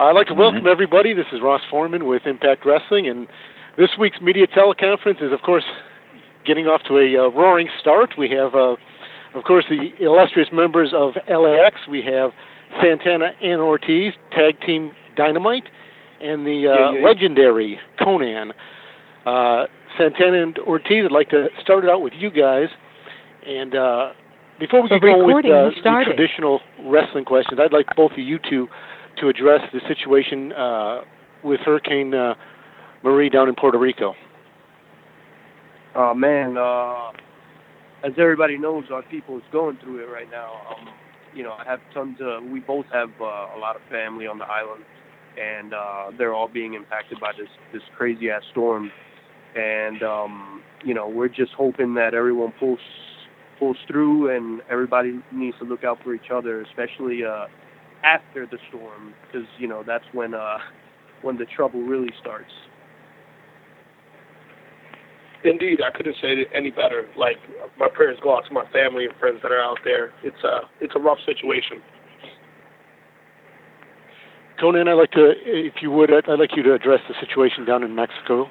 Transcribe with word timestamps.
I'd 0.00 0.12
like 0.12 0.28
to 0.28 0.34
welcome 0.34 0.60
mm-hmm. 0.60 0.68
everybody. 0.68 1.12
This 1.12 1.26
is 1.32 1.40
Ross 1.42 1.60
Forman 1.68 2.06
with 2.06 2.22
Impact 2.24 2.64
Wrestling, 2.64 3.08
and 3.08 3.26
this 3.76 3.90
week's 3.98 4.20
media 4.20 4.46
teleconference 4.46 5.20
is, 5.20 5.32
of 5.32 5.42
course, 5.42 5.64
getting 6.46 6.66
off 6.66 6.82
to 6.86 6.98
a 6.98 7.26
uh, 7.26 7.30
roaring 7.30 7.68
start. 7.80 8.10
We 8.16 8.30
have, 8.30 8.54
uh, 8.54 8.76
of 9.34 9.42
course, 9.44 9.64
the 9.68 9.90
illustrious 9.98 10.50
members 10.52 10.92
of 10.94 11.14
LAX. 11.28 11.80
We 11.90 12.00
have 12.02 12.30
Santana 12.80 13.32
and 13.42 13.60
Ortiz, 13.60 14.12
Tag 14.30 14.60
Team 14.64 14.92
Dynamite, 15.16 15.68
and 16.20 16.46
the 16.46 16.68
uh, 16.68 16.74
yeah, 16.74 16.92
yeah, 16.92 16.98
yeah. 17.00 17.04
legendary 17.04 17.80
Konnan. 18.00 18.52
Uh, 19.26 19.66
Santana 19.98 20.40
and 20.44 20.58
Ortiz, 20.60 21.06
I'd 21.06 21.10
like 21.10 21.30
to 21.30 21.48
start 21.60 21.82
it 21.82 21.90
out 21.90 22.02
with 22.02 22.12
you 22.16 22.30
guys. 22.30 22.68
And 23.44 23.74
uh, 23.74 24.12
before 24.60 24.80
we 24.80 24.90
get 24.90 25.00
going 25.00 25.26
with 25.26 25.44
uh, 25.44 25.70
the 25.74 26.04
traditional 26.04 26.60
wrestling 26.84 27.24
questions, 27.24 27.58
I'd 27.60 27.72
like 27.72 27.86
both 27.96 28.12
of 28.12 28.18
you 28.18 28.38
two 28.48 28.68
to 29.20 29.28
address 29.28 29.60
the 29.72 29.80
situation 29.88 30.52
uh, 30.52 31.00
with 31.42 31.60
Hurricane 31.60 32.14
uh, 32.14 32.34
Maria 33.02 33.30
down 33.30 33.48
in 33.48 33.54
Puerto 33.54 33.78
Rico. 33.78 34.14
Oh 35.94 36.14
man, 36.14 36.56
uh, 36.56 37.10
as 38.04 38.12
everybody 38.18 38.58
knows, 38.58 38.84
our 38.92 39.02
people 39.02 39.36
is 39.36 39.42
going 39.50 39.78
through 39.82 40.02
it 40.02 40.06
right 40.06 40.30
now. 40.30 40.52
Um, 40.70 40.88
you 41.34 41.42
know, 41.42 41.52
I 41.52 41.64
have 41.64 41.80
tons 41.92 42.18
of. 42.20 42.44
We 42.44 42.60
both 42.60 42.86
have 42.92 43.10
uh, 43.20 43.24
a 43.24 43.58
lot 43.58 43.76
of 43.76 43.82
family 43.90 44.26
on 44.26 44.38
the 44.38 44.44
island, 44.44 44.84
and 45.40 45.74
uh, 45.74 46.10
they're 46.16 46.34
all 46.34 46.48
being 46.48 46.74
impacted 46.74 47.20
by 47.20 47.32
this 47.36 47.48
this 47.72 47.82
crazy 47.96 48.30
ass 48.30 48.42
storm. 48.50 48.90
And 49.56 50.02
um, 50.02 50.62
you 50.84 50.94
know, 50.94 51.08
we're 51.08 51.28
just 51.28 51.52
hoping 51.52 51.94
that 51.94 52.14
everyone 52.14 52.52
pulls 52.58 52.80
pulls 53.58 53.76
through, 53.86 54.34
and 54.36 54.62
everybody 54.70 55.20
needs 55.32 55.56
to 55.58 55.64
look 55.64 55.84
out 55.84 55.98
for 56.04 56.14
each 56.14 56.30
other, 56.32 56.62
especially 56.62 57.24
uh, 57.24 57.46
after 58.04 58.46
the 58.46 58.58
storm, 58.68 59.14
because 59.26 59.46
you 59.58 59.66
know 59.66 59.82
that's 59.86 60.04
when 60.12 60.34
uh, 60.34 60.58
when 61.22 61.36
the 61.36 61.46
trouble 61.46 61.82
really 61.82 62.12
starts. 62.20 62.50
Indeed, 65.44 65.80
I 65.82 65.96
couldn't 65.96 66.16
say 66.20 66.32
it 66.32 66.48
any 66.52 66.70
better. 66.70 67.08
Like 67.16 67.36
my 67.78 67.88
prayers 67.88 68.18
go 68.22 68.36
out 68.36 68.44
to 68.48 68.52
my 68.52 68.64
family 68.72 69.04
and 69.04 69.14
friends 69.18 69.38
that 69.42 69.52
are 69.52 69.60
out 69.60 69.78
there. 69.84 70.12
It's 70.22 70.42
a 70.44 70.60
it's 70.80 70.94
a 70.96 71.00
rough 71.00 71.18
situation. 71.24 71.82
Konnan, 74.60 74.88
I'd 74.88 74.94
like 74.94 75.12
to, 75.12 75.34
if 75.46 75.74
you 75.80 75.92
would, 75.92 76.12
I'd 76.12 76.38
like 76.38 76.56
you 76.56 76.64
to 76.64 76.74
address 76.74 76.98
the 77.08 77.14
situation 77.24 77.64
down 77.64 77.84
in 77.84 77.94
Mexico. 77.94 78.50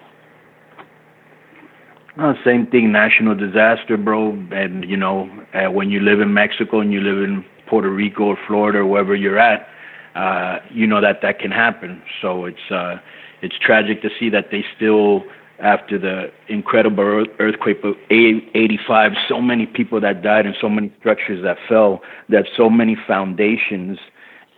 Uh, 2.17 2.33
same 2.45 2.65
thing, 2.67 2.91
national 2.93 3.35
disaster, 3.35 3.97
bro. 3.97 4.31
And 4.51 4.89
you 4.89 4.97
know, 4.97 5.29
uh, 5.53 5.69
when 5.69 5.89
you 5.89 5.99
live 5.99 6.21
in 6.21 6.33
Mexico 6.33 6.79
and 6.79 6.93
you 6.93 7.01
live 7.01 7.21
in 7.23 7.45
Puerto 7.67 7.89
Rico 7.89 8.25
or 8.25 8.37
Florida 8.47 8.79
or 8.79 8.85
wherever 8.85 9.15
you're 9.15 9.39
at, 9.39 9.67
uh, 10.15 10.59
you 10.71 10.87
know 10.87 11.01
that 11.01 11.21
that 11.21 11.39
can 11.39 11.51
happen. 11.51 12.01
So 12.21 12.45
it's 12.45 12.71
uh, 12.71 12.97
it's 13.41 13.55
tragic 13.59 14.01
to 14.01 14.09
see 14.19 14.29
that 14.29 14.49
they 14.51 14.65
still, 14.75 15.23
after 15.59 15.97
the 15.97 16.31
incredible 16.47 17.25
earthquake 17.39 17.83
of 17.83 17.95
'85, 18.09 19.11
so 19.27 19.41
many 19.41 19.65
people 19.65 20.01
that 20.01 20.21
died 20.21 20.45
and 20.45 20.55
so 20.59 20.69
many 20.69 20.91
structures 20.99 21.43
that 21.43 21.57
fell, 21.67 22.01
that 22.29 22.45
so 22.55 22.69
many 22.69 22.97
foundations 23.07 23.99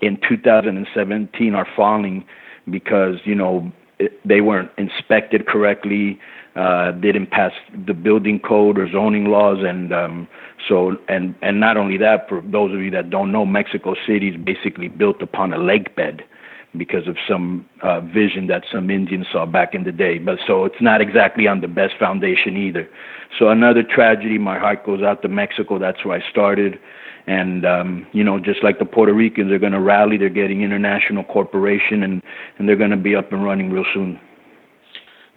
in 0.02 0.20
2017 0.28 1.56
are 1.56 1.68
falling 1.76 2.26
because 2.70 3.16
you 3.26 3.36
know 3.36 3.72
they 4.24 4.42
weren't 4.42 4.72
inspected 4.78 5.46
correctly 5.46 6.20
uh, 6.60 6.92
didn't 6.92 7.32
pass 7.32 7.54
the 7.88 7.94
building 7.94 8.38
code 8.38 8.78
or 8.78 8.92
zoning 8.92 9.26
laws, 9.26 9.60
and 9.62 9.94
um, 9.94 10.28
so 10.68 10.98
and 11.08 11.34
and 11.42 11.60
not 11.60 11.78
only 11.78 11.98
that, 11.98 12.28
for 12.28 12.42
those 12.42 12.74
of 12.74 12.82
you 12.82 12.92
that 12.92 13.10
don't 13.10 13.32
know, 13.32 13.46
Mexico 13.46 13.96
City 14.06 14.28
is 14.30 14.36
basically 14.36 14.90
built 14.90 15.22
upon 15.22 15.54
a 15.54 15.58
lake 15.58 15.96
bed 15.96 16.22
because 16.76 17.08
of 17.08 17.16
some 17.28 17.66
uh, 17.82 18.02
vision 18.02 18.48
that 18.48 18.64
some 18.72 18.90
Indians 18.90 19.26
saw 19.32 19.46
back 19.46 19.74
in 19.74 19.86
the 19.86 19.92
day. 19.92 20.18
But 20.20 20.40
so 20.46 20.66
it's 20.66 20.82
not 20.82 21.00
exactly 21.00 21.48
on 21.48 21.62
the 21.62 21.70
best 21.70 21.94
foundation 21.98 22.58
either. 22.58 22.90
So 23.38 23.48
another 23.48 23.82
tragedy. 23.82 24.38
My 24.38 24.60
heart 24.60 24.86
goes 24.86 25.02
out 25.02 25.22
to 25.22 25.30
Mexico. 25.30 25.80
That's 25.80 26.04
where 26.04 26.22
I 26.22 26.30
started. 26.30 26.78
And 27.26 27.66
um, 27.66 28.06
you 28.12 28.24
know, 28.24 28.38
just 28.38 28.64
like 28.64 28.80
the 28.80 28.86
Puerto 28.86 29.14
Ricans, 29.14 29.50
they're 29.50 29.60
going 29.60 29.72
to 29.72 29.80
rally. 29.80 30.18
They're 30.18 30.30
getting 30.30 30.62
international 30.62 31.24
corporation, 31.24 32.04
and 32.04 32.22
and 32.58 32.68
they're 32.68 32.76
going 32.76 32.92
to 32.92 32.98
be 32.98 33.16
up 33.16 33.32
and 33.32 33.46
running 33.46 33.72
real 33.72 33.86
soon. 33.94 34.20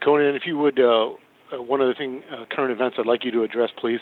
Konnan, 0.04 0.36
if 0.36 0.42
you 0.46 0.58
would, 0.58 0.78
uh, 0.78 1.10
uh, 1.52 1.62
one 1.62 1.80
other 1.80 1.94
thing, 1.94 2.22
uh, 2.30 2.44
current 2.50 2.72
events 2.72 2.96
I'd 2.98 3.06
like 3.06 3.24
you 3.24 3.30
to 3.32 3.42
address, 3.42 3.70
please. 3.80 4.00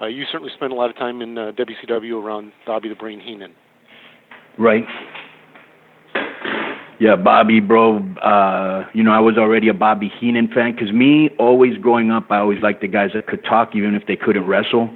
You 0.00 0.24
certainly 0.30 0.52
spent 0.54 0.70
a 0.70 0.74
lot 0.74 0.90
of 0.90 0.96
time 0.96 1.22
in 1.22 1.34
WCW 1.34 2.22
around 2.22 2.52
Bobby 2.66 2.90
the 2.90 2.94
Brain 2.94 3.20
Heenan. 3.20 3.52
Right. 4.58 4.84
Yeah, 7.00 7.16
Bobby, 7.16 7.60
bro. 7.60 8.00
Uh, 8.22 8.84
you 8.92 9.02
know, 9.02 9.12
I 9.12 9.20
was 9.20 9.38
already 9.38 9.68
a 9.68 9.74
Bobby 9.74 10.12
Heenan 10.20 10.48
fan 10.48 10.72
because 10.72 10.92
me, 10.92 11.30
always 11.38 11.78
growing 11.78 12.10
up, 12.10 12.30
I 12.30 12.38
always 12.38 12.62
liked 12.62 12.82
the 12.82 12.88
guys 12.88 13.10
that 13.14 13.26
could 13.26 13.44
talk 13.44 13.70
even 13.74 13.94
if 13.94 14.06
they 14.06 14.14
couldn't 14.14 14.46
wrestle. 14.46 14.90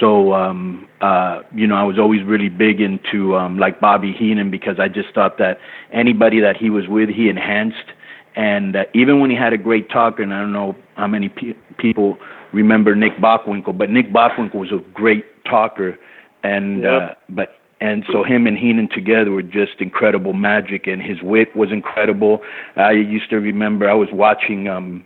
So, 0.00 0.32
um, 0.34 0.88
uh, 1.00 1.42
you 1.52 1.66
know, 1.66 1.74
I 1.74 1.82
was 1.82 1.98
always 1.98 2.22
really 2.24 2.48
big 2.48 2.80
into 2.80 3.36
um, 3.36 3.58
like 3.58 3.80
Bobby 3.80 4.12
Heenan 4.12 4.50
because 4.50 4.76
I 4.78 4.88
just 4.88 5.12
thought 5.14 5.38
that 5.38 5.58
anybody 5.92 6.40
that 6.40 6.56
he 6.56 6.70
was 6.70 6.84
with, 6.88 7.08
he 7.08 7.28
enhanced 7.28 7.90
and 8.36 8.76
uh, 8.76 8.84
even 8.94 9.20
when 9.20 9.30
he 9.30 9.36
had 9.36 9.52
a 9.52 9.58
great 9.58 9.90
talker, 9.90 10.22
and 10.22 10.34
I 10.34 10.40
don't 10.40 10.52
know 10.52 10.74
how 10.96 11.06
many 11.06 11.28
pe- 11.28 11.54
people 11.78 12.18
remember 12.52 12.94
Nick 12.94 13.16
Bockwinkel, 13.18 13.76
but 13.76 13.90
Nick 13.90 14.12
Bockwinkel 14.12 14.54
was 14.54 14.72
a 14.72 14.78
great 14.92 15.24
talker, 15.44 15.98
and 16.42 16.82
yep. 16.82 17.02
uh, 17.02 17.14
but 17.28 17.56
and 17.80 18.04
so 18.10 18.24
him 18.24 18.46
and 18.46 18.56
Heenan 18.56 18.88
together 18.88 19.30
were 19.30 19.42
just 19.42 19.80
incredible 19.80 20.32
magic, 20.32 20.86
and 20.86 21.02
his 21.02 21.22
wit 21.22 21.54
was 21.54 21.70
incredible. 21.70 22.40
I 22.76 22.92
used 22.92 23.30
to 23.30 23.36
remember 23.36 23.88
I 23.88 23.94
was 23.94 24.08
watching 24.12 24.68
um 24.68 25.04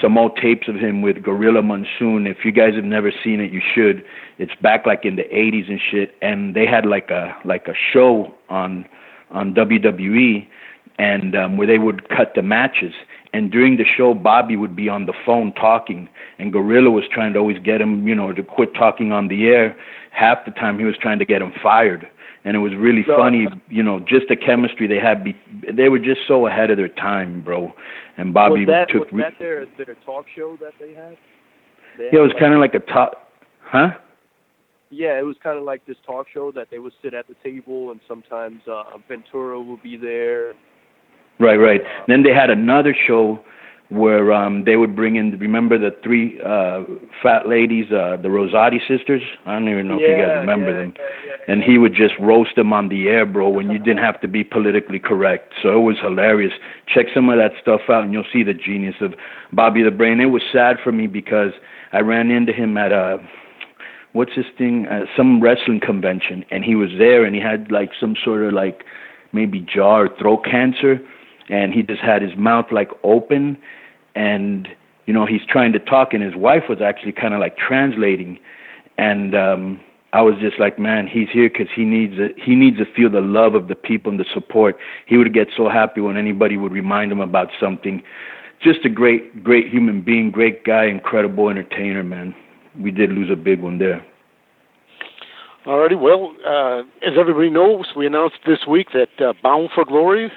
some 0.00 0.16
old 0.16 0.36
tapes 0.36 0.68
of 0.68 0.76
him 0.76 1.02
with 1.02 1.22
Gorilla 1.22 1.62
Monsoon. 1.62 2.26
If 2.26 2.44
you 2.44 2.52
guys 2.52 2.74
have 2.74 2.84
never 2.84 3.12
seen 3.22 3.40
it, 3.40 3.52
you 3.52 3.60
should. 3.74 4.04
It's 4.38 4.54
back 4.62 4.86
like 4.86 5.04
in 5.04 5.16
the 5.16 5.24
80s 5.24 5.68
and 5.68 5.80
shit, 5.90 6.14
and 6.22 6.56
they 6.56 6.66
had 6.66 6.86
like 6.86 7.10
a 7.10 7.36
like 7.44 7.68
a 7.68 7.74
show 7.92 8.34
on 8.48 8.86
on 9.30 9.54
WWE 9.54 10.46
and 10.98 11.36
um, 11.36 11.56
where 11.56 11.66
they 11.66 11.78
would 11.78 12.08
cut 12.08 12.32
the 12.34 12.42
matches. 12.42 12.92
And 13.32 13.50
during 13.50 13.76
the 13.76 13.84
show, 13.84 14.12
Bobby 14.12 14.56
would 14.56 14.76
be 14.76 14.88
on 14.88 15.06
the 15.06 15.14
phone 15.24 15.52
talking, 15.54 16.08
and 16.38 16.52
Gorilla 16.52 16.90
was 16.90 17.04
trying 17.10 17.32
to 17.32 17.38
always 17.38 17.58
get 17.58 17.80
him, 17.80 18.06
you 18.06 18.14
know, 18.14 18.32
to 18.32 18.42
quit 18.42 18.74
talking 18.74 19.10
on 19.10 19.28
the 19.28 19.46
air. 19.46 19.76
Half 20.10 20.44
the 20.44 20.50
time, 20.50 20.78
he 20.78 20.84
was 20.84 20.96
trying 21.00 21.18
to 21.18 21.24
get 21.24 21.40
him 21.40 21.52
fired, 21.62 22.06
and 22.44 22.54
it 22.54 22.60
was 22.60 22.74
really 22.76 23.04
so, 23.06 23.16
funny, 23.16 23.48
you 23.68 23.82
know, 23.82 24.00
just 24.00 24.28
the 24.28 24.36
chemistry 24.36 24.86
they 24.86 24.98
had. 24.98 25.24
Be- 25.24 25.36
they 25.72 25.88
were 25.88 25.98
just 25.98 26.20
so 26.28 26.46
ahead 26.46 26.70
of 26.70 26.76
their 26.76 26.88
time, 26.88 27.40
bro. 27.40 27.72
And 28.18 28.34
Bobby 28.34 28.66
was 28.66 28.68
that, 28.68 28.88
took. 28.90 29.10
Was 29.10 29.22
that 29.22 29.38
their 29.38 29.64
their 29.78 29.96
talk 30.04 30.26
show 30.36 30.58
that 30.60 30.74
they 30.78 30.92
had? 30.92 31.16
They 31.96 32.10
yeah, 32.12 32.18
it 32.18 32.22
was 32.22 32.32
kind 32.38 32.52
of 32.52 32.60
like 32.60 32.74
a 32.74 32.80
talk, 32.80 33.14
huh? 33.62 33.92
yeah, 34.92 35.18
it 35.18 35.24
was 35.24 35.36
kind 35.42 35.58
of 35.58 35.64
like 35.64 35.84
this 35.86 35.96
talk 36.06 36.26
show 36.32 36.52
that 36.52 36.68
they 36.70 36.78
would 36.78 36.92
sit 37.02 37.14
at 37.14 37.26
the 37.26 37.34
table, 37.42 37.90
and 37.90 38.00
sometimes 38.06 38.60
uh, 38.70 38.84
Ventura 39.08 39.60
would 39.60 39.82
be 39.82 39.96
there, 39.96 40.52
Right, 41.42 41.56
right. 41.56 41.80
Then 42.06 42.22
they 42.22 42.32
had 42.32 42.50
another 42.50 42.94
show 43.06 43.40
where 43.88 44.32
um 44.32 44.64
they 44.64 44.76
would 44.76 44.96
bring 44.96 45.16
in 45.16 45.38
remember 45.38 45.76
the 45.76 45.90
three 46.02 46.40
uh 46.40 46.82
fat 47.22 47.46
ladies 47.46 47.86
uh 47.92 48.16
the 48.22 48.28
Rosati 48.28 48.78
sisters? 48.88 49.22
I 49.44 49.52
don't 49.52 49.68
even 49.68 49.88
know 49.88 49.98
yeah, 49.98 50.06
if 50.06 50.18
you 50.18 50.24
guys 50.24 50.36
remember 50.38 50.70
yeah, 50.70 50.80
them. 50.86 50.94
yeah, 50.96 51.52
and 51.52 51.62
he 51.62 51.76
would 51.78 51.94
just 51.94 52.14
roast 52.20 52.54
them 52.56 52.72
on 52.72 52.88
the 52.88 53.08
air 53.08 53.26
bro 53.26 53.50
when 53.50 53.70
you 53.70 53.78
didn't 53.78 54.02
have 54.02 54.20
to 54.22 54.28
be 54.28 54.44
politically 54.44 55.00
correct. 55.00 55.52
So 55.62 55.76
it 55.76 55.82
was 55.82 55.96
hilarious. 56.00 56.52
Check 56.86 57.06
some 57.12 57.28
of 57.28 57.36
that 57.38 57.52
stuff 57.60 57.82
out 57.90 58.04
and 58.04 58.12
you'll 58.12 58.32
see 58.32 58.44
the 58.44 58.54
genius 58.54 58.94
of 59.00 59.14
Bobby 59.52 59.82
the 59.82 59.90
Brain. 59.90 60.20
It 60.20 60.26
was 60.26 60.42
sad 60.52 60.76
for 60.82 60.92
me 60.92 61.06
because 61.06 61.52
I 61.92 62.00
ran 62.00 62.30
into 62.30 62.52
him 62.52 62.78
at 62.78 62.92
a 62.92 63.18
what's 64.12 64.36
this 64.36 64.46
thing 64.56 64.86
uh, 64.86 65.06
some 65.16 65.42
wrestling 65.42 65.80
convention 65.80 66.44
and 66.50 66.64
he 66.64 66.76
was 66.76 66.90
there 66.98 67.24
and 67.24 67.34
he 67.34 67.42
had 67.42 67.70
like 67.70 67.90
some 68.00 68.14
sort 68.24 68.42
of 68.44 68.52
like 68.54 68.84
maybe 69.32 69.60
jaw 69.60 69.98
or 69.98 70.08
throat 70.18 70.44
cancer 70.44 71.00
and 71.48 71.72
he 71.72 71.82
just 71.82 72.00
had 72.00 72.22
his 72.22 72.36
mouth 72.36 72.66
like 72.70 72.90
open 73.02 73.58
and 74.14 74.68
you 75.06 75.12
know 75.12 75.26
he's 75.26 75.44
trying 75.48 75.72
to 75.72 75.78
talk 75.78 76.12
and 76.12 76.22
his 76.22 76.34
wife 76.36 76.64
was 76.68 76.80
actually 76.80 77.12
kind 77.12 77.34
of 77.34 77.40
like 77.40 77.56
translating 77.56 78.38
and 78.98 79.34
um 79.34 79.80
I 80.14 80.20
was 80.20 80.34
just 80.40 80.60
like, 80.60 80.78
man, 80.78 81.06
he's 81.06 81.28
here 81.32 81.48
because 81.48 81.68
he 81.74 81.84
needs 81.84 82.14
it. 82.18 82.34
He 82.36 82.54
needs 82.54 82.76
to 82.76 82.84
feel 82.84 83.08
the 83.08 83.22
love 83.22 83.54
of 83.54 83.68
the 83.68 83.74
people 83.74 84.10
and 84.10 84.20
the 84.20 84.26
support. 84.34 84.76
He 85.06 85.16
would 85.16 85.32
get 85.32 85.48
so 85.56 85.70
happy 85.70 86.02
when 86.02 86.18
anybody 86.18 86.58
would 86.58 86.72
remind 86.72 87.10
him 87.10 87.20
about 87.20 87.48
something. 87.58 88.02
Just 88.62 88.84
a 88.84 88.90
great, 88.90 89.42
great 89.42 89.68
human 89.68 90.02
being, 90.02 90.30
great 90.30 90.64
guy, 90.64 90.84
incredible 90.84 91.48
entertainer, 91.48 92.02
man. 92.02 92.34
We 92.78 92.90
did 92.90 93.10
lose 93.10 93.30
a 93.30 93.36
big 93.36 93.62
one 93.62 93.78
there. 93.78 94.04
Alrighty, 95.64 95.98
well, 95.98 96.34
uh, 96.46 96.80
as 97.06 97.16
everybody 97.18 97.48
knows, 97.48 97.86
we 97.96 98.06
announced 98.06 98.36
this 98.46 98.66
week 98.68 98.88
that 98.92 99.24
uh, 99.24 99.32
Bound 99.42 99.70
for 99.74 99.84
Glory 99.84 100.30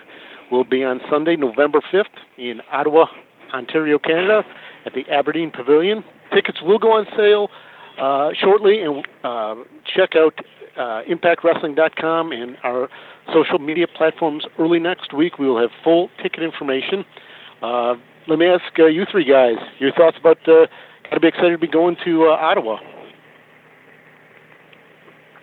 will 0.51 0.63
be 0.63 0.83
on 0.83 0.99
Sunday, 1.09 1.35
November 1.35 1.79
5th 1.91 2.05
in 2.37 2.61
Ottawa, 2.71 3.05
Ontario, 3.53 3.99
Canada, 3.99 4.43
at 4.85 4.93
the 4.93 5.03
Aberdeen 5.11 5.51
Pavilion. 5.51 6.03
Tickets 6.33 6.61
will 6.61 6.79
go 6.79 6.91
on 6.91 7.05
sale 7.15 7.49
uh, 7.99 8.31
shortly, 8.39 8.81
and 8.81 9.05
uh, 9.23 9.55
check 9.85 10.11
out 10.15 10.33
uh, 10.77 11.01
ImpactWrestling.com 11.09 12.31
and 12.31 12.57
our 12.63 12.89
social 13.33 13.59
media 13.59 13.87
platforms 13.87 14.45
early 14.59 14.79
next 14.79 15.13
week. 15.13 15.39
We 15.39 15.47
will 15.47 15.59
have 15.59 15.71
full 15.83 16.09
ticket 16.21 16.43
information. 16.43 17.05
Uh, 17.61 17.95
let 18.27 18.39
me 18.39 18.47
ask 18.47 18.63
uh, 18.79 18.85
you 18.85 19.05
three 19.09 19.25
guys 19.25 19.55
your 19.79 19.91
thoughts 19.93 20.17
about. 20.19 20.37
Uh, 20.47 20.67
got 21.03 21.15
to 21.15 21.19
be 21.19 21.27
excited 21.27 21.51
to 21.51 21.57
be 21.57 21.67
going 21.67 21.95
to 22.03 22.25
uh, 22.25 22.37
Ottawa. 22.37 22.77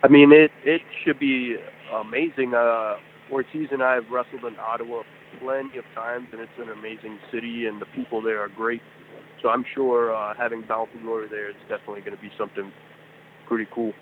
I 0.02 0.08
mean, 0.08 0.32
it 0.32 0.50
it 0.64 0.82
should 1.04 1.18
be 1.18 1.56
amazing. 1.94 2.54
Uh, 2.54 2.96
Ortiz 3.32 3.68
and 3.72 3.82
I 3.82 3.94
have 3.94 4.04
wrestled 4.10 4.44
in 4.44 4.58
Ottawa 4.58 5.02
plenty 5.40 5.78
of 5.78 5.84
times, 5.94 6.28
and 6.32 6.40
it's 6.40 6.52
an 6.58 6.68
amazing 6.68 7.18
city, 7.32 7.66
and 7.66 7.80
the 7.80 7.86
people 7.96 8.20
there 8.20 8.40
are 8.40 8.48
great. 8.48 8.82
So 9.40 9.48
I'm 9.48 9.64
sure 9.74 10.14
uh, 10.14 10.34
having 10.36 10.62
Bound 10.62 10.88
for 10.92 10.98
Glory 11.02 11.28
there 11.28 11.48
is 11.48 11.56
definitely 11.68 12.02
going 12.02 12.14
to 12.16 12.22
be 12.22 12.30
something 12.38 12.70
pretty 13.48 13.66
cool. 13.74 13.92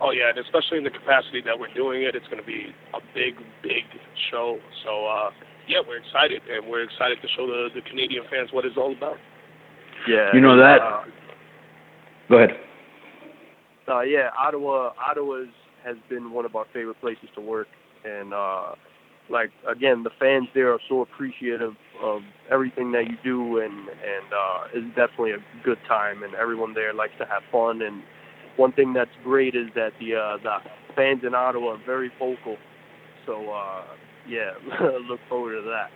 Oh 0.00 0.12
yeah, 0.12 0.30
and 0.30 0.38
especially 0.38 0.78
in 0.78 0.84
the 0.84 0.90
capacity 0.90 1.42
that 1.44 1.58
we're 1.58 1.72
doing 1.74 2.02
it, 2.02 2.14
it's 2.14 2.26
going 2.28 2.40
to 2.40 2.46
be 2.46 2.72
a 2.94 3.00
big, 3.14 3.36
big 3.62 3.84
show. 4.30 4.58
So 4.84 5.06
uh, 5.06 5.30
yeah, 5.66 5.78
we're 5.86 5.98
excited, 5.98 6.42
and 6.48 6.70
we're 6.70 6.84
excited 6.84 7.18
to 7.22 7.28
show 7.36 7.46
the 7.46 7.68
the 7.74 7.82
Canadian 7.82 8.24
fans 8.30 8.50
what 8.52 8.64
it's 8.64 8.76
all 8.76 8.92
about. 8.92 9.16
Yeah, 10.08 10.30
You 10.32 10.40
know 10.40 10.56
that. 10.56 10.80
Uh, 10.80 11.04
Go 12.28 12.36
ahead. 12.36 12.50
uh, 13.88 14.00
yeah, 14.00 14.30
Ottawa. 14.38 14.92
Ottawa's 14.96 15.48
has 15.84 15.96
been 16.08 16.30
one 16.30 16.44
of 16.44 16.54
our 16.56 16.66
favorite 16.72 17.00
places 17.00 17.28
to 17.34 17.40
work, 17.40 17.66
and 18.04 18.34
uh, 18.34 18.74
like 19.30 19.50
again, 19.68 20.02
the 20.02 20.10
fans 20.18 20.48
there 20.54 20.72
are 20.72 20.80
so 20.88 21.02
appreciative 21.02 21.74
of 22.02 22.22
everything 22.50 22.92
that 22.92 23.04
you 23.08 23.16
do, 23.22 23.58
and 23.58 23.72
and 23.72 24.32
uh, 24.32 24.64
it's 24.74 24.88
definitely 24.96 25.32
a 25.32 25.64
good 25.64 25.78
time, 25.86 26.22
and 26.22 26.34
everyone 26.34 26.74
there 26.74 26.92
likes 26.92 27.14
to 27.18 27.26
have 27.26 27.42
fun. 27.50 27.82
And 27.82 28.02
one 28.56 28.72
thing 28.72 28.92
that's 28.92 29.10
great 29.22 29.54
is 29.54 29.68
that 29.74 29.92
the 30.00 30.16
uh, 30.16 30.36
the 30.42 30.58
fans 30.94 31.22
in 31.26 31.34
Ottawa 31.34 31.74
are 31.74 31.84
very 31.86 32.10
vocal. 32.18 32.56
So 33.26 33.50
uh, 33.50 33.82
yeah, 34.28 34.50
look 35.08 35.20
forward 35.28 35.62
to 35.62 35.68
that. 35.68 35.90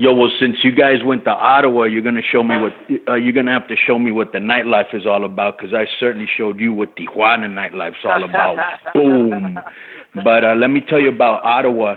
Yo, 0.00 0.14
well, 0.14 0.30
since 0.38 0.58
you 0.62 0.70
guys 0.70 0.98
went 1.04 1.24
to 1.24 1.30
Ottawa, 1.30 1.82
you're 1.84 2.02
gonna 2.02 2.22
show 2.22 2.44
me 2.44 2.54
what 2.56 2.72
uh, 3.08 3.14
you're 3.14 3.32
gonna 3.32 3.52
have 3.52 3.66
to 3.66 3.74
show 3.74 3.98
me 3.98 4.12
what 4.12 4.30
the 4.30 4.38
nightlife 4.38 4.94
is 4.94 5.06
all 5.06 5.24
about, 5.24 5.58
because 5.58 5.74
I 5.74 5.86
certainly 5.98 6.28
showed 6.36 6.60
you 6.60 6.72
what 6.72 6.96
Tijuana 6.96 7.48
nightlife's 7.48 8.04
all 8.04 8.22
about. 8.22 8.58
Boom. 8.94 9.58
But 10.14 10.44
uh, 10.44 10.54
let 10.54 10.68
me 10.68 10.80
tell 10.80 11.00
you 11.00 11.08
about 11.10 11.44
Ottawa. 11.44 11.96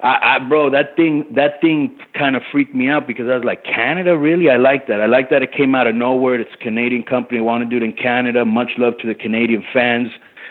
I, 0.00 0.36
I, 0.36 0.38
bro, 0.40 0.68
that 0.70 0.96
thing, 0.96 1.24
that 1.36 1.60
thing 1.60 1.96
kind 2.18 2.34
of 2.34 2.42
freaked 2.50 2.74
me 2.74 2.88
out 2.88 3.06
because 3.06 3.26
I 3.28 3.36
was 3.36 3.44
like, 3.44 3.64
Canada, 3.64 4.18
really? 4.18 4.50
I 4.50 4.56
like 4.56 4.88
that. 4.88 5.00
I 5.00 5.06
like 5.06 5.30
that 5.30 5.42
it 5.42 5.52
came 5.52 5.74
out 5.74 5.86
of 5.86 5.94
nowhere. 5.94 6.40
It's 6.40 6.50
a 6.54 6.62
Canadian 6.62 7.04
company. 7.04 7.40
Want 7.40 7.62
to 7.62 7.70
do 7.70 7.82
it 7.82 7.86
in 7.86 7.92
Canada. 7.92 8.44
Much 8.44 8.72
love 8.78 8.94
to 9.02 9.06
the 9.06 9.14
Canadian 9.14 9.64
fans. 9.72 10.08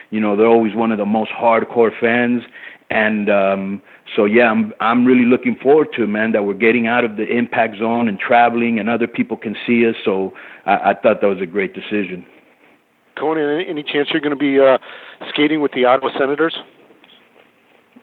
You 0.09 0.21
know, 0.21 0.37
they're 0.37 0.47
always 0.47 0.73
one 0.73 0.91
of 0.91 0.97
the 0.97 1.05
most 1.05 1.31
hardcore 1.31 1.91
fans. 1.99 2.43
And 2.89 3.29
um, 3.29 3.81
so, 4.15 4.25
yeah, 4.25 4.51
I'm 4.51 4.73
I'm 4.79 5.05
really 5.05 5.25
looking 5.25 5.55
forward 5.61 5.89
to 5.95 6.03
it, 6.03 6.07
man. 6.07 6.33
That 6.33 6.43
we're 6.43 6.53
getting 6.53 6.87
out 6.87 7.05
of 7.05 7.15
the 7.15 7.25
impact 7.25 7.77
zone 7.77 8.09
and 8.09 8.19
traveling, 8.19 8.79
and 8.79 8.89
other 8.89 9.07
people 9.07 9.37
can 9.37 9.55
see 9.65 9.87
us. 9.87 9.95
So, 10.03 10.33
I, 10.65 10.91
I 10.91 10.93
thought 10.93 11.21
that 11.21 11.27
was 11.27 11.41
a 11.41 11.45
great 11.45 11.73
decision. 11.73 12.25
Konnan, 13.17 13.61
any, 13.61 13.69
any 13.69 13.83
chance 13.83 14.09
you're 14.11 14.21
going 14.21 14.37
to 14.37 14.39
be 14.39 14.59
uh, 14.59 14.77
skating 15.29 15.61
with 15.61 15.71
the 15.71 15.85
Ottawa 15.85 16.09
Senators? 16.17 16.57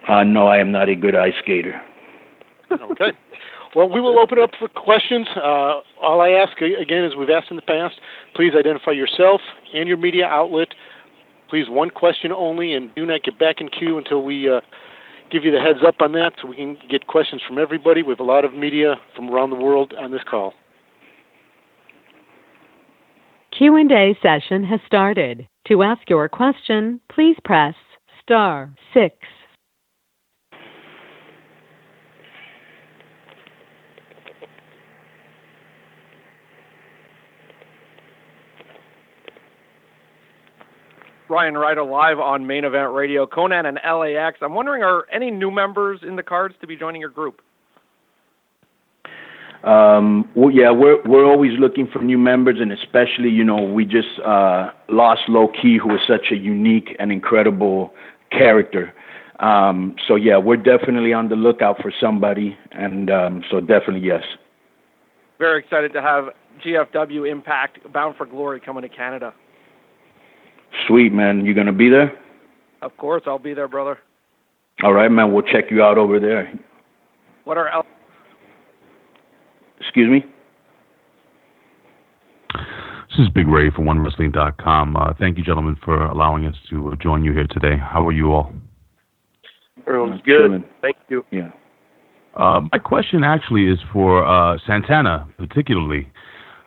Uh, 0.09 0.25
no, 0.25 0.47
I 0.47 0.59
am 0.59 0.73
not 0.73 0.89
a 0.89 0.95
good 0.95 1.15
ice 1.15 1.35
skater. 1.43 1.81
okay. 2.73 3.13
Well, 3.77 3.89
we 3.89 4.01
will 4.01 4.19
open 4.19 4.39
up 4.39 4.51
for 4.59 4.69
questions. 4.69 5.27
Uh, 5.37 5.81
all 6.01 6.21
I 6.21 6.31
ask, 6.31 6.57
again, 6.61 7.05
as 7.05 7.15
we've 7.17 7.29
asked 7.29 7.51
in 7.51 7.57
the 7.57 7.63
past, 7.63 8.01
please 8.35 8.53
identify 8.59 8.93
yourself 8.93 9.43
and 9.75 9.87
your 9.87 9.99
media 9.99 10.25
outlet. 10.25 10.69
Please, 11.51 11.67
one 11.69 11.91
question 11.91 12.33
only, 12.33 12.73
and 12.73 12.95
do 12.95 13.05
not 13.05 13.23
get 13.23 13.39
back 13.39 13.61
in 13.61 13.69
queue 13.69 13.99
until 13.99 14.23
we 14.23 14.51
uh, 14.51 14.61
give 15.31 15.45
you 15.45 15.51
the 15.51 15.61
heads 15.61 15.81
up 15.87 15.97
on 16.01 16.13
that 16.13 16.33
so 16.41 16.49
we 16.49 16.57
can 16.57 16.79
get 16.91 17.07
questions 17.07 17.43
from 17.47 17.59
everybody. 17.59 18.03
We 18.03 18.11
have 18.11 18.21
a 18.21 18.25
lot 18.25 18.45
of 18.45 18.55
media 18.55 18.97
from 19.15 19.31
around 19.31 19.51
the 19.51 19.57
world 19.57 19.95
on 19.99 20.11
this 20.11 20.23
call. 20.29 20.55
Q&A 23.57 24.17
session 24.23 24.65
has 24.65 24.81
started. 24.87 25.49
To 25.69 25.83
ask 25.83 26.09
your 26.09 26.29
question, 26.29 27.01
please 27.13 27.37
press 27.45 27.75
star 28.23 28.73
6. 28.95 29.15
Ryan 41.29 41.57
Ryder 41.59 41.85
live 41.85 42.19
on 42.19 42.47
Main 42.47 42.65
Event 42.65 42.93
Radio, 42.93 43.27
Konnan 43.27 43.67
and 43.67 43.79
LAX. 43.85 44.39
I'm 44.41 44.55
wondering, 44.55 44.83
are 44.83 45.05
any 45.13 45.31
new 45.31 45.51
members 45.51 46.01
in 46.03 46.17
the 46.17 46.23
cards 46.23 46.55
to 46.61 46.67
be 46.67 46.77
joining 46.77 47.01
your 47.01 47.11
group? 47.11 47.43
Um, 49.65 50.29
well, 50.37 50.51
yeah, 50.51 50.71
we're 50.71 51.03
we're 51.03 51.27
always 51.27 51.59
looking 51.59 51.89
for 51.89 52.01
new 52.01 52.17
members, 52.17 52.59
and 52.61 52.73
especially, 52.73 53.29
you 53.31 53.43
know, 53.43 53.61
we 53.61 53.85
just 53.85 54.21
uh, 54.25 54.71
lost 54.89 55.23
Low 55.29 55.49
Ki, 55.49 55.79
who 55.83 55.89
was 55.89 56.01
such 56.07 56.31
a 56.31 56.37
unique 56.37 56.95
and 56.99 57.11
incredible 57.11 57.93
character. 58.31 58.95
Um, 59.41 59.97
so 60.07 60.15
yeah, 60.15 60.37
we're 60.39 60.57
definitely 60.57 61.13
on 61.13 61.29
the 61.29 61.37
lookout 61.37 61.83
for 61.83 61.93
somebody, 62.01 62.57
and 62.73 63.11
um, 63.11 63.45
so 63.51 63.61
definitely 63.61 64.07
yes. 64.07 64.23
Very 65.39 65.61
excited 65.61 65.93
to 65.93 66.03
have 66.03 66.27
GFW 66.65 67.31
Impact 67.31 67.93
Bound 67.93 68.17
for 68.17 68.27
Glory 68.27 68.61
coming 68.61 68.83
to 68.83 68.89
Canada. 68.89 69.35
Sweet 70.88 71.12
man, 71.12 71.44
you 71.44 71.55
gonna 71.55 71.73
be 71.73 71.88
there? 71.90 72.12
Of 72.82 72.96
course, 72.96 73.23
I'll 73.26 73.38
be 73.38 73.55
there, 73.55 73.69
brother. 73.69 73.99
All 74.82 74.94
right, 74.94 75.11
man. 75.11 75.32
We'll 75.32 75.43
check 75.43 75.64
you 75.70 75.82
out 75.82 75.99
over 75.99 76.19
there. 76.19 76.52
What 77.44 77.58
are 77.58 77.69
L- 77.69 77.87
Excuse 79.81 80.08
me. 80.08 80.25
This 83.11 83.26
is 83.26 83.29
Big 83.35 83.49
Ray 83.49 83.70
from 83.70 83.85
OneWrestling.com. 83.85 84.96
Uh, 84.96 85.12
thank 85.19 85.38
you, 85.38 85.44
gentlemen, 85.44 85.76
for 85.85 86.05
allowing 86.05 86.46
us 86.46 86.55
to 86.70 86.88
uh, 86.90 86.96
join 86.96 87.25
you 87.25 87.32
here 87.32 87.46
today. 87.50 87.76
How 87.76 88.06
are 88.06 88.12
you 88.12 88.32
all? 88.32 88.52
Everyone's 89.87 90.20
good. 90.23 90.46
chilling. 90.46 90.64
Thank 90.82 90.96
you. 91.08 91.25
Yeah. 91.31 91.50
Uh, 92.35 92.61
my 92.70 92.79
question 92.79 93.25
actually 93.25 93.67
is 93.67 93.79
for 93.93 94.26
uh, 94.26 94.58
Santana, 94.67 95.26
particularly. 95.38 96.08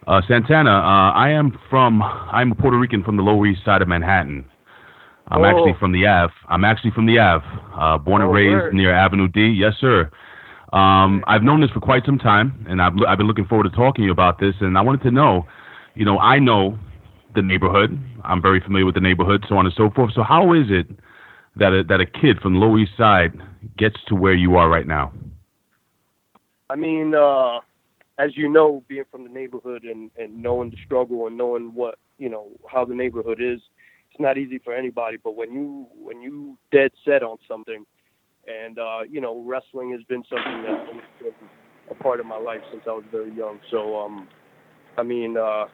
Uh, 0.08 0.22
Santana, 0.28 0.72
uh, 0.72 1.12
I 1.14 1.30
am 1.30 1.58
from, 1.70 2.02
I'm 2.02 2.52
a 2.52 2.56
Puerto 2.56 2.78
Rican 2.78 3.04
from 3.04 3.18
the 3.18 3.24
Lower 3.24 3.46
East 3.46 3.64
Side 3.64 3.82
of 3.82 3.88
Manhattan. 3.88 4.46
I'm 5.28 5.42
Oh. 5.42 5.46
actually 5.46 5.74
from 5.80 5.92
the 5.92 6.08
Ave. 6.08 6.34
I'm 6.50 6.66
actually 6.66 6.92
from 6.92 7.06
the 7.06 7.20
Ave, 7.20 7.46
uh, 7.76 7.98
born 8.00 8.22
and 8.22 8.30
Oh, 8.30 8.34
raised 8.34 8.52
word. 8.52 8.74
near 8.74 8.92
Avenue 8.94 9.28
D. 9.28 9.48
Yes, 9.48 9.76
sir. 9.78 10.10
Um, 10.74 11.24
I've 11.28 11.44
known 11.44 11.62
this 11.62 11.70
for 11.72 11.80
quite 11.82 12.04
some 12.06 12.18
time, 12.18 12.66
and 12.68 12.82
I've, 12.82 12.94
I've 13.08 13.18
been 13.18 13.28
looking 13.28 13.46
forward 13.46 13.70
to 13.70 13.76
talking 13.76 14.02
to 14.04 14.06
you 14.08 14.12
about 14.12 14.40
this. 14.40 14.56
And 14.60 14.78
I 14.78 14.82
wanted 14.82 15.02
to 15.04 15.12
know, 15.12 15.46
you 15.96 16.04
know, 16.06 16.18
I 16.18 16.40
know 16.40 16.78
the 17.36 17.42
neighborhood. 17.42 17.98
I'm 18.24 18.42
very 18.42 18.60
familiar 18.60 18.86
with 18.86 18.96
the 18.96 19.02
neighborhood, 19.02 19.46
so 19.48 19.58
on 19.58 19.66
and 19.66 19.76
so 19.76 19.90
forth. 19.92 20.14
So 20.14 20.24
how 20.24 20.54
is 20.54 20.68
it 20.70 20.88
that 21.58 21.74
a, 21.74 21.84
that 21.84 22.02
a 22.02 22.06
kid 22.06 22.40
from 22.42 22.54
the 22.54 22.60
Lower 22.60 22.80
East 22.80 22.94
Side 22.98 23.34
gets 23.78 23.98
to 24.08 24.16
where 24.16 24.34
you 24.34 24.56
are 24.58 24.68
right 24.70 24.88
now? 24.88 25.12
I 26.70 26.76
mean, 26.76 27.14
uh, 27.14 27.60
as 28.22 28.38
you 28.38 28.50
know, 28.50 28.84
being 28.88 29.06
from 29.12 29.24
the 29.24 29.30
neighborhood 29.30 29.84
and, 29.84 30.12
and 30.18 30.42
knowing 30.42 30.70
the 30.70 30.78
struggle 30.86 31.28
and 31.28 31.38
knowing 31.38 31.74
what 31.74 31.96
you 32.18 32.30
know 32.30 32.48
how 32.72 32.86
the 32.86 32.94
neighborhood 32.94 33.40
is, 33.42 33.60
it's 34.12 34.20
not 34.20 34.38
easy 34.38 34.60
for 34.64 34.74
anybody. 34.74 35.18
But 35.24 35.36
when 35.36 35.52
you 35.54 35.88
when 36.00 36.22
you 36.22 36.58
dead 36.72 36.92
set 37.06 37.24
on 37.24 37.38
something, 37.48 37.86
and 38.48 38.78
uh, 38.80 39.00
you 39.10 39.22
know, 39.22 39.44
wrestling 39.46 39.92
has 39.92 40.02
been 40.04 40.24
something 40.30 40.64
that's 40.64 40.90
been 41.22 41.34
a 41.90 41.96
part 42.04 42.20
of 42.20 42.26
my 42.26 42.38
life 42.38 42.62
since 42.72 42.84
I 42.88 42.92
was 42.92 43.04
very 43.12 43.34
young. 43.34 43.60
So, 43.72 43.98
um, 44.00 44.28
I 44.98 45.04
mean, 45.04 45.38
uh, 45.38 45.66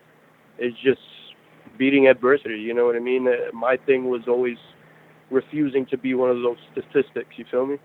it's 0.57 0.77
just 0.83 1.01
beating 1.77 2.07
adversity. 2.07 2.59
You 2.59 2.73
know 2.73 2.85
what 2.85 2.95
I 2.95 2.99
mean? 2.99 3.27
Uh, 3.27 3.53
My 3.55 3.77
thing 3.85 4.09
was 4.09 4.21
always 4.27 4.57
refusing 5.29 5.85
to 5.87 5.97
be 5.97 6.13
one 6.13 6.29
of 6.29 6.37
those 6.41 6.57
statistics. 6.71 7.29
You 7.37 7.45
feel 7.51 7.65
me? 7.65 7.77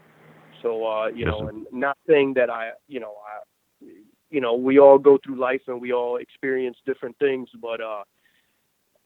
So, 0.62 0.87
uh, 0.87 1.09
you 1.09 1.25
know, 1.26 1.49
and 1.49 1.66
not 1.73 1.99
saying 2.09 2.35
that 2.35 2.49
I, 2.50 2.71
you 2.87 3.00
know, 3.00 3.14
I, 3.26 3.87
you 4.33 4.41
know, 4.41 4.55
we 4.55 4.81
all 4.81 4.99
go 4.99 5.19
through 5.23 5.39
life 5.39 5.61
and 5.69 5.81
we 5.81 5.93
all 5.93 6.17
experience 6.17 6.79
different 6.87 7.17
things, 7.19 7.49
but 7.61 7.81
uh, 7.83 8.03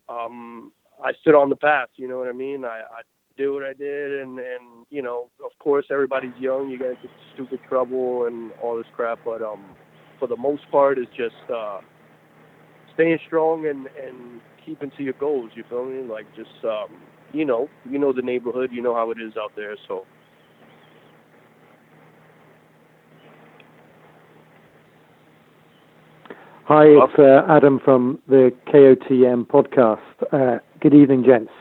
um, 0.09 0.73
I 1.04 1.12
stood 1.21 1.35
on 1.35 1.50
the 1.50 1.56
path. 1.56 1.88
You 1.97 2.09
know 2.09 2.18
what 2.18 2.28
I 2.28 2.33
mean? 2.33 2.64
I, 2.64 2.83
I 2.90 3.02
did 3.37 3.49
what 3.49 3.64
I 3.64 3.73
did, 3.75 4.21
and 4.21 4.38
and 4.38 4.87
you 4.88 5.02
know, 5.02 5.28
of 5.45 5.50
course, 5.59 5.87
everybody's 5.90 6.37
young. 6.38 6.71
You 6.71 6.78
guys 6.78 6.95
get 7.02 7.11
stupid 7.35 7.59
trouble 7.68 8.26
and 8.26 8.52
all 8.62 8.76
this 8.76 8.87
crap, 8.95 9.18
but 9.25 9.42
um, 9.42 9.64
for 10.21 10.28
the 10.28 10.37
most 10.37 10.62
part, 10.71 10.97
it's 10.97 11.11
just 11.16 11.50
uh, 11.52 11.80
staying 12.95 13.18
strong 13.26 13.66
and 13.66 13.88
and 14.00 14.40
keeping 14.64 14.92
to 14.97 15.02
your 15.02 15.14
goals. 15.14 15.50
You 15.56 15.64
feel 15.68 15.85
me? 15.85 16.02
Like 16.09 16.26
just 16.37 16.64
um, 16.64 16.95
you 17.33 17.45
know, 17.45 17.68
you 17.90 17.99
know 17.99 18.12
the 18.12 18.23
neighborhood. 18.23 18.71
You 18.73 18.80
know 18.80 18.95
how 18.95 19.11
it 19.11 19.18
is 19.21 19.33
out 19.37 19.52
there. 19.56 19.76
So 19.88 20.04
Hi, 26.68 26.87
it's 26.87 27.16
uh, 27.16 27.46
Adam 27.49 27.78
from 27.78 28.18
the 28.26 28.52
KOTM 28.66 29.46
podcast. 29.46 30.00
Uh, 30.32 30.58
good 30.80 30.94
evening, 30.94 31.23
gents. 31.25 31.52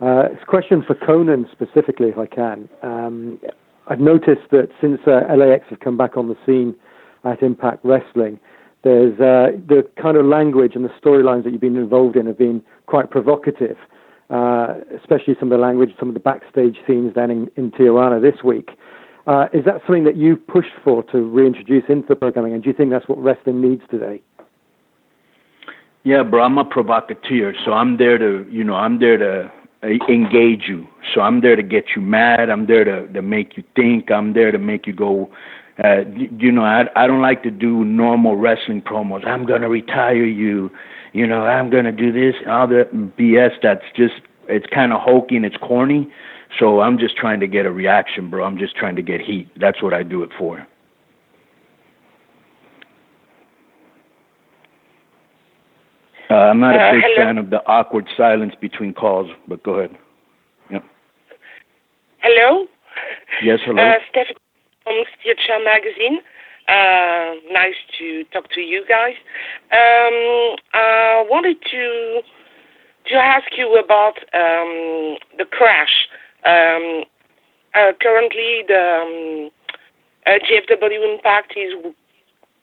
Uh, 0.00 0.32
it's 0.32 0.42
a 0.42 0.46
question 0.46 0.82
for 0.82 0.94
Konnan 0.94 1.44
specifically, 1.52 2.08
if 2.08 2.16
I 2.16 2.24
can. 2.24 2.70
Um, 2.82 3.38
I've 3.86 4.00
noticed 4.00 4.48
that 4.50 4.70
since 4.80 4.98
uh, 5.06 5.30
LAX 5.36 5.66
have 5.68 5.80
come 5.80 5.98
back 5.98 6.16
on 6.16 6.28
the 6.28 6.36
scene 6.46 6.74
at 7.24 7.42
Impact 7.42 7.84
Wrestling, 7.84 8.40
there's 8.82 9.12
uh, 9.20 9.52
the 9.68 9.86
kind 10.00 10.16
of 10.16 10.24
language 10.24 10.72
and 10.74 10.86
the 10.86 10.92
storylines 11.04 11.44
that 11.44 11.52
you've 11.52 11.60
been 11.60 11.76
involved 11.76 12.16
in 12.16 12.24
have 12.24 12.38
been 12.38 12.62
quite 12.86 13.10
provocative, 13.10 13.76
uh, 14.30 14.72
especially 14.98 15.36
some 15.38 15.52
of 15.52 15.58
the 15.58 15.62
language, 15.62 15.90
some 15.98 16.08
of 16.08 16.14
the 16.14 16.20
backstage 16.20 16.78
scenes 16.86 17.12
down 17.12 17.30
in, 17.30 17.50
in 17.56 17.70
Tijuana 17.72 18.22
this 18.22 18.42
week. 18.42 18.70
Uh, 19.28 19.46
is 19.52 19.62
that 19.66 19.82
something 19.86 20.04
that 20.04 20.16
you've 20.16 20.44
pushed 20.46 20.72
for 20.82 21.02
to 21.02 21.18
reintroduce 21.18 21.84
into 21.90 22.08
the 22.08 22.16
programming, 22.16 22.54
and 22.54 22.62
do 22.62 22.70
you 22.70 22.74
think 22.74 22.90
that's 22.90 23.06
what 23.08 23.22
wrestling 23.22 23.60
needs 23.60 23.82
today? 23.90 24.22
Yeah, 26.02 26.22
bro, 26.22 26.42
I'm 26.44 26.56
a 26.56 26.64
provocateur, 26.64 27.52
so 27.62 27.72
I'm 27.72 27.98
there 27.98 28.16
to, 28.16 28.46
you 28.50 28.64
know, 28.64 28.74
I'm 28.74 28.98
there 28.98 29.18
to 29.18 29.52
engage 30.08 30.62
you. 30.66 30.86
So 31.14 31.20
I'm 31.20 31.42
there 31.42 31.56
to 31.56 31.62
get 31.62 31.84
you 31.94 32.00
mad. 32.00 32.48
I'm 32.48 32.66
there 32.66 32.84
to 32.84 33.06
to 33.12 33.20
make 33.20 33.56
you 33.58 33.64
think. 33.76 34.10
I'm 34.10 34.32
there 34.32 34.50
to 34.50 34.58
make 34.58 34.86
you 34.86 34.94
go. 34.94 35.30
Uh, 35.84 36.04
you 36.38 36.50
know, 36.50 36.64
I 36.64 36.86
I 36.96 37.06
don't 37.06 37.20
like 37.20 37.42
to 37.42 37.50
do 37.50 37.84
normal 37.84 38.36
wrestling 38.36 38.80
promos. 38.80 39.26
I'm 39.26 39.44
gonna 39.44 39.68
retire 39.68 40.24
you. 40.24 40.70
You 41.12 41.26
know, 41.26 41.42
I'm 41.42 41.70
gonna 41.70 41.92
do 41.92 42.12
this. 42.12 42.34
All 42.48 42.66
the 42.66 42.88
BS. 43.18 43.60
That's 43.62 43.84
just 43.94 44.14
it's 44.48 44.66
kind 44.72 44.92
of 44.92 45.00
hokey 45.00 45.36
and 45.36 45.44
it's 45.44 45.58
corny. 45.58 46.10
So 46.58 46.80
I'm 46.80 46.98
just 46.98 47.16
trying 47.16 47.40
to 47.40 47.46
get 47.46 47.66
a 47.66 47.70
reaction, 47.70 48.30
bro. 48.30 48.44
I'm 48.44 48.58
just 48.58 48.74
trying 48.76 48.96
to 48.96 49.02
get 49.02 49.20
heat. 49.20 49.48
That's 49.60 49.82
what 49.82 49.92
I 49.92 50.02
do 50.02 50.22
it 50.22 50.30
for. 50.38 50.66
Uh, 56.30 56.34
I'm 56.34 56.60
not 56.60 56.74
a 56.74 56.78
Uh, 56.78 56.92
big 56.92 57.04
fan 57.16 57.38
of 57.38 57.50
the 57.50 57.66
awkward 57.66 58.06
silence 58.16 58.54
between 58.60 58.92
calls, 58.92 59.30
but 59.46 59.62
go 59.62 59.74
ahead. 59.74 59.96
Yep. 60.70 60.84
Hello? 62.18 62.66
Yes, 63.42 63.60
hello. 63.64 63.82
Uh, 63.82 63.98
Stephanie 64.10 64.36
from 64.84 65.04
Future 65.22 65.58
Magazine. 65.64 66.20
Uh, 66.68 67.34
nice 67.50 67.76
to 67.98 68.24
talk 68.24 68.50
to 68.50 68.60
you 68.60 68.84
guys. 68.86 69.14
Um, 69.72 70.56
I 70.74 71.24
wanted 71.28 71.56
to 71.70 72.20
to 73.06 73.14
ask 73.14 73.56
you 73.56 73.74
about 73.82 74.18
um, 74.34 75.16
the 75.38 75.46
crash. 75.50 76.08
Um, 76.48 77.04
uh, 77.74 77.92
currently, 78.00 78.64
the 78.66 78.80
um, 79.04 79.50
uh, 80.26 80.38
GFW 80.40 81.14
Impact 81.14 81.52
is 81.56 81.74
w- 81.74 81.94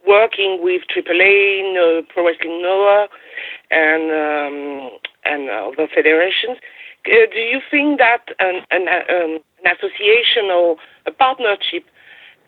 working 0.08 0.60
with 0.63 0.82
AAA, 0.89 1.74
no, 1.74 2.01
Pro 2.10 2.25
Wrestling 2.25 2.63
Noah, 2.63 3.08
and 3.70 4.10
um, 4.10 4.89
and 5.24 5.50
other 5.50 5.88
federations. 5.94 6.58
Uh, 7.06 7.30
do 7.32 7.39
you 7.39 7.62
think 7.70 8.00
that 8.00 8.25
an, 8.39 8.62
an, 8.72 8.88
um, 8.88 9.39
an 9.63 9.75
association 9.77 10.46
or 10.51 10.77
a 11.06 11.12
partnership, 11.12 11.86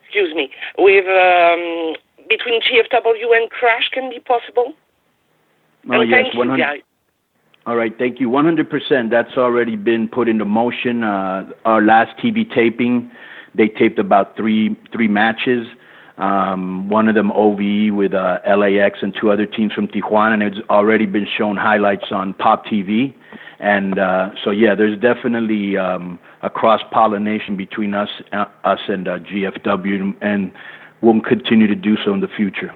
excuse 0.02 0.34
me, 0.34 0.50
with 0.76 1.06
um, 1.06 1.94
between 2.28 2.60
GFW 2.62 3.36
and 3.36 3.48
Crash 3.50 3.88
can 3.92 4.10
be 4.10 4.18
possible? 4.18 4.74
Oh, 5.88 6.00
and 6.00 6.10
yes, 6.10 6.34
100 6.34 6.58
guys. 6.58 6.80
All 7.68 7.76
right, 7.76 7.92
thank 7.98 8.18
you. 8.18 8.30
100%. 8.30 9.10
That's 9.10 9.36
already 9.36 9.76
been 9.76 10.08
put 10.08 10.26
into 10.26 10.46
motion. 10.46 11.04
Uh, 11.04 11.50
our 11.66 11.82
last 11.82 12.18
TV 12.18 12.50
taping, 12.50 13.10
they 13.54 13.68
taped 13.68 13.98
about 13.98 14.38
three 14.38 14.74
three 14.90 15.06
matches. 15.06 15.66
Um, 16.16 16.88
one 16.88 17.08
of 17.08 17.14
them 17.14 17.30
OVE 17.30 17.94
with 17.94 18.14
uh, 18.14 18.38
LAX 18.46 19.00
and 19.02 19.14
two 19.20 19.30
other 19.30 19.44
teams 19.44 19.74
from 19.74 19.86
Tijuana, 19.86 20.32
and 20.32 20.42
it's 20.44 20.66
already 20.70 21.04
been 21.04 21.26
shown 21.36 21.58
highlights 21.58 22.06
on 22.10 22.32
Pop 22.32 22.64
TV. 22.64 23.14
And 23.58 23.98
uh, 23.98 24.30
so, 24.42 24.50
yeah, 24.50 24.74
there's 24.74 24.98
definitely 24.98 25.76
um, 25.76 26.18
a 26.40 26.48
cross 26.48 26.80
pollination 26.90 27.54
between 27.54 27.92
us, 27.92 28.08
uh, 28.32 28.46
us 28.64 28.80
and 28.88 29.06
uh, 29.06 29.18
GFW, 29.18 30.16
and 30.22 30.52
we'll 31.02 31.20
continue 31.20 31.66
to 31.66 31.74
do 31.74 31.98
so 32.02 32.14
in 32.14 32.20
the 32.20 32.28
future. 32.34 32.74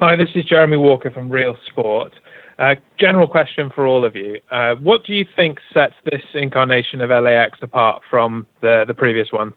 Hi, 0.00 0.16
this 0.16 0.30
is 0.34 0.46
Jeremy 0.46 0.78
Walker 0.78 1.10
from 1.10 1.28
Real 1.28 1.58
Sport. 1.66 2.14
Uh, 2.58 2.74
general 2.98 3.28
question 3.28 3.68
for 3.74 3.86
all 3.86 4.02
of 4.02 4.16
you. 4.16 4.40
Uh, 4.50 4.76
what 4.76 5.04
do 5.04 5.12
you 5.12 5.26
think 5.36 5.58
sets 5.74 5.92
this 6.10 6.22
incarnation 6.32 7.02
of 7.02 7.10
LAX 7.10 7.58
apart 7.60 8.00
from 8.08 8.46
the, 8.62 8.86
the 8.88 8.94
previous 8.94 9.30
one? 9.30 9.52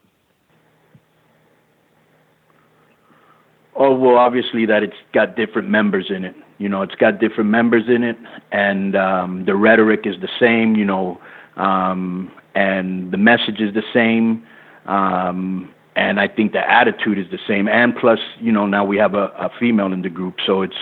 Oh 3.77 3.95
well, 3.95 4.17
obviously 4.17 4.65
that 4.65 4.83
it's 4.83 4.97
got 5.13 5.37
different 5.37 5.69
members 5.69 6.07
in 6.09 6.25
it. 6.25 6.35
You 6.57 6.67
know, 6.67 6.81
it's 6.81 6.95
got 6.95 7.21
different 7.21 7.49
members 7.49 7.83
in 7.87 8.03
it, 8.03 8.17
and 8.51 8.97
um, 8.97 9.45
the 9.45 9.55
rhetoric 9.55 10.01
is 10.03 10.15
the 10.19 10.29
same. 10.41 10.75
You 10.75 10.83
know, 10.83 11.21
um, 11.55 12.29
and 12.53 13.13
the 13.13 13.17
message 13.17 13.61
is 13.61 13.73
the 13.73 13.83
same, 13.93 14.45
um, 14.87 15.73
and 15.95 16.19
I 16.19 16.27
think 16.27 16.51
the 16.53 16.69
attitude 16.69 17.17
is 17.19 17.25
the 17.31 17.39
same. 17.47 17.67
And 17.67 17.95
plus, 17.95 18.19
you 18.39 18.51
know, 18.51 18.65
now 18.65 18.83
we 18.83 18.97
have 18.97 19.13
a, 19.13 19.27
a 19.37 19.49
female 19.59 19.93
in 19.93 20.01
the 20.01 20.09
group, 20.09 20.35
so 20.45 20.61
it's 20.61 20.75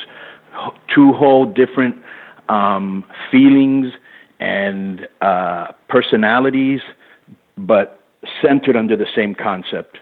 two 0.93 1.13
whole 1.13 1.45
different 1.45 1.95
um, 2.49 3.05
feelings 3.31 3.93
and 4.39 5.07
uh, 5.21 5.67
personalities, 5.87 6.81
but 7.57 7.99
centered 8.41 8.75
under 8.75 8.97
the 8.97 9.05
same 9.15 9.35
concept. 9.35 9.97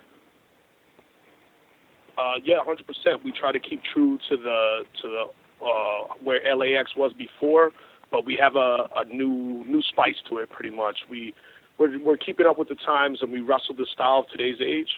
Uh, 2.17 2.35
yeah, 2.43 2.57
hundred 2.63 2.85
percent. 2.85 3.23
We 3.23 3.31
try 3.31 3.51
to 3.51 3.59
keep 3.59 3.81
true 3.93 4.19
to 4.29 4.37
the 4.37 4.79
to 5.01 5.07
the 5.07 5.65
uh, 5.65 6.13
where 6.23 6.39
LAX 6.55 6.91
was 6.95 7.13
before, 7.13 7.71
but 8.11 8.25
we 8.25 8.37
have 8.41 8.55
a, 8.55 8.89
a 8.95 9.05
new 9.05 9.63
new 9.65 9.81
spice 9.81 10.17
to 10.29 10.37
it. 10.37 10.49
Pretty 10.49 10.75
much, 10.75 10.97
we 11.09 11.33
we're 11.79 11.97
we're 12.03 12.17
keeping 12.17 12.45
up 12.45 12.59
with 12.59 12.67
the 12.67 12.75
times, 12.85 13.19
and 13.21 13.31
we 13.31 13.39
wrestle 13.39 13.75
the 13.75 13.87
style 13.93 14.19
of 14.19 14.27
today's 14.29 14.59
age. 14.61 14.89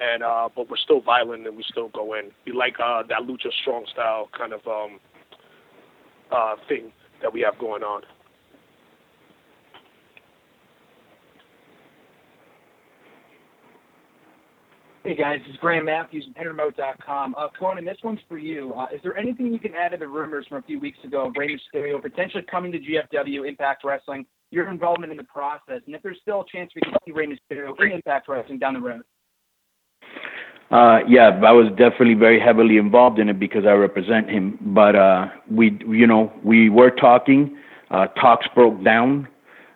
And 0.00 0.22
uh, 0.22 0.48
but 0.54 0.70
we're 0.70 0.76
still 0.76 1.00
violent, 1.00 1.46
and 1.46 1.56
we 1.56 1.64
still 1.68 1.88
go 1.88 2.14
in. 2.14 2.30
We 2.46 2.52
like 2.52 2.74
uh, 2.82 3.02
that 3.08 3.22
lucha 3.22 3.50
strong 3.62 3.84
style 3.92 4.28
kind 4.36 4.52
of 4.52 4.60
um, 4.66 5.00
uh, 6.30 6.54
thing 6.68 6.92
that 7.20 7.32
we 7.32 7.40
have 7.40 7.58
going 7.58 7.82
on. 7.82 8.02
Hey 15.02 15.16
guys, 15.16 15.40
is 15.48 15.56
Graham 15.56 15.86
Matthews 15.86 16.26
from 16.34 16.44
Interremote.com. 16.44 17.34
Uh, 17.36 17.48
Konnan, 17.58 17.86
this 17.86 17.96
one's 18.04 18.20
for 18.28 18.36
you. 18.36 18.74
Uh, 18.74 18.88
is 18.94 19.00
there 19.02 19.16
anything 19.16 19.52
you 19.52 19.58
can 19.58 19.74
add 19.74 19.92
to 19.92 19.96
the 19.96 20.06
rumors 20.06 20.46
from 20.46 20.58
a 20.58 20.62
few 20.62 20.78
weeks 20.78 20.98
ago 21.02 21.28
of 21.28 21.32
Rey 21.34 21.56
Mysterio 21.56 22.00
potentially 22.02 22.44
coming 22.50 22.72
to 22.72 22.78
GFW 22.78 23.48
Impact 23.48 23.84
Wrestling, 23.84 24.26
your 24.50 24.70
involvement 24.70 25.10
in 25.12 25.18
the 25.18 25.24
process, 25.24 25.80
and 25.86 25.94
if 25.94 26.02
there's 26.02 26.18
still 26.22 26.40
a 26.40 26.44
chance 26.50 26.70
we 26.74 26.80
can 26.82 26.94
see 27.04 27.12
Rey 27.12 27.26
Mysterio 27.26 27.74
in 27.80 27.92
Impact 27.92 28.28
Wrestling 28.28 28.58
down 28.58 28.74
the 28.74 28.80
road? 28.80 29.02
Uh, 30.70 30.98
yeah, 31.08 31.40
I 31.46 31.52
was 31.52 31.68
definitely 31.70 32.14
very 32.14 32.38
heavily 32.38 32.76
involved 32.76 33.18
in 33.18 33.28
it 33.30 33.38
because 33.38 33.64
I 33.64 33.72
represent 33.72 34.28
him. 34.28 34.58
But 34.60 34.96
uh, 34.96 35.28
we, 35.50 35.78
you 35.88 36.06
know, 36.06 36.32
we 36.44 36.68
were 36.68 36.90
talking. 36.90 37.56
Uh, 37.90 38.06
talks 38.20 38.46
broke 38.54 38.84
down, 38.84 39.26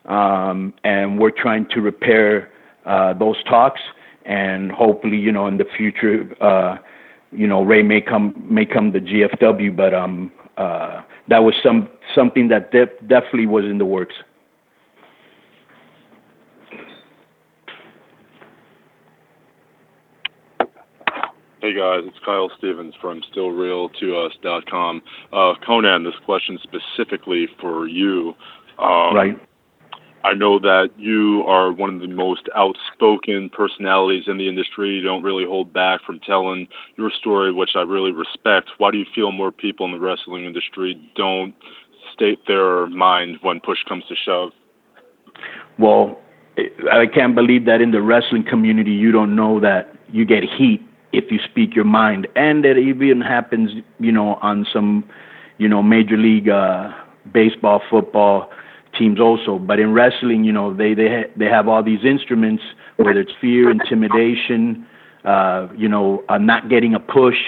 um, 0.04 0.74
and 0.84 1.18
we're 1.18 1.30
trying 1.30 1.66
to 1.70 1.80
repair 1.80 2.50
uh, 2.84 3.14
those 3.14 3.42
talks. 3.44 3.80
And 4.26 4.70
hopefully, 4.70 5.16
you 5.16 5.32
know, 5.32 5.46
in 5.46 5.56
the 5.56 5.64
future, 5.76 6.30
uh, 6.42 6.76
you 7.32 7.46
know, 7.46 7.62
Rey 7.62 7.82
may 7.82 8.02
come 8.02 8.34
may 8.48 8.66
come 8.66 8.92
to 8.92 9.00
GFW. 9.00 9.74
But 9.74 9.94
um, 9.94 10.30
uh, 10.58 11.00
that 11.28 11.38
was 11.38 11.54
some 11.62 11.88
something 12.14 12.48
that 12.48 12.70
def- 12.70 13.00
definitely 13.08 13.46
was 13.46 13.64
in 13.64 13.78
the 13.78 13.86
works. 13.86 14.14
Hey 21.62 21.74
guys, 21.74 22.00
it's 22.04 22.18
Kyle 22.24 22.50
Stevens 22.58 22.92
from 23.00 23.22
StillReal2Us.com. 23.32 25.00
Uh, 25.32 25.54
Konnan, 25.64 26.02
this 26.04 26.18
question 26.24 26.58
specifically 26.60 27.46
for 27.60 27.86
you. 27.86 28.34
Um, 28.80 29.14
right. 29.14 29.48
I 30.24 30.34
know 30.34 30.58
that 30.58 30.88
you 30.96 31.44
are 31.46 31.72
one 31.72 31.94
of 31.94 32.00
the 32.00 32.08
most 32.08 32.48
outspoken 32.56 33.48
personalities 33.48 34.24
in 34.26 34.38
the 34.38 34.48
industry. 34.48 34.90
You 34.90 35.02
don't 35.02 35.22
really 35.22 35.44
hold 35.44 35.72
back 35.72 36.00
from 36.04 36.18
telling 36.26 36.66
your 36.98 37.12
story, 37.12 37.52
which 37.52 37.76
I 37.76 37.82
really 37.82 38.10
respect. 38.10 38.70
Why 38.78 38.90
do 38.90 38.98
you 38.98 39.06
feel 39.14 39.30
more 39.30 39.52
people 39.52 39.86
in 39.86 39.92
the 39.92 40.00
wrestling 40.00 40.44
industry 40.44 41.00
don't 41.14 41.54
state 42.12 42.40
their 42.48 42.88
mind 42.88 43.38
when 43.42 43.60
push 43.60 43.78
comes 43.88 44.02
to 44.08 44.16
shove? 44.16 44.50
Well, 45.78 46.20
I 46.58 47.06
can't 47.06 47.36
believe 47.36 47.66
that 47.66 47.80
in 47.80 47.92
the 47.92 48.02
wrestling 48.02 48.42
community 48.42 48.90
you 48.90 49.12
don't 49.12 49.36
know 49.36 49.60
that 49.60 49.94
you 50.10 50.24
get 50.24 50.42
heat 50.42 50.84
if 51.12 51.30
you 51.30 51.38
speak 51.44 51.74
your 51.74 51.84
mind, 51.84 52.26
and 52.36 52.64
that 52.64 52.76
even 52.78 53.20
happens, 53.20 53.70
you 53.98 54.12
know, 54.12 54.34
on 54.42 54.66
some, 54.72 55.04
you 55.58 55.68
know, 55.68 55.82
major 55.82 56.16
league 56.16 56.48
uh, 56.48 56.90
baseball, 57.32 57.80
football 57.90 58.50
teams 58.98 59.20
also. 59.20 59.58
But 59.58 59.78
in 59.78 59.92
wrestling, 59.92 60.44
you 60.44 60.52
know, 60.52 60.74
they 60.74 60.94
they 60.94 61.08
ha- 61.08 61.30
they 61.36 61.46
have 61.46 61.68
all 61.68 61.82
these 61.82 62.04
instruments, 62.04 62.62
whether 62.96 63.20
it's 63.20 63.32
fear, 63.40 63.70
intimidation, 63.70 64.86
uh, 65.24 65.68
you 65.76 65.88
know, 65.88 66.24
uh, 66.28 66.38
not 66.38 66.68
getting 66.68 66.94
a 66.94 67.00
push, 67.00 67.38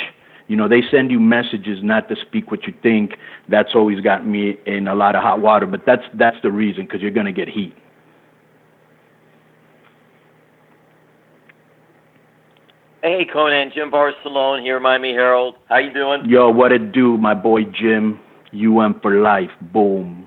You 0.47 0.57
know, 0.57 0.69
they 0.69 0.83
send 0.91 1.11
you 1.11 1.21
messages 1.21 1.79
not 1.83 2.09
to 2.11 2.17
speak 2.17 2.51
what 2.51 2.65
you 2.67 2.75
think. 2.83 3.13
That's 3.49 3.75
always 3.75 4.01
got 4.01 4.27
me 4.27 4.59
in 4.67 4.89
a 4.89 4.95
lot 4.95 5.15
of 5.17 5.23
hot 5.23 5.41
water. 5.41 5.67
But 5.67 5.87
that's 5.87 6.03
that's 6.15 6.37
the 6.43 6.51
reason 6.53 6.85
because 6.85 7.01
you're 7.01 7.11
gonna 7.11 7.33
get 7.33 7.49
heat. 7.49 7.75
Hey 13.05 13.27
Konnan, 13.27 13.71
Jim 13.75 13.91
Varsallone 13.91 14.63
here, 14.63 14.81
Miami 14.81 15.13
Herald. 15.13 15.57
How 15.69 15.77
you 15.77 15.93
doing? 15.93 16.25
Yo, 16.25 16.49
what 16.49 16.73
it 16.73 16.91
do, 16.91 17.19
my 17.19 17.35
boy 17.35 17.65
Jim? 17.65 18.19
UM 18.55 18.99
for 19.03 19.21
life. 19.21 19.51
Boom. 19.61 20.27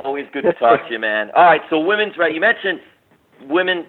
Always 0.00 0.26
good 0.32 0.42
to 0.42 0.54
talk 0.54 0.84
to 0.88 0.92
you, 0.92 0.98
man. 0.98 1.30
All 1.36 1.44
right, 1.44 1.60
so 1.70 1.78
women's 1.78 2.18
right. 2.18 2.34
You 2.34 2.40
mentioned 2.40 2.80
women 3.42 3.86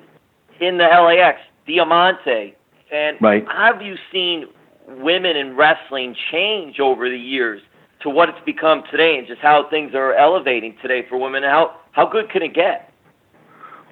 in 0.61 0.77
the 0.77 0.83
LAX, 0.83 1.39
Diamante, 1.65 2.53
and 2.91 3.17
Right. 3.19 3.43
have 3.51 3.81
you 3.81 3.95
seen 4.11 4.49
women 4.87 5.35
in 5.35 5.55
wrestling 5.55 6.15
change 6.31 6.79
over 6.79 7.09
the 7.09 7.17
years 7.17 7.59
to 8.01 8.11
what 8.11 8.29
it's 8.29 8.37
become 8.45 8.83
today, 8.91 9.17
and 9.17 9.25
just 9.25 9.41
how 9.41 9.63
things 9.63 9.95
are 9.95 10.13
elevating 10.13 10.75
today 10.79 11.01
for 11.09 11.17
women? 11.17 11.41
How 11.41 11.71
how 11.93 12.05
good 12.05 12.29
can 12.29 12.43
it 12.43 12.53
get? 12.53 12.91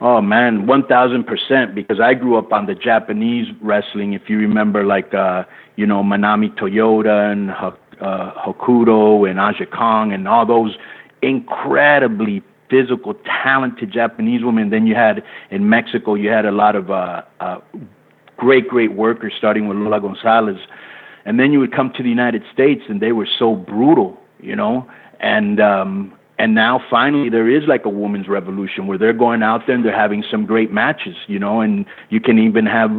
Oh 0.02 0.22
man, 0.22 0.68
one 0.68 0.86
thousand 0.88 1.26
percent. 1.26 1.76
Because 1.76 2.00
I 2.00 2.14
grew 2.14 2.38
up 2.38 2.52
on 2.52 2.66
the 2.66 2.76
Japanese 2.76 3.48
wrestling. 3.62 4.14
If 4.14 4.30
you 4.30 4.38
remember, 4.38 4.84
like 4.84 5.14
uh, 5.14 5.44
you 5.76 5.86
know 5.86 6.04
Manami 6.04 6.54
Toyota 6.58 7.32
and 7.32 7.52
uh, 7.52 8.34
Hokuto 8.46 9.30
and 9.30 9.40
Aja 9.40 9.66
Kong 9.66 10.12
and 10.12 10.28
all 10.28 10.46
those 10.46 10.76
incredibly 11.22 12.44
physical, 12.70 13.14
talented 13.44 13.92
Japanese 13.92 14.44
women. 14.44 14.70
Then 14.70 14.88
you 14.88 14.96
had 14.96 15.24
in 15.52 15.70
Mexico, 15.70 16.16
you 16.16 16.30
had 16.30 16.46
a 16.46 16.52
lot 16.52 16.76
of 16.76 16.90
uh, 16.90 17.22
uh, 17.40 17.60
great, 18.38 18.68
great 18.68 18.94
workers, 18.94 19.34
starting 19.38 19.68
with 19.68 19.78
Lola 19.78 20.02
Gonzalez. 20.02 20.58
And 21.26 21.40
then 21.40 21.54
you 21.54 21.60
would 21.60 21.74
come 21.74 21.94
to 21.96 22.04
the 22.04 22.10
United 22.10 22.44
States, 22.52 22.82
and 22.90 23.00
they 23.00 23.14
were 23.14 23.28
so 23.40 23.56
brutal, 23.56 24.18
you 24.40 24.56
know. 24.56 24.90
And 25.20 25.62
um, 25.62 26.14
and 26.44 26.54
now 26.54 26.84
finally 26.90 27.30
there 27.30 27.50
is 27.50 27.64
like 27.70 27.86
a 27.86 27.90
women's 27.90 28.28
revolution 28.28 28.86
where 28.86 28.98
they're 28.98 29.14
going 29.14 29.42
out 29.42 29.62
there 29.66 29.78
and 29.78 29.86
they're 29.86 29.98
having 29.98 30.26
some 30.30 30.46
great 30.46 30.74
matches, 30.74 31.16
you 31.28 31.40
know. 31.40 31.62
And 31.62 31.86
you 32.10 32.20
can 32.20 32.38
even 32.38 32.66
have 32.66 32.92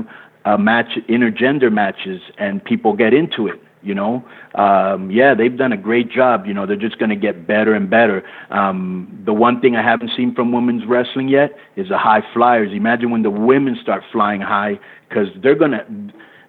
a 0.47 0.57
match, 0.57 0.97
intergender 1.11 1.71
matches, 1.71 2.23
and 2.39 2.65
people 2.65 2.95
get 2.95 3.13
into 3.13 3.47
it. 3.47 3.61
You 3.83 3.95
know, 3.95 4.25
um, 4.55 5.11
yeah, 5.11 5.35
they've 5.35 5.55
done 5.55 5.73
a 5.73 5.77
great 5.77 6.11
job. 6.11 6.47
You 6.47 6.55
know, 6.55 6.65
they're 6.65 6.75
just 6.75 6.99
going 6.99 7.11
to 7.11 7.17
get 7.17 7.47
better 7.47 7.75
and 7.75 7.91
better. 7.91 8.23
Um, 8.49 9.23
the 9.27 9.35
one 9.35 9.61
thing 9.61 9.77
I 9.77 9.83
haven't 9.83 10.13
seen 10.17 10.35
from 10.35 10.51
women's 10.51 10.87
wrestling 10.89 11.29
yet 11.29 11.51
is 11.77 11.91
the 11.91 11.99
high 11.99 12.23
flyers. 12.33 12.71
Imagine 12.73 13.11
when 13.11 13.25
the 13.25 13.31
women 13.31 13.77
start 13.83 14.05
flying 14.11 14.41
high, 14.41 14.81
because 15.07 15.29
they're 15.43 15.55
gonna 15.55 15.85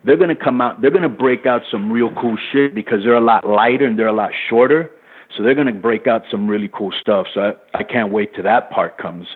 they're 0.06 0.16
gonna 0.16 0.34
come 0.34 0.62
out. 0.62 0.80
They're 0.82 0.92
gonna 0.92 1.10
break 1.10 1.46
out 1.46 1.64
some 1.70 1.92
real 1.92 2.14
cool 2.22 2.38
shit 2.54 2.74
because 2.74 3.04
they're 3.04 3.16
a 3.16 3.20
lot 3.20 3.46
lighter 3.46 3.86
and 3.86 4.00
they're 4.00 4.08
a 4.08 4.14
lot 4.14 4.32
shorter. 4.50 4.90
So 5.36 5.44
they're 5.44 5.56
gonna 5.56 5.74
break 5.74 6.08
out 6.08 6.24
some 6.32 6.48
really 6.48 6.70
cool 6.74 6.92
stuff. 7.02 7.28
So 7.34 7.42
I, 7.42 7.80
I 7.80 7.84
can't 7.84 8.12
wait 8.12 8.34
till 8.34 8.44
that 8.44 8.70
part 8.72 8.98
comes. 8.98 9.28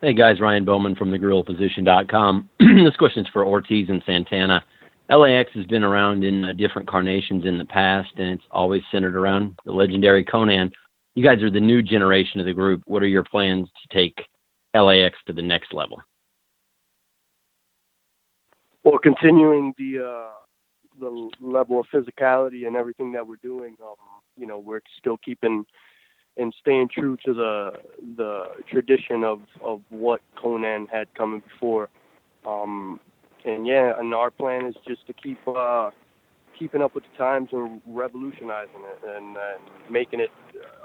Hey 0.00 0.14
guys, 0.14 0.40
Ryan 0.40 0.64
Bowman 0.64 0.96
from 0.96 1.12
thegorillaposition.com. 1.12 2.50
this 2.58 2.96
question 2.96 3.24
is 3.24 3.30
for 3.32 3.46
Ortiz 3.46 3.88
and 3.88 4.02
Santana. 4.04 4.64
LAX 5.08 5.50
has 5.54 5.64
been 5.66 5.84
around 5.84 6.24
in 6.24 6.44
uh, 6.44 6.52
different 6.54 6.88
carnations 6.88 7.44
in 7.44 7.56
the 7.56 7.64
past, 7.64 8.10
and 8.16 8.30
it's 8.30 8.44
always 8.50 8.82
centered 8.90 9.14
around 9.14 9.56
the 9.64 9.72
legendary 9.72 10.24
Konnan. 10.24 10.72
You 11.14 11.22
guys 11.22 11.42
are 11.42 11.50
the 11.50 11.60
new 11.60 11.82
generation 11.82 12.40
of 12.40 12.46
the 12.46 12.52
group. 12.52 12.82
What 12.86 13.02
are 13.02 13.08
your 13.08 13.22
plans 13.22 13.68
to 13.68 13.94
take 13.94 14.26
LAX 14.74 15.16
to 15.26 15.32
the 15.32 15.42
next 15.42 15.72
level? 15.72 16.02
Well, 18.84 18.98
continuing 18.98 19.74
the 19.78 20.04
uh, 20.04 20.30
the 21.00 21.30
level 21.40 21.80
of 21.80 21.86
physicality 21.92 22.66
and 22.66 22.76
everything 22.76 23.12
that 23.12 23.26
we're 23.26 23.36
doing, 23.36 23.76
um, 23.82 23.94
you 24.36 24.46
know, 24.46 24.58
we're 24.58 24.80
still 24.98 25.18
keeping 25.18 25.64
and 26.36 26.54
staying 26.60 26.88
true 26.88 27.16
to 27.24 27.34
the 27.34 27.72
the 28.16 28.44
tradition 28.70 29.22
of 29.24 29.40
of 29.62 29.80
what 29.90 30.20
Konnan 30.36 30.88
had 30.90 31.12
coming 31.14 31.42
before. 31.48 31.88
Um, 32.46 32.98
and 33.44 33.66
yeah, 33.66 33.92
and 33.98 34.14
our 34.14 34.30
plan 34.30 34.66
is 34.66 34.74
just 34.86 35.06
to 35.06 35.12
keep 35.12 35.38
uh, 35.46 35.90
keeping 36.58 36.82
up 36.82 36.94
with 36.94 37.04
the 37.04 37.18
times 37.18 37.50
and 37.52 37.80
revolutionizing 37.86 38.74
it 38.74 39.16
and, 39.16 39.36
and 39.36 39.90
making 39.90 40.20
it 40.20 40.30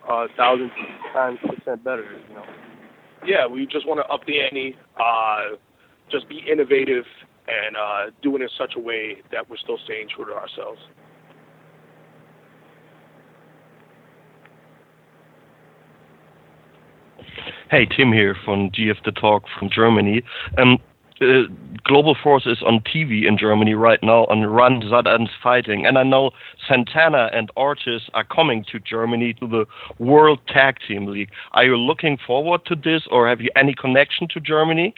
uh, 0.09 0.25
a 0.25 0.27
thousand 0.35 0.71
times 1.13 1.39
percent 1.41 1.83
better. 1.83 2.03
You 2.03 2.35
know. 2.35 2.43
Yeah, 3.25 3.47
we 3.47 3.65
just 3.65 3.87
want 3.87 3.99
to 3.99 4.13
up 4.13 4.21
the 4.27 4.41
ante, 4.41 4.75
uh, 4.99 5.55
just 6.11 6.29
be 6.29 6.41
innovative 6.49 7.05
and 7.47 7.77
uh, 7.77 8.11
do 8.21 8.35
it 8.35 8.41
in 8.41 8.49
such 8.57 8.73
a 8.75 8.79
way 8.79 9.21
that 9.31 9.49
we're 9.49 9.57
still 9.57 9.79
staying 9.85 10.07
true 10.13 10.25
to 10.25 10.33
ourselves. 10.33 10.79
Hey, 17.69 17.85
Tim 17.85 18.13
here 18.13 18.35
from 18.45 18.69
GF 18.71 19.03
The 19.03 19.11
Talk 19.11 19.43
from 19.59 19.69
Germany. 19.69 20.23
Um, 20.57 20.77
uh, 21.19 21.43
Global 21.83 22.15
Force 22.21 22.45
is 22.45 22.61
on 22.65 22.79
TV 22.81 23.27
in 23.27 23.37
Germany 23.37 23.73
right 23.73 23.99
now 24.03 24.25
on 24.25 24.45
Run 24.45 24.81
Satan's 24.89 25.29
Fighting, 25.41 25.85
and 25.85 25.97
I 25.97 26.03
know 26.03 26.31
Santana 26.67 27.29
and 27.33 27.49
Ortiz 27.57 28.01
are 28.13 28.23
coming 28.23 28.63
to 28.71 28.79
Germany 28.79 29.33
to 29.39 29.47
the 29.47 29.65
World 29.99 30.39
Tag 30.47 30.77
Team 30.87 31.07
League. 31.07 31.29
Are 31.53 31.65
you 31.65 31.75
looking 31.75 32.17
forward 32.25 32.65
to 32.65 32.75
this, 32.75 33.03
or 33.09 33.27
have 33.27 33.41
you 33.41 33.49
any 33.55 33.73
connection 33.73 34.27
to 34.33 34.39
Germany? 34.39 34.93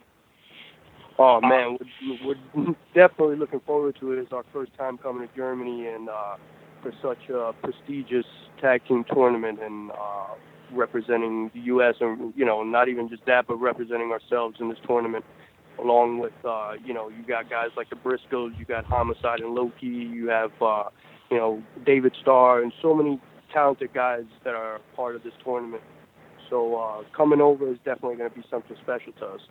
Oh 1.21 1.41
man, 1.41 1.77
we're, 2.23 2.35
we're 2.55 2.75
definitely 2.95 3.35
looking 3.35 3.59
forward 3.65 3.97
to 3.99 4.13
it. 4.13 4.19
It's 4.19 4.31
our 4.31 4.45
first 4.53 4.71
time 4.77 4.97
coming 4.97 5.27
to 5.27 5.35
Germany 5.35 5.85
and 5.87 6.07
uh, 6.07 6.37
for 6.81 6.93
such 7.01 7.29
a 7.29 7.51
prestigious 7.61 8.25
tag 8.61 8.87
team 8.87 9.03
tournament 9.13 9.59
and 9.61 9.91
uh, 9.91 10.35
representing 10.71 11.51
the 11.53 11.59
U.S. 11.61 11.95
and 11.99 12.33
you 12.37 12.45
know 12.45 12.63
not 12.63 12.87
even 12.87 13.09
just 13.09 13.25
that, 13.25 13.47
but 13.47 13.55
representing 13.55 14.11
ourselves 14.11 14.57
in 14.61 14.69
this 14.69 14.77
tournament. 14.87 15.25
Along 15.77 16.19
with 16.19 16.31
uh, 16.45 16.75
you 16.85 16.93
know 16.93 17.09
you 17.09 17.21
got 17.27 17.49
guys 17.49 17.71
like 17.75 17.89
the 17.89 17.97
Briscoes, 17.97 18.57
you 18.57 18.63
got 18.63 18.85
Homicide 18.85 19.41
and 19.41 19.53
Low 19.53 19.73
Ki, 19.77 19.87
you 19.87 20.29
have 20.29 20.51
uh, 20.61 20.85
you 21.29 21.35
know 21.35 21.61
David 21.85 22.15
Starr 22.21 22.61
and 22.63 22.71
so 22.81 22.93
many 22.93 23.19
talented 23.53 23.93
guys 23.93 24.23
that 24.45 24.55
are 24.55 24.79
part 24.95 25.17
of 25.17 25.23
this 25.23 25.33
tournament. 25.43 25.83
So 26.49 26.77
uh, 26.77 27.03
coming 27.15 27.41
over 27.41 27.69
is 27.69 27.77
definitely 27.83 28.15
going 28.15 28.29
to 28.29 28.35
be 28.37 28.43
something 28.49 28.77
special 28.81 29.11
to 29.19 29.25
us. 29.25 29.41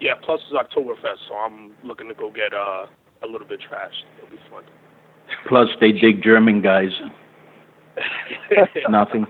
Yeah, 0.00 0.14
plus 0.22 0.40
it's 0.50 0.52
Oktoberfest, 0.52 1.28
so 1.28 1.34
I'm 1.34 1.72
looking 1.82 2.08
to 2.08 2.14
go 2.14 2.30
get 2.30 2.54
uh, 2.54 2.86
a 3.22 3.26
little 3.26 3.46
bit 3.46 3.60
trashed. 3.60 4.04
It'll 4.18 4.30
be 4.30 4.40
fun. 4.50 4.62
Plus, 5.48 5.68
they 5.80 5.92
dig 5.92 6.22
German 6.22 6.62
guys. 6.62 6.90
Nothing. 8.88 9.26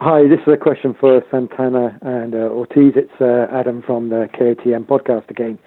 Hi, 0.00 0.22
this 0.28 0.40
is 0.46 0.52
a 0.52 0.56
question 0.56 0.94
for 0.98 1.22
Santana 1.30 1.98
and 2.02 2.34
uh, 2.34 2.38
Ortiz. 2.38 2.92
It's 2.96 3.20
uh, 3.20 3.46
Adam 3.52 3.82
from 3.82 4.08
the 4.08 4.28
KOTM 4.38 4.84
podcast 4.86 5.30
again. 5.30 5.58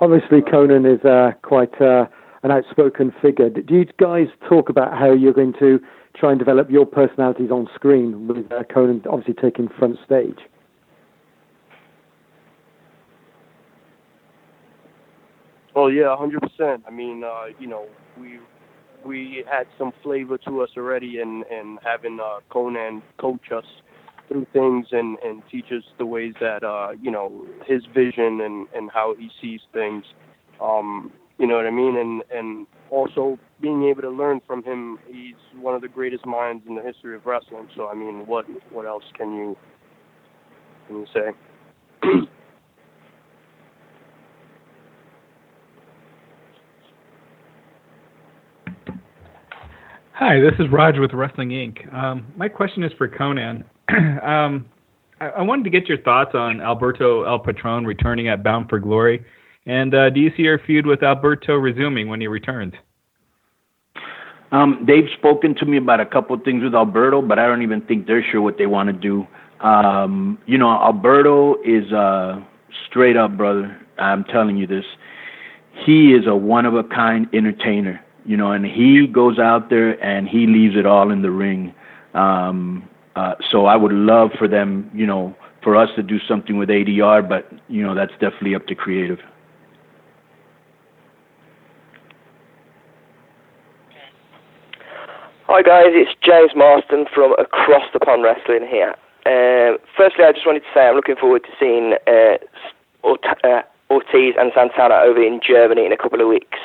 Obviously, 0.00 0.40
Konnan 0.40 0.86
is 0.86 1.04
uh, 1.04 1.32
quite 1.42 1.80
uh, 1.80 2.06
an 2.42 2.50
outspoken 2.50 3.12
figure. 3.20 3.50
Do 3.50 3.74
you 3.74 3.84
guys 4.00 4.28
talk 4.48 4.68
about 4.68 4.96
how 4.96 5.12
you're 5.12 5.32
going 5.32 5.54
to 5.58 5.80
try 6.18 6.30
and 6.30 6.38
develop 6.38 6.70
your 6.70 6.86
personalities 6.86 7.50
on 7.50 7.68
screen 7.74 8.28
with 8.28 8.50
uh, 8.52 8.62
Konnan 8.64 9.06
obviously 9.06 9.34
taking 9.34 9.68
front 9.78 9.96
stage? 10.04 10.38
Oh 15.74 15.86
yeah, 15.86 16.16
hundred 16.16 16.42
percent. 16.42 16.82
I 16.88 16.90
mean, 16.90 17.22
uh, 17.22 17.46
you 17.60 17.68
know, 17.68 17.86
we 18.20 18.40
we 19.04 19.44
had 19.48 19.68
some 19.78 19.92
flavor 20.02 20.36
to 20.38 20.62
us 20.62 20.70
already, 20.76 21.20
and 21.20 21.44
and 21.44 21.78
having 21.84 22.18
uh, 22.20 22.40
Konnan 22.50 23.02
coach 23.18 23.52
us 23.54 23.64
through 24.26 24.46
things 24.52 24.86
and 24.90 25.18
and 25.24 25.42
teach 25.50 25.66
us 25.66 25.84
the 25.98 26.06
ways 26.06 26.34
that 26.40 26.64
uh, 26.64 26.90
you 27.00 27.12
know 27.12 27.46
his 27.64 27.82
vision 27.94 28.40
and 28.40 28.66
and 28.74 28.90
how 28.90 29.14
he 29.14 29.30
sees 29.40 29.60
things. 29.72 30.04
Um, 30.60 31.12
you 31.38 31.46
know 31.46 31.56
what 31.56 31.66
I 31.66 31.70
mean? 31.70 31.96
And 31.96 32.22
and 32.30 32.66
also 32.90 33.38
being 33.60 33.84
able 33.84 34.02
to 34.02 34.10
learn 34.10 34.40
from 34.46 34.62
him. 34.62 34.98
He's 35.06 35.34
one 35.60 35.74
of 35.74 35.80
the 35.80 35.88
greatest 35.88 36.26
minds 36.26 36.64
in 36.68 36.74
the 36.74 36.82
history 36.82 37.14
of 37.16 37.24
wrestling. 37.26 37.68
So 37.76 37.88
I 37.88 37.94
mean, 37.94 38.26
what 38.26 38.44
what 38.72 38.86
else 38.86 39.04
can 39.16 39.34
you 39.34 39.56
can 40.86 40.96
you 40.96 41.06
say? 41.14 41.30
Hi, 50.18 50.40
this 50.40 50.54
is 50.58 50.66
Raj 50.72 50.98
with 50.98 51.12
Wrestling 51.12 51.50
Inc. 51.50 51.94
Um, 51.94 52.26
my 52.36 52.48
question 52.48 52.82
is 52.82 52.90
for 52.98 53.08
Konnan. 53.08 53.62
um, 54.24 54.66
I, 55.20 55.28
I 55.28 55.42
wanted 55.42 55.62
to 55.62 55.70
get 55.70 55.88
your 55.88 55.98
thoughts 55.98 56.32
on 56.34 56.60
Alberto 56.60 57.22
El 57.22 57.38
Patron 57.38 57.84
returning 57.84 58.26
at 58.26 58.42
Bound 58.42 58.68
for 58.68 58.80
Glory, 58.80 59.24
and 59.68 59.94
uh, 59.94 60.10
do 60.10 60.18
you 60.18 60.32
see 60.36 60.42
your 60.42 60.58
feud 60.58 60.86
with 60.86 61.02
Alberto 61.02 61.54
resuming 61.54 62.08
when 62.08 62.20
he 62.20 62.26
returns? 62.26 62.72
Um, 64.50 64.84
they've 64.86 65.08
spoken 65.18 65.54
to 65.56 65.66
me 65.66 65.76
about 65.76 66.00
a 66.00 66.06
couple 66.06 66.34
of 66.34 66.42
things 66.42 66.64
with 66.64 66.74
Alberto, 66.74 67.20
but 67.20 67.38
I 67.38 67.46
don't 67.46 67.62
even 67.62 67.82
think 67.82 68.06
they're 68.06 68.24
sure 68.32 68.40
what 68.40 68.56
they 68.56 68.66
want 68.66 68.88
to 68.88 68.94
do. 68.94 69.26
Um, 69.60 70.38
you 70.46 70.56
know, 70.56 70.70
Alberto 70.70 71.56
is 71.62 71.92
uh, 71.92 72.40
straight 72.88 73.16
up, 73.16 73.36
brother. 73.36 73.78
I'm 73.98 74.24
telling 74.24 74.56
you 74.56 74.66
this. 74.66 74.84
He 75.84 76.12
is 76.12 76.26
a 76.26 76.34
one 76.34 76.64
of 76.64 76.74
a 76.74 76.82
kind 76.82 77.26
entertainer, 77.34 78.00
you 78.24 78.38
know, 78.38 78.52
and 78.52 78.64
he 78.64 79.06
goes 79.06 79.38
out 79.38 79.68
there 79.68 80.02
and 80.02 80.28
he 80.28 80.46
leaves 80.46 80.76
it 80.76 80.86
all 80.86 81.10
in 81.10 81.20
the 81.20 81.30
ring. 81.30 81.74
Um, 82.14 82.88
uh, 83.16 83.34
so 83.50 83.66
I 83.66 83.76
would 83.76 83.92
love 83.92 84.30
for 84.38 84.48
them, 84.48 84.90
you 84.94 85.06
know, 85.06 85.36
for 85.62 85.76
us 85.76 85.90
to 85.96 86.02
do 86.02 86.18
something 86.26 86.56
with 86.56 86.70
ADR, 86.70 87.28
but 87.28 87.52
you 87.68 87.82
know, 87.82 87.94
that's 87.94 88.12
definitely 88.12 88.54
up 88.54 88.66
to 88.68 88.74
creative. 88.74 89.18
Hi 95.48 95.62
guys, 95.62 95.96
it's 95.96 96.12
James 96.20 96.52
Marston 96.54 97.06
from 97.08 97.32
Across 97.40 97.88
the 97.94 98.00
Pond 98.00 98.22
Wrestling 98.22 98.68
here. 98.68 98.92
Um, 99.24 99.78
firstly, 99.96 100.26
I 100.28 100.32
just 100.32 100.44
wanted 100.44 100.60
to 100.60 100.68
say 100.74 100.80
I'm 100.80 100.94
looking 100.94 101.16
forward 101.16 101.40
to 101.44 101.52
seeing 101.58 101.96
uh, 102.06 102.36
Ort- 103.02 103.24
uh, 103.42 103.62
Ortiz 103.88 104.34
and 104.36 104.52
Santana 104.54 105.00
over 105.00 105.24
in 105.24 105.40
Germany 105.40 105.86
in 105.86 105.92
a 105.92 105.96
couple 105.96 106.20
of 106.20 106.28
weeks. 106.28 106.58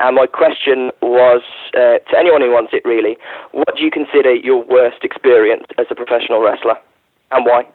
And 0.00 0.16
my 0.16 0.24
question 0.24 0.88
was 1.02 1.42
uh, 1.76 2.00
to 2.08 2.16
anyone 2.16 2.40
who 2.40 2.50
wants 2.50 2.72
it 2.72 2.80
really: 2.86 3.18
What 3.52 3.76
do 3.76 3.84
you 3.84 3.90
consider 3.90 4.32
your 4.34 4.64
worst 4.64 5.04
experience 5.04 5.66
as 5.76 5.84
a 5.90 5.94
professional 5.94 6.40
wrestler, 6.40 6.80
and 7.32 7.44
why? 7.44 7.68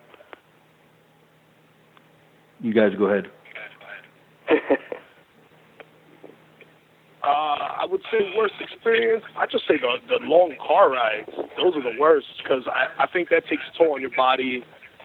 You 2.62 2.74
guys 2.74 2.98
go 2.98 3.06
ahead. 3.06 3.30
Uh, 7.28 7.84
I 7.84 7.86
would 7.86 8.02
say 8.12 8.32
worst 8.38 8.56
experience. 8.60 9.24
I 9.38 9.46
just 9.46 9.68
say 9.68 9.76
the 9.76 10.00
the 10.08 10.24
long 10.26 10.56
car 10.66 10.90
rides. 10.90 11.30
Those 11.58 11.76
are 11.76 11.84
the 11.84 12.00
worst 12.00 12.28
because 12.42 12.64
I 12.68 13.04
I 13.04 13.08
think 13.08 13.30
that 13.30 13.44
takes 13.50 13.64
a 13.74 13.78
toll 13.78 13.96
on 13.96 14.02
your 14.02 14.16
body 14.16 14.64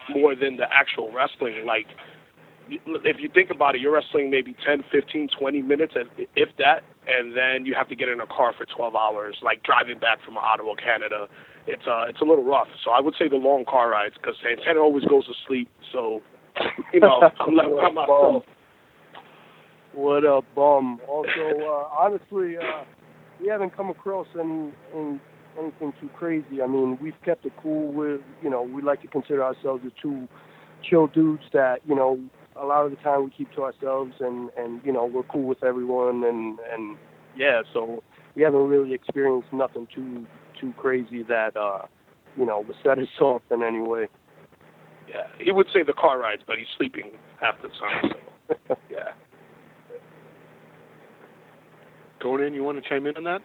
more 0.09 0.35
than 0.35 0.57
the 0.57 0.71
actual 0.71 1.11
wrestling. 1.11 1.65
Like 1.65 1.87
if 2.69 3.17
you 3.19 3.29
think 3.33 3.49
about 3.51 3.75
it, 3.75 3.81
you're 3.81 3.93
wrestling 3.93 4.29
maybe 4.29 4.55
10, 4.65 4.83
15, 4.91 5.29
20 5.37 5.61
minutes, 5.61 5.93
if 6.35 6.49
that, 6.57 6.83
and 7.07 7.35
then 7.35 7.65
you 7.65 7.73
have 7.75 7.89
to 7.89 7.95
get 7.95 8.07
in 8.09 8.21
a 8.21 8.27
car 8.27 8.53
for 8.57 8.65
12 8.65 8.95
hours, 8.95 9.37
like 9.43 9.63
driving 9.63 9.99
back 9.99 10.23
from 10.23 10.37
Ottawa, 10.37 10.75
Canada. 10.75 11.27
It's 11.67 11.83
uh, 11.87 12.05
it's 12.09 12.21
a 12.21 12.25
little 12.25 12.43
rough. 12.43 12.67
So 12.83 12.91
I 12.91 12.99
would 12.99 13.15
say 13.17 13.27
the 13.29 13.37
long 13.37 13.65
car 13.65 13.89
rides 13.89 14.15
because 14.15 14.35
Santana 14.43 14.79
always 14.79 15.05
goes 15.05 15.25
to 15.25 15.33
sleep. 15.47 15.69
So, 15.91 16.21
you 16.93 16.99
know, 16.99 17.29
I'm 17.39 17.55
left 17.55 17.69
by 17.69 17.91
myself. 17.91 18.43
What 19.93 20.23
a 20.23 20.41
bum. 20.55 20.99
Also, 21.07 21.29
uh, 21.61 21.87
honestly, 21.97 22.57
uh, 22.57 22.83
we 23.39 23.47
haven't 23.47 23.75
come 23.75 23.89
across 23.89 24.27
any, 24.39 24.71
any 24.95 25.19
anything 25.59 25.93
too 26.01 26.09
crazy. 26.15 26.61
I 26.63 26.67
mean, 26.67 26.97
we've 27.01 27.19
kept 27.23 27.45
it 27.45 27.53
cool. 27.61 27.91
With 27.91 28.21
you 28.41 28.49
know, 28.49 28.61
we 28.63 28.81
like 28.81 29.01
to 29.01 29.07
consider 29.07 29.43
ourselves 29.43 29.83
the 29.83 29.91
two 30.01 30.27
chill 30.87 31.07
dudes 31.07 31.43
that 31.53 31.79
you 31.87 31.95
know 31.95 32.19
a 32.55 32.65
lot 32.65 32.85
of 32.85 32.91
the 32.91 32.97
time 32.97 33.23
we 33.23 33.29
keep 33.31 33.51
to 33.53 33.63
ourselves 33.63 34.13
and 34.19 34.49
and 34.57 34.81
you 34.83 34.91
know 34.91 35.05
we're 35.05 35.23
cool 35.23 35.43
with 35.43 35.63
everyone 35.63 36.23
and 36.23 36.59
and 36.71 36.97
yeah. 37.37 37.61
So 37.73 38.03
we 38.35 38.41
haven't 38.41 38.67
really 38.67 38.93
experienced 38.93 39.51
nothing 39.51 39.87
too 39.93 40.25
too 40.59 40.73
crazy 40.77 41.23
that 41.23 41.55
uh 41.55 41.85
you 42.37 42.45
know 42.45 42.61
would 42.61 42.77
set 42.83 42.97
us 42.99 43.07
off 43.21 43.41
in 43.51 43.63
any 43.63 43.79
way. 43.79 44.07
Yeah, 45.07 45.27
he 45.37 45.51
would 45.51 45.67
say 45.73 45.83
the 45.83 45.93
car 45.93 46.17
rides, 46.17 46.41
but 46.47 46.57
he's 46.57 46.67
sleeping 46.77 47.11
half 47.39 47.61
the 47.61 47.67
time. 47.67 48.13
So. 48.67 48.77
yeah. 48.89 49.11
Konnan, 52.23 52.53
you 52.53 52.63
want 52.63 52.81
to 52.81 52.89
chime 52.89 53.05
in 53.05 53.17
on 53.17 53.23
that? 53.25 53.41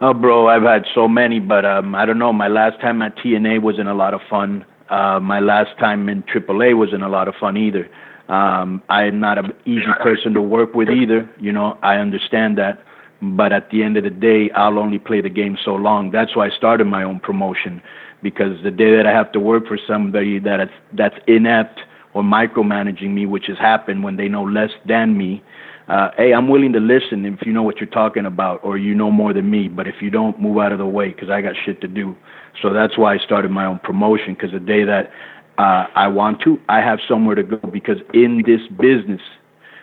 Oh, 0.00 0.12
bro, 0.12 0.48
I've 0.48 0.62
had 0.62 0.84
so 0.94 1.08
many, 1.08 1.38
but 1.38 1.64
um, 1.64 1.94
I 1.94 2.04
don't 2.04 2.18
know. 2.18 2.32
My 2.32 2.48
last 2.48 2.80
time 2.80 3.02
at 3.02 3.16
TNA 3.16 3.62
wasn't 3.62 3.88
a 3.88 3.94
lot 3.94 4.14
of 4.14 4.20
fun. 4.28 4.64
Uh, 4.90 5.20
my 5.20 5.40
last 5.40 5.78
time 5.78 6.08
in 6.08 6.22
AAA 6.24 6.76
wasn't 6.76 7.02
a 7.02 7.08
lot 7.08 7.28
of 7.28 7.34
fun 7.36 7.56
either. 7.56 7.88
Um, 8.28 8.82
I'm 8.88 9.20
not 9.20 9.38
an 9.38 9.52
easy 9.64 9.86
person 10.02 10.34
to 10.34 10.42
work 10.42 10.74
with 10.74 10.88
either. 10.88 11.30
You 11.40 11.52
know, 11.52 11.78
I 11.82 11.96
understand 11.96 12.58
that. 12.58 12.82
But 13.22 13.52
at 13.52 13.70
the 13.70 13.84
end 13.84 13.96
of 13.96 14.02
the 14.02 14.10
day, 14.10 14.50
I'll 14.50 14.78
only 14.78 14.98
play 14.98 15.20
the 15.20 15.30
game 15.30 15.56
so 15.64 15.76
long. 15.76 16.10
That's 16.10 16.34
why 16.34 16.48
I 16.48 16.50
started 16.50 16.86
my 16.86 17.04
own 17.04 17.20
promotion, 17.20 17.80
because 18.22 18.60
the 18.64 18.72
day 18.72 18.96
that 18.96 19.06
I 19.06 19.12
have 19.12 19.30
to 19.32 19.40
work 19.40 19.68
for 19.68 19.78
somebody 19.86 20.40
that 20.40 20.60
is, 20.60 20.68
that's 20.92 21.14
inept 21.28 21.80
or 22.14 22.22
micromanaging 22.22 23.10
me, 23.10 23.26
which 23.26 23.46
has 23.46 23.58
happened 23.58 24.02
when 24.02 24.16
they 24.16 24.28
know 24.28 24.42
less 24.42 24.70
than 24.86 25.16
me, 25.16 25.42
uh, 25.88 26.10
hey, 26.16 26.32
I'm 26.32 26.48
willing 26.48 26.72
to 26.74 26.80
listen 26.80 27.24
if 27.26 27.44
you 27.44 27.52
know 27.52 27.62
what 27.62 27.78
you're 27.78 27.90
talking 27.90 28.24
about 28.24 28.60
or 28.62 28.78
you 28.78 28.94
know 28.94 29.10
more 29.10 29.32
than 29.32 29.50
me. 29.50 29.68
But 29.68 29.86
if 29.88 29.96
you 30.00 30.10
don't, 30.10 30.40
move 30.40 30.58
out 30.58 30.72
of 30.72 30.78
the 30.78 30.86
way 30.86 31.08
because 31.08 31.28
I 31.28 31.42
got 31.42 31.54
shit 31.64 31.80
to 31.80 31.88
do. 31.88 32.16
So 32.62 32.72
that's 32.72 32.96
why 32.96 33.14
I 33.14 33.18
started 33.18 33.50
my 33.50 33.66
own 33.66 33.80
promotion 33.80 34.34
because 34.34 34.52
the 34.52 34.60
day 34.60 34.84
that 34.84 35.10
uh, 35.58 35.86
I 35.94 36.08
want 36.08 36.40
to, 36.42 36.58
I 36.68 36.80
have 36.80 37.00
somewhere 37.08 37.34
to 37.34 37.42
go. 37.42 37.58
Because 37.58 37.98
in 38.14 38.42
this 38.46 38.60
business, 38.78 39.20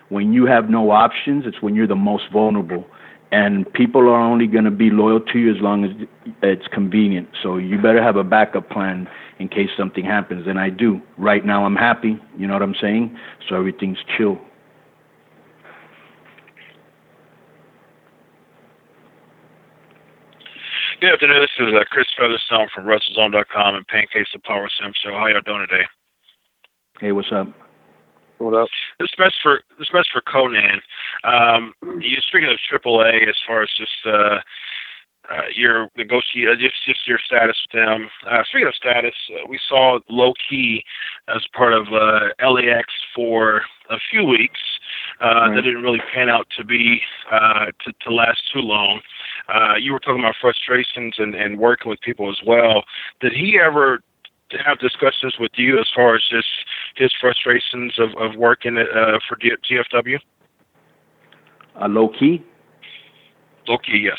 when 0.10 0.34
you 0.34 0.46
have 0.46 0.70
no 0.70 0.92
options, 0.92 1.46
it's 1.46 1.62
when 1.62 1.76
you're 1.76 1.88
the 1.88 1.96
most 1.96 2.24
vulnerable. 2.32 2.86
And 3.32 3.72
people 3.74 4.02
are 4.02 4.20
only 4.20 4.48
going 4.48 4.64
to 4.64 4.72
be 4.72 4.90
loyal 4.90 5.20
to 5.20 5.38
you 5.40 5.54
as 5.54 5.62
long 5.62 5.86
as 5.86 5.92
it's 6.42 6.68
convenient. 6.68 7.30
So 7.44 7.58
you 7.58 7.78
better 7.78 8.02
have 8.02 8.16
a 8.16 8.24
backup 8.24 8.70
plan 8.70 9.08
in 9.38 9.48
case 9.48 9.70
something 9.78 10.04
happens. 10.04 10.48
And 10.48 10.60
I 10.60 10.70
do. 10.72 11.00
Right 11.18 11.46
now, 11.46 11.66
I'm 11.66 11.76
happy. 11.76 12.20
You 12.38 12.48
know 12.48 12.54
what 12.54 12.64
I'm 12.64 12.76
saying? 12.82 13.18
So 13.48 13.56
everything's 13.56 14.00
chill. 14.18 14.40
Good 21.02 21.14
afternoon. 21.14 21.40
This 21.40 21.68
is 21.68 21.74
uh, 21.74 21.86
Chris 21.90 22.08
Featherstone 22.20 22.68
from 22.76 22.84
WrestleZone.com 22.84 23.76
and 23.76 23.88
Pancakes 23.88 24.32
the 24.34 24.40
Power 24.40 24.68
Sim 24.82 24.92
Show. 25.02 25.12
How 25.12 25.28
y'all 25.28 25.40
doing 25.46 25.66
today? 25.70 25.86
Hey, 27.00 27.14
what's 27.14 27.32
up? 27.32 27.48
What 28.40 28.54
up? 28.54 28.68
This 29.00 29.08
best 29.18 29.36
for 29.42 29.62
this 29.78 29.88
best 29.94 30.10
for 30.12 30.22
Konnan. 30.22 30.80
Um, 31.24 31.74
you 32.00 32.18
speaking 32.28 32.50
of 32.50 32.82
AAA 32.82 33.28
as 33.30 33.36
far 33.46 33.64
as 33.64 33.70
just 33.78 33.92
uh, 34.06 34.40
uh, 35.30 35.42
your 35.56 35.90
negotiate, 35.96 36.50
uh, 36.50 36.56
just 36.56 36.76
just 36.86 37.08
your 37.08 37.20
status 37.24 37.56
with 37.68 37.84
them. 37.84 38.10
Uh, 38.30 38.44
speaking 38.50 38.68
of 38.68 38.76
status, 38.76 39.14
uh, 39.32 39.46
we 39.48 39.60
saw 39.68 40.00
Low 40.10 40.34
Ki 40.50 40.84
as 41.28 41.46
part 41.56 41.74
of 41.74 41.88
uh, 41.94 42.30
LAX 42.52 42.88
for 43.16 43.62
a 43.90 43.98
few 44.10 44.24
weeks. 44.24 44.60
Uh, 45.22 45.26
Mm-hmm. 45.26 45.56
That 45.56 45.62
didn't 45.64 45.84
really 45.84 46.02
pan 46.14 46.30
out 46.30 46.48
to 46.58 46.64
be 46.64 47.02
uh, 47.32 47.66
to, 47.86 47.94
to 48.02 48.14
last 48.14 48.42
too 48.54 48.60
long. 48.60 49.02
Uh, 49.54 49.76
you 49.80 49.94
were 49.94 50.00
talking 50.00 50.20
about 50.20 50.36
frustrations 50.40 51.16
and, 51.18 51.36
and 51.36 51.60
working 51.60 51.90
with 51.90 52.00
people 52.02 52.30
as 52.30 52.40
well. 52.46 52.84
Did 53.20 53.34
he 53.34 53.60
ever 53.62 54.00
have 54.66 54.80
discussions 54.80 55.36
with 55.40 55.52
you 55.56 55.80
as 55.80 55.88
far 55.94 56.16
as 56.16 56.24
just 56.30 56.48
his 56.96 57.12
frustrations 57.20 58.00
of, 58.00 58.10
of 58.18 58.36
working 58.38 58.78
uh, 58.78 59.20
for 59.28 59.36
D- 59.40 59.52
GFW? 59.70 60.20
Uh, 61.82 61.88
Low 61.88 62.10
Ki? 62.10 62.44
Low 63.68 63.78
Ki, 63.78 63.98
yes. 64.04 64.18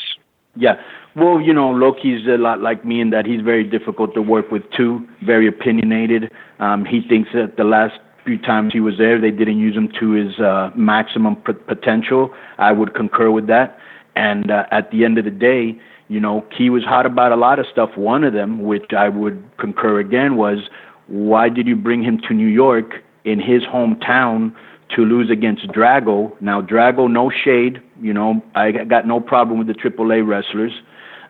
Yeah. 0.55 0.75
Well, 1.15 1.41
you 1.41 1.53
know, 1.53 1.69
Low 1.69 1.93
Ki's 1.93 2.25
a 2.27 2.37
lot 2.37 2.61
like 2.61 2.85
me 2.85 3.01
in 3.01 3.09
that 3.11 3.25
he's 3.25 3.41
very 3.41 3.63
difficult 3.63 4.13
to 4.15 4.21
work 4.21 4.51
with 4.51 4.63
too, 4.71 5.07
very 5.23 5.47
opinionated. 5.47 6.31
Um, 6.59 6.85
he 6.85 7.01
thinks 7.07 7.29
that 7.33 7.57
the 7.57 7.63
last 7.63 7.99
few 8.25 8.37
times 8.37 8.71
he 8.73 8.79
was 8.79 8.97
there, 8.97 9.19
they 9.19 9.31
didn't 9.31 9.57
use 9.57 9.75
him 9.75 9.89
to 9.99 10.11
his 10.11 10.39
uh, 10.39 10.71
maximum 10.75 11.35
p- 11.37 11.53
potential. 11.53 12.33
I 12.57 12.71
would 12.71 12.93
concur 12.93 13.31
with 13.31 13.47
that. 13.47 13.77
And 14.15 14.51
uh, 14.51 14.65
at 14.71 14.91
the 14.91 15.05
end 15.05 15.17
of 15.17 15.25
the 15.25 15.31
day, 15.31 15.79
you 16.07 16.19
know, 16.19 16.45
Ki 16.55 16.69
was 16.69 16.83
hot 16.83 17.05
about 17.05 17.31
a 17.31 17.37
lot 17.37 17.59
of 17.59 17.65
stuff. 17.71 17.95
One 17.95 18.23
of 18.23 18.33
them, 18.33 18.63
which 18.63 18.91
I 18.97 19.09
would 19.09 19.43
concur 19.57 19.99
again, 19.99 20.35
was 20.35 20.69
why 21.07 21.49
did 21.49 21.67
you 21.67 21.75
bring 21.75 22.03
him 22.03 22.19
to 22.27 22.33
New 22.33 22.47
York 22.47 22.95
in 23.23 23.39
his 23.39 23.63
hometown 23.63 24.53
to 24.95 25.03
lose 25.03 25.29
against 25.29 25.67
Drago? 25.67 26.39
Now, 26.41 26.61
Drago, 26.61 27.09
no 27.09 27.29
shade. 27.29 27.81
You 28.01 28.13
know, 28.13 28.41
I 28.55 28.71
got 28.71 29.07
no 29.07 29.19
problem 29.19 29.57
with 29.59 29.67
the 29.67 29.73
AAA 29.73 30.27
wrestlers. 30.27 30.73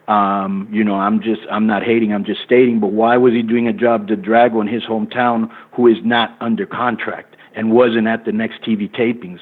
Um, 0.07 0.67
you 0.71 0.83
know, 0.83 0.95
I'm 0.95 1.21
just, 1.21 1.41
I'm 1.49 1.67
not 1.67 1.83
hating, 1.83 2.13
I'm 2.13 2.25
just 2.25 2.41
stating, 2.43 2.79
but 2.79 2.91
why 2.91 3.17
was 3.17 3.33
he 3.33 3.43
doing 3.43 3.67
a 3.67 3.73
job 3.73 4.07
to 4.07 4.17
Drago 4.17 4.59
in 4.59 4.67
his 4.67 4.83
hometown 4.83 5.49
who 5.73 5.87
is 5.87 5.97
not 6.03 6.35
under 6.41 6.65
contract 6.65 7.35
and 7.55 7.71
wasn't 7.71 8.07
at 8.07 8.25
the 8.25 8.31
next 8.31 8.61
TV 8.63 8.91
tapings? 8.91 9.39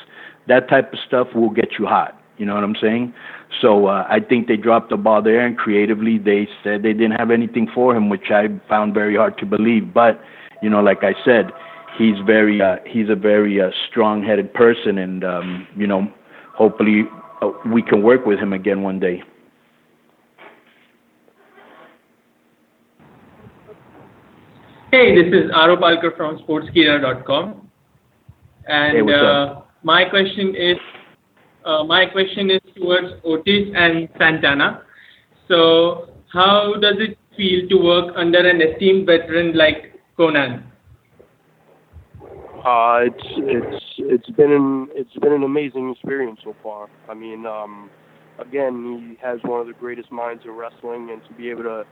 That 0.47 0.69
type 0.69 0.93
of 0.93 0.99
stuff 0.99 1.29
will 1.33 1.49
get 1.49 1.79
you 1.79 1.85
hot. 1.85 2.19
You 2.37 2.45
know 2.45 2.55
what 2.55 2.63
I'm 2.63 2.75
saying? 2.81 3.13
So 3.61 3.87
uh, 3.87 4.05
I 4.09 4.19
think 4.19 4.47
they 4.47 4.57
dropped 4.57 4.89
the 4.89 4.97
ball 4.97 5.21
there, 5.21 5.45
and 5.45 5.57
creatively 5.57 6.17
they 6.17 6.47
said 6.63 6.83
they 6.83 6.93
didn't 6.93 7.19
have 7.19 7.31
anything 7.31 7.67
for 7.73 7.95
him, 7.95 8.09
which 8.09 8.31
I 8.31 8.47
found 8.67 8.93
very 8.93 9.15
hard 9.15 9.37
to 9.39 9.45
believe. 9.45 9.93
But 9.93 10.21
you 10.61 10.69
know, 10.69 10.81
like 10.81 11.03
I 11.03 11.13
said, 11.25 11.51
he's 11.99 12.15
very 12.25 12.59
uh, 12.61 12.77
he's 12.87 13.09
a 13.09 13.15
very 13.15 13.61
uh, 13.61 13.69
strong-headed 13.89 14.53
person, 14.53 14.97
and 14.97 15.23
um, 15.23 15.67
you 15.77 15.85
know, 15.85 16.11
hopefully 16.55 17.03
uh, 17.41 17.51
we 17.71 17.83
can 17.83 18.01
work 18.01 18.25
with 18.25 18.39
him 18.39 18.53
again 18.53 18.81
one 18.81 18.99
day. 18.99 19.21
Hey, 24.91 25.13
this 25.13 25.31
is 25.31 25.51
Arop 25.51 25.81
Alkar 25.81 26.17
from 26.17 26.39
Sportskeeda.com, 26.39 27.69
and 28.67 29.09
Hey, 29.09 29.13
uh, 29.13 29.61
my 29.83 30.05
question 30.05 30.55
is 30.55 30.77
uh, 31.65 31.83
my 31.83 32.05
question 32.05 32.49
is 32.49 32.61
towards 32.75 33.07
Ortiz 33.23 33.71
and 33.75 34.09
Santana. 34.17 34.83
So, 35.47 36.09
how 36.31 36.75
does 36.81 36.95
it 36.97 37.17
feel 37.35 37.67
to 37.69 37.75
work 37.75 38.13
under 38.15 38.39
an 38.39 38.61
esteemed 38.61 39.05
veteran 39.05 39.55
like 39.55 39.93
Konnan? 40.17 40.68
Uh, 42.65 42.99
it's 43.03 43.23
it's 43.37 43.83
it's 43.99 44.29
been 44.31 44.51
an 44.51 44.89
it's 44.93 45.13
been 45.21 45.31
an 45.31 45.43
amazing 45.43 45.91
experience 45.91 46.39
so 46.43 46.55
far. 46.61 46.89
I 47.07 47.13
mean, 47.13 47.45
um, 47.45 47.89
again, 48.37 49.15
he 49.17 49.25
has 49.25 49.39
one 49.43 49.61
of 49.61 49.67
the 49.67 49.73
greatest 49.73 50.11
minds 50.11 50.43
in 50.43 50.51
wrestling, 50.51 51.09
and 51.09 51.21
to 51.27 51.33
be 51.35 51.49
able 51.49 51.63
to 51.63 51.85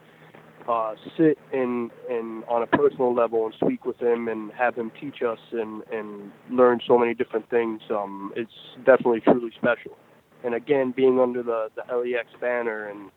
uh, 0.70 0.96
sit 1.18 1.38
and 1.54 1.92
and 2.10 2.44
on 2.46 2.64
a 2.64 2.68
personal 2.68 3.14
level 3.16 3.46
and 3.46 3.56
speak 3.64 3.86
with 3.86 3.98
him 4.02 4.28
and 4.28 4.52
have 4.52 4.76
him 4.76 4.92
teach 5.00 5.22
us 5.22 5.40
and 5.54 5.84
and 5.92 6.32
learn 6.52 6.82
so 6.86 6.98
many 6.98 7.14
different 7.14 7.50
things, 7.50 7.82
um, 7.90 8.34
it's 8.36 8.52
definitely 8.80 9.22
truly 9.22 9.52
special. 9.58 9.98
And 10.44 10.54
again, 10.54 10.94
being 10.96 11.20
under 11.20 11.44
the 11.44 11.70
the 11.76 11.96
LAX 11.96 12.28
banner 12.42 12.90
and 12.90 13.10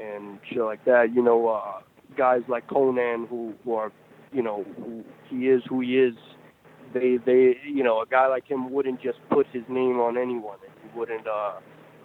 and 0.00 0.38
shit 0.48 0.62
like 0.62 0.84
that, 0.84 1.12
you 1.12 1.22
know, 1.22 1.48
uh, 1.48 1.80
guys 2.16 2.42
like 2.46 2.68
Konnan 2.68 3.28
who 3.28 3.54
who 3.64 3.74
are, 3.74 3.90
you 4.32 4.42
know, 4.42 4.64
who 4.76 5.02
he 5.28 5.48
is 5.48 5.62
who 5.68 5.80
he 5.80 5.98
is 5.98 6.14
they 6.92 7.18
they 7.24 7.56
you 7.66 7.82
know 7.82 8.00
a 8.00 8.06
guy 8.06 8.26
like 8.28 8.46
him 8.46 8.70
wouldn't 8.72 9.00
just 9.02 9.18
put 9.30 9.46
his 9.52 9.62
name 9.68 9.98
on 10.00 10.16
anyone 10.16 10.58
he 10.82 10.98
wouldn't 10.98 11.26
uh 11.26 11.52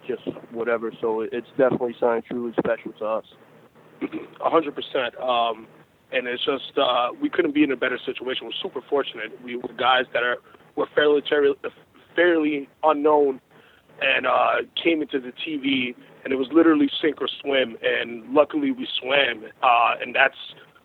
just 0.08 0.24
whatever 0.52 0.92
so 1.02 1.22
it's 1.22 1.48
definitely 1.58 1.96
something 2.00 2.24
truly 2.28 2.54
special 2.60 2.92
to 2.94 3.06
us 3.06 3.26
A 4.42 4.50
hundred 4.50 4.76
percent. 4.76 5.18
Um, 5.22 5.68
and 6.12 6.28
it's 6.28 6.46
just 6.46 6.78
uh, 6.78 7.10
we 7.22 7.30
couldn't 7.30 7.54
be 7.54 7.64
in 7.64 7.72
a 7.72 7.76
better 7.76 8.00
situation. 8.06 8.46
We're 8.46 8.62
super 8.62 8.82
fortunate. 8.90 9.38
We 9.44 9.58
were 9.58 9.74
guys 9.78 10.06
that 10.14 10.24
are 10.24 10.38
were 10.76 10.88
fairly 10.96 11.22
fairly 12.16 12.70
unknown, 12.84 13.42
and 14.02 14.28
uh, 14.28 14.56
came 14.82 15.02
into 15.02 15.20
the 15.20 15.34
TV, 15.34 15.96
and 16.24 16.32
it 16.32 16.38
was 16.38 16.48
literally 16.52 16.90
sink 17.02 17.22
or 17.22 17.28
swim. 17.42 17.78
And 17.84 18.34
luckily, 18.34 18.72
we 18.72 18.88
swam, 19.00 19.44
uh, 19.64 19.96
and 20.02 20.16
that's 20.16 20.38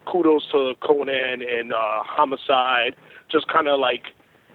kudos 0.07 0.51
to 0.51 0.75
Konnan 0.83 1.43
and 1.49 1.73
uh, 1.73 2.03
Homicide, 2.03 2.97
just 3.33 3.49
kind 3.49 3.69
of 3.69 3.81
like 3.81 4.05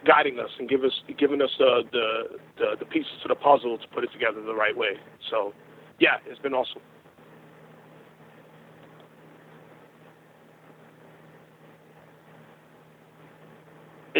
guiding 0.06 0.40
us 0.40 0.52
and 0.60 0.70
give 0.70 0.84
us 0.84 0.94
giving 1.18 1.42
us 1.42 1.50
the, 1.58 1.84
the 1.92 2.38
the 2.58 2.76
the 2.80 2.86
pieces 2.86 3.12
to 3.24 3.28
the 3.28 3.36
puzzle 3.36 3.78
to 3.78 3.88
put 3.90 4.04
it 4.04 4.12
together 4.14 4.42
the 4.42 4.56
right 4.56 4.78
way. 4.78 4.94
So, 5.30 5.54
yeah, 6.00 6.18
it's 6.26 6.40
been 6.40 6.54
awesome. 6.54 6.82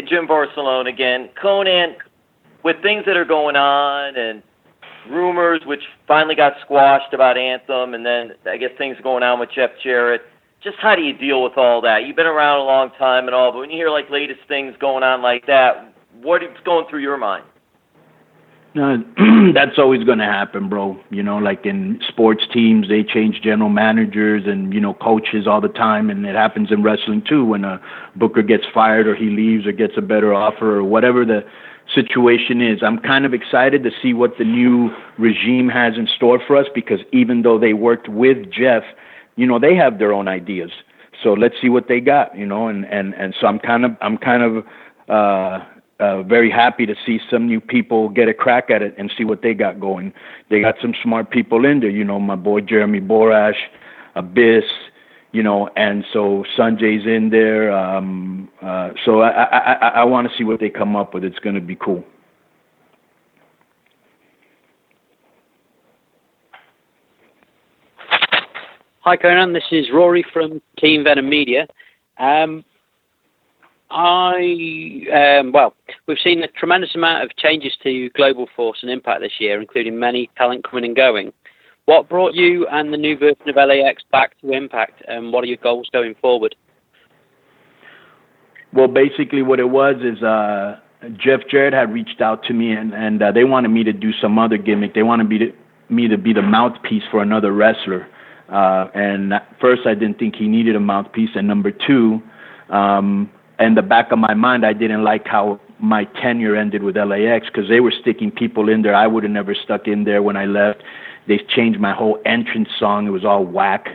Jim 0.06 0.28
Varsallone 0.28 0.88
again. 0.88 1.28
Konnan, 1.42 1.96
with 2.62 2.80
things 2.82 3.04
that 3.06 3.16
are 3.16 3.24
going 3.24 3.56
on 3.56 4.16
and 4.16 4.42
rumors 5.10 5.62
which 5.64 5.82
finally 6.06 6.34
got 6.34 6.54
squashed 6.64 7.12
about 7.14 7.36
Anthem, 7.36 7.94
and 7.94 8.04
then 8.04 8.32
I 8.46 8.56
guess 8.56 8.70
things 8.78 8.96
going 9.02 9.22
on 9.22 9.40
with 9.40 9.50
Jeff 9.54 9.70
Jarrett. 9.82 10.22
Just 10.62 10.76
how 10.80 10.96
do 10.96 11.02
you 11.02 11.16
deal 11.16 11.42
with 11.42 11.56
all 11.56 11.80
that? 11.82 12.04
You've 12.04 12.16
been 12.16 12.26
around 12.26 12.60
a 12.60 12.64
long 12.64 12.90
time 12.98 13.26
and 13.26 13.34
all, 13.34 13.52
but 13.52 13.60
when 13.60 13.70
you 13.70 13.76
hear 13.76 13.90
like 13.90 14.10
latest 14.10 14.40
things 14.48 14.74
going 14.80 15.04
on 15.04 15.22
like 15.22 15.46
that, 15.46 15.94
what 16.20 16.42
is 16.42 16.50
going 16.64 16.86
through 16.90 17.00
your 17.00 17.16
mind? 17.16 17.44
No, 18.74 19.02
that's 19.54 19.78
always 19.78 20.04
going 20.04 20.18
to 20.18 20.24
happen, 20.24 20.68
bro. 20.68 20.98
You 21.10 21.22
know, 21.22 21.38
like 21.38 21.64
in 21.64 22.00
sports 22.08 22.44
teams, 22.52 22.88
they 22.88 23.02
change 23.02 23.40
general 23.40 23.70
managers 23.70 24.44
and 24.46 24.74
you 24.74 24.80
know 24.80 24.94
coaches 24.94 25.46
all 25.46 25.60
the 25.60 25.68
time, 25.68 26.10
and 26.10 26.26
it 26.26 26.34
happens 26.34 26.70
in 26.70 26.82
wrestling 26.82 27.22
too. 27.26 27.44
When 27.44 27.64
a 27.64 27.80
booker 28.16 28.42
gets 28.42 28.64
fired 28.74 29.06
or 29.06 29.14
he 29.14 29.30
leaves 29.30 29.66
or 29.66 29.72
gets 29.72 29.94
a 29.96 30.02
better 30.02 30.34
offer 30.34 30.76
or 30.76 30.84
whatever 30.84 31.24
the 31.24 31.44
situation 31.94 32.60
is, 32.60 32.82
I'm 32.82 32.98
kind 32.98 33.24
of 33.24 33.32
excited 33.32 33.82
to 33.84 33.90
see 34.02 34.12
what 34.12 34.36
the 34.38 34.44
new 34.44 34.90
regime 35.18 35.68
has 35.70 35.96
in 35.96 36.06
store 36.06 36.40
for 36.46 36.56
us 36.56 36.66
because 36.74 37.00
even 37.12 37.42
though 37.42 37.58
they 37.58 37.72
worked 37.72 38.08
with 38.08 38.50
Jeff, 38.50 38.82
you 39.38 39.46
know, 39.46 39.58
they 39.58 39.74
have 39.76 39.98
their 39.98 40.12
own 40.12 40.28
ideas. 40.28 40.70
So 41.22 41.32
let's 41.32 41.54
see 41.62 41.68
what 41.68 41.88
they 41.88 42.00
got, 42.00 42.36
you 42.36 42.46
know, 42.46 42.68
and 42.68 42.84
and 42.84 43.14
and 43.14 43.34
so 43.40 43.46
I'm 43.46 43.58
kind 43.58 43.84
of 43.84 43.92
I'm 44.02 44.18
kind 44.18 44.42
of 44.42 44.66
uh 45.08 45.64
uh, 46.00 46.22
very 46.22 46.50
happy 46.50 46.86
to 46.86 46.94
see 47.04 47.18
some 47.28 47.46
new 47.46 47.60
people 47.60 48.08
get 48.08 48.28
a 48.28 48.34
crack 48.34 48.70
at 48.70 48.82
it 48.82 48.94
and 48.98 49.12
see 49.18 49.24
what 49.24 49.42
they 49.42 49.52
got 49.52 49.80
going. 49.80 50.12
They 50.48 50.60
got 50.60 50.76
some 50.80 50.94
smart 51.02 51.30
people 51.30 51.64
in 51.64 51.80
there, 51.80 51.90
you 51.90 52.04
know, 52.04 52.20
my 52.20 52.36
boy 52.36 52.60
Jeremy 52.60 53.00
Borash, 53.00 53.58
Abyss, 54.14 54.62
you 55.32 55.42
know, 55.42 55.68
and 55.74 56.04
so 56.12 56.44
Sonjay's 56.56 57.04
in 57.04 57.30
there. 57.30 57.72
Um, 57.72 58.48
uh, 58.62 58.90
so 59.04 59.22
I, 59.22 59.42
I, 59.42 59.72
I, 59.72 59.88
I 59.88 60.04
want 60.04 60.30
to 60.30 60.38
see 60.38 60.44
what 60.44 60.60
they 60.60 60.70
come 60.70 60.94
up 60.94 61.14
with. 61.14 61.24
It's 61.24 61.40
going 61.40 61.56
to 61.56 61.60
be 61.60 61.74
cool. 61.74 62.04
Hi, 69.08 69.16
Konnan. 69.16 69.54
This 69.54 69.64
is 69.72 69.86
Rory 69.90 70.22
from 70.34 70.60
Team 70.78 71.02
Venom 71.02 71.30
Media. 71.30 71.66
Um, 72.18 72.62
I 73.90 75.40
um, 75.40 75.50
well, 75.50 75.72
we've 76.06 76.18
seen 76.22 76.42
a 76.42 76.48
tremendous 76.48 76.94
amount 76.94 77.24
of 77.24 77.34
changes 77.38 77.72
to 77.84 78.10
Global 78.10 78.50
Force 78.54 78.80
and 78.82 78.90
Impact 78.90 79.22
this 79.22 79.32
year, 79.40 79.62
including 79.62 79.98
many 79.98 80.28
talent 80.36 80.68
coming 80.68 80.84
and 80.84 80.94
going. 80.94 81.32
What 81.86 82.10
brought 82.10 82.34
you 82.34 82.66
and 82.66 82.92
the 82.92 82.98
new 82.98 83.16
version 83.16 83.48
of 83.48 83.56
LAX 83.56 84.02
back 84.12 84.38
to 84.42 84.52
Impact, 84.52 85.02
and 85.08 85.32
what 85.32 85.42
are 85.42 85.46
your 85.46 85.56
goals 85.56 85.88
going 85.90 86.14
forward? 86.20 86.54
Well, 88.74 88.88
basically, 88.88 89.40
what 89.40 89.58
it 89.58 89.70
was 89.70 89.94
is 90.04 90.22
uh, 90.22 90.80
Jeff 91.16 91.48
Jarrett 91.50 91.72
had 91.72 91.90
reached 91.94 92.20
out 92.20 92.42
to 92.44 92.52
me, 92.52 92.72
and 92.72 92.92
and 92.92 93.22
uh, 93.22 93.32
they 93.32 93.44
wanted 93.44 93.70
me 93.70 93.84
to 93.84 93.92
do 93.94 94.12
some 94.20 94.38
other 94.38 94.58
gimmick. 94.58 94.92
They 94.92 95.02
wanted 95.02 95.30
me 95.30 95.38
to 95.38 95.52
me 95.88 96.08
to 96.08 96.18
be 96.18 96.34
the 96.34 96.42
mouthpiece 96.42 97.04
for 97.10 97.22
another 97.22 97.54
wrestler. 97.54 98.06
Uh, 98.48 98.88
and 98.94 99.34
first, 99.60 99.86
I 99.86 99.94
didn't 99.94 100.18
think 100.18 100.36
he 100.36 100.48
needed 100.48 100.76
a 100.76 100.80
mouthpiece, 100.80 101.30
and 101.34 101.46
number 101.46 101.70
two. 101.70 102.22
Um, 102.70 103.30
in 103.58 103.74
the 103.74 103.82
back 103.82 104.12
of 104.12 104.18
my 104.18 104.34
mind, 104.34 104.64
I 104.64 104.72
didn't 104.72 105.02
like 105.02 105.26
how 105.26 105.60
my 105.80 106.04
tenure 106.04 106.56
ended 106.56 106.82
with 106.82 106.96
LAX 106.96 107.46
because 107.46 107.68
they 107.68 107.80
were 107.80 107.92
sticking 107.92 108.30
people 108.30 108.68
in 108.68 108.82
there. 108.82 108.94
I 108.94 109.06
would 109.06 109.22
have 109.22 109.32
never 109.32 109.54
stuck 109.54 109.86
in 109.86 110.04
there 110.04 110.22
when 110.22 110.36
I 110.36 110.46
left. 110.46 110.82
They 111.26 111.38
changed 111.38 111.80
my 111.80 111.92
whole 111.92 112.18
entrance 112.24 112.68
song. 112.78 113.06
It 113.06 113.10
was 113.10 113.24
all 113.24 113.44
whack. 113.44 113.88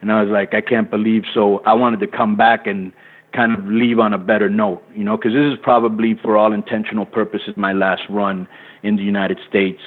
And 0.00 0.12
I 0.12 0.22
was 0.22 0.30
like, 0.30 0.54
I 0.54 0.60
can't 0.60 0.90
believe. 0.90 1.24
So 1.32 1.58
I 1.60 1.72
wanted 1.72 2.00
to 2.00 2.06
come 2.06 2.36
back 2.36 2.66
and 2.66 2.92
kind 3.34 3.52
of 3.52 3.66
leave 3.66 3.98
on 3.98 4.12
a 4.12 4.18
better 4.18 4.48
note, 4.48 4.82
you 4.94 5.04
know, 5.04 5.16
because 5.16 5.32
this 5.32 5.52
is 5.52 5.58
probably, 5.62 6.14
for 6.22 6.36
all 6.36 6.52
intentional 6.52 7.04
purposes, 7.04 7.54
my 7.56 7.72
last 7.72 8.02
run 8.08 8.46
in 8.82 8.96
the 8.96 9.02
United 9.02 9.38
States. 9.48 9.80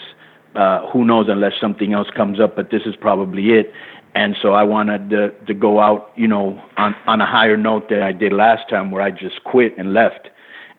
Uh, 0.56 0.90
who 0.90 1.06
knows 1.06 1.28
unless 1.30 1.54
something 1.62 1.94
else 1.94 2.08
comes 2.16 2.40
up, 2.40 2.56
but 2.56 2.72
this 2.72 2.82
is 2.86 2.96
probably 2.96 3.52
it 3.52 3.72
and 4.20 4.36
so 4.42 4.52
I 4.52 4.64
wanted 4.64 5.10
to, 5.12 5.30
to 5.48 5.54
go 5.54 5.80
out, 5.80 6.12
you 6.18 6.28
know, 6.28 6.62
on 6.76 6.94
on 7.08 7.22
a 7.22 7.26
higher 7.26 7.56
note 7.56 7.88
than 7.90 8.02
I 8.02 8.12
did 8.12 8.34
last 8.34 8.68
time, 8.70 8.92
where 8.92 9.02
I 9.02 9.12
just 9.12 9.42
quit 9.46 9.78
and 9.78 9.94
left. 9.94 10.28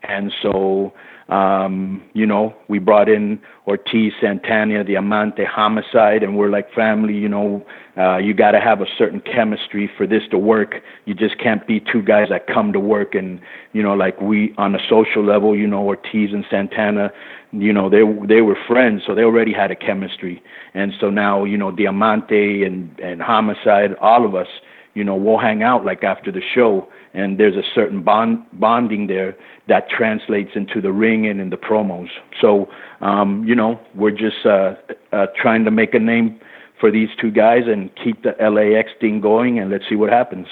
And 0.02 0.30
so, 0.42 0.92
um, 1.30 2.02
you 2.12 2.26
know, 2.26 2.54
we 2.68 2.78
brought 2.78 3.08
in 3.08 3.40
Ortiz, 3.70 4.12
Santana, 4.20 4.82
Diamante 4.82 5.44
Homicide, 5.44 6.24
and 6.24 6.36
we're 6.36 6.50
like 6.50 6.72
family. 6.74 7.14
You 7.14 7.28
know, 7.28 7.64
uh, 7.96 8.18
you 8.18 8.34
got 8.34 8.50
to 8.50 8.60
have 8.60 8.80
a 8.80 8.86
certain 8.98 9.20
chemistry 9.20 9.88
for 9.96 10.08
this 10.08 10.22
to 10.32 10.38
work. 10.38 10.82
You 11.04 11.14
just 11.14 11.38
can't 11.38 11.64
be 11.66 11.78
two 11.80 12.02
guys 12.02 12.28
that 12.30 12.48
come 12.48 12.72
to 12.72 12.80
work 12.80 13.14
and, 13.14 13.40
you 13.72 13.82
know, 13.82 13.94
like 13.94 14.20
we 14.20 14.52
on 14.58 14.74
a 14.74 14.80
social 14.88 15.24
level. 15.24 15.56
You 15.56 15.68
know, 15.68 15.86
Ortiz 15.86 16.32
and 16.32 16.44
Santana, 16.50 17.12
you 17.52 17.72
know, 17.72 17.88
they 17.88 18.02
they 18.26 18.40
were 18.40 18.56
friends, 18.66 19.02
so 19.06 19.14
they 19.14 19.22
already 19.22 19.52
had 19.52 19.70
a 19.70 19.76
chemistry. 19.76 20.42
And 20.74 20.92
so 21.00 21.08
now, 21.08 21.44
you 21.44 21.56
know, 21.56 21.70
Diamante 21.70 22.64
and 22.64 22.98
and 22.98 23.22
Homicide, 23.22 23.94
all 24.00 24.26
of 24.26 24.34
us, 24.34 24.48
you 24.94 25.04
know, 25.04 25.14
we'll 25.14 25.38
hang 25.38 25.62
out 25.62 25.84
like 25.84 26.02
after 26.02 26.32
the 26.32 26.42
show, 26.54 26.88
and 27.14 27.38
there's 27.38 27.56
a 27.56 27.62
certain 27.74 28.02
bond 28.02 28.44
bonding 28.54 29.06
there 29.06 29.36
that 29.68 29.88
translates 29.88 30.50
into 30.54 30.80
the 30.80 30.92
ring 30.92 31.26
and 31.26 31.40
in 31.40 31.50
the 31.50 31.56
promos. 31.56 32.08
So, 32.40 32.68
um, 33.00 33.44
you 33.46 33.54
know, 33.54 33.80
we're 33.94 34.10
just 34.10 34.44
uh, 34.44 34.74
uh, 35.12 35.26
trying 35.40 35.64
to 35.64 35.70
make 35.70 35.94
a 35.94 35.98
name 35.98 36.40
for 36.80 36.90
these 36.90 37.08
two 37.20 37.30
guys 37.30 37.62
and 37.66 37.90
keep 38.02 38.22
the 38.22 38.34
LAX 38.40 38.90
thing 39.00 39.20
going, 39.20 39.58
and 39.58 39.70
let's 39.70 39.84
see 39.88 39.94
what 39.94 40.10
happens. 40.10 40.46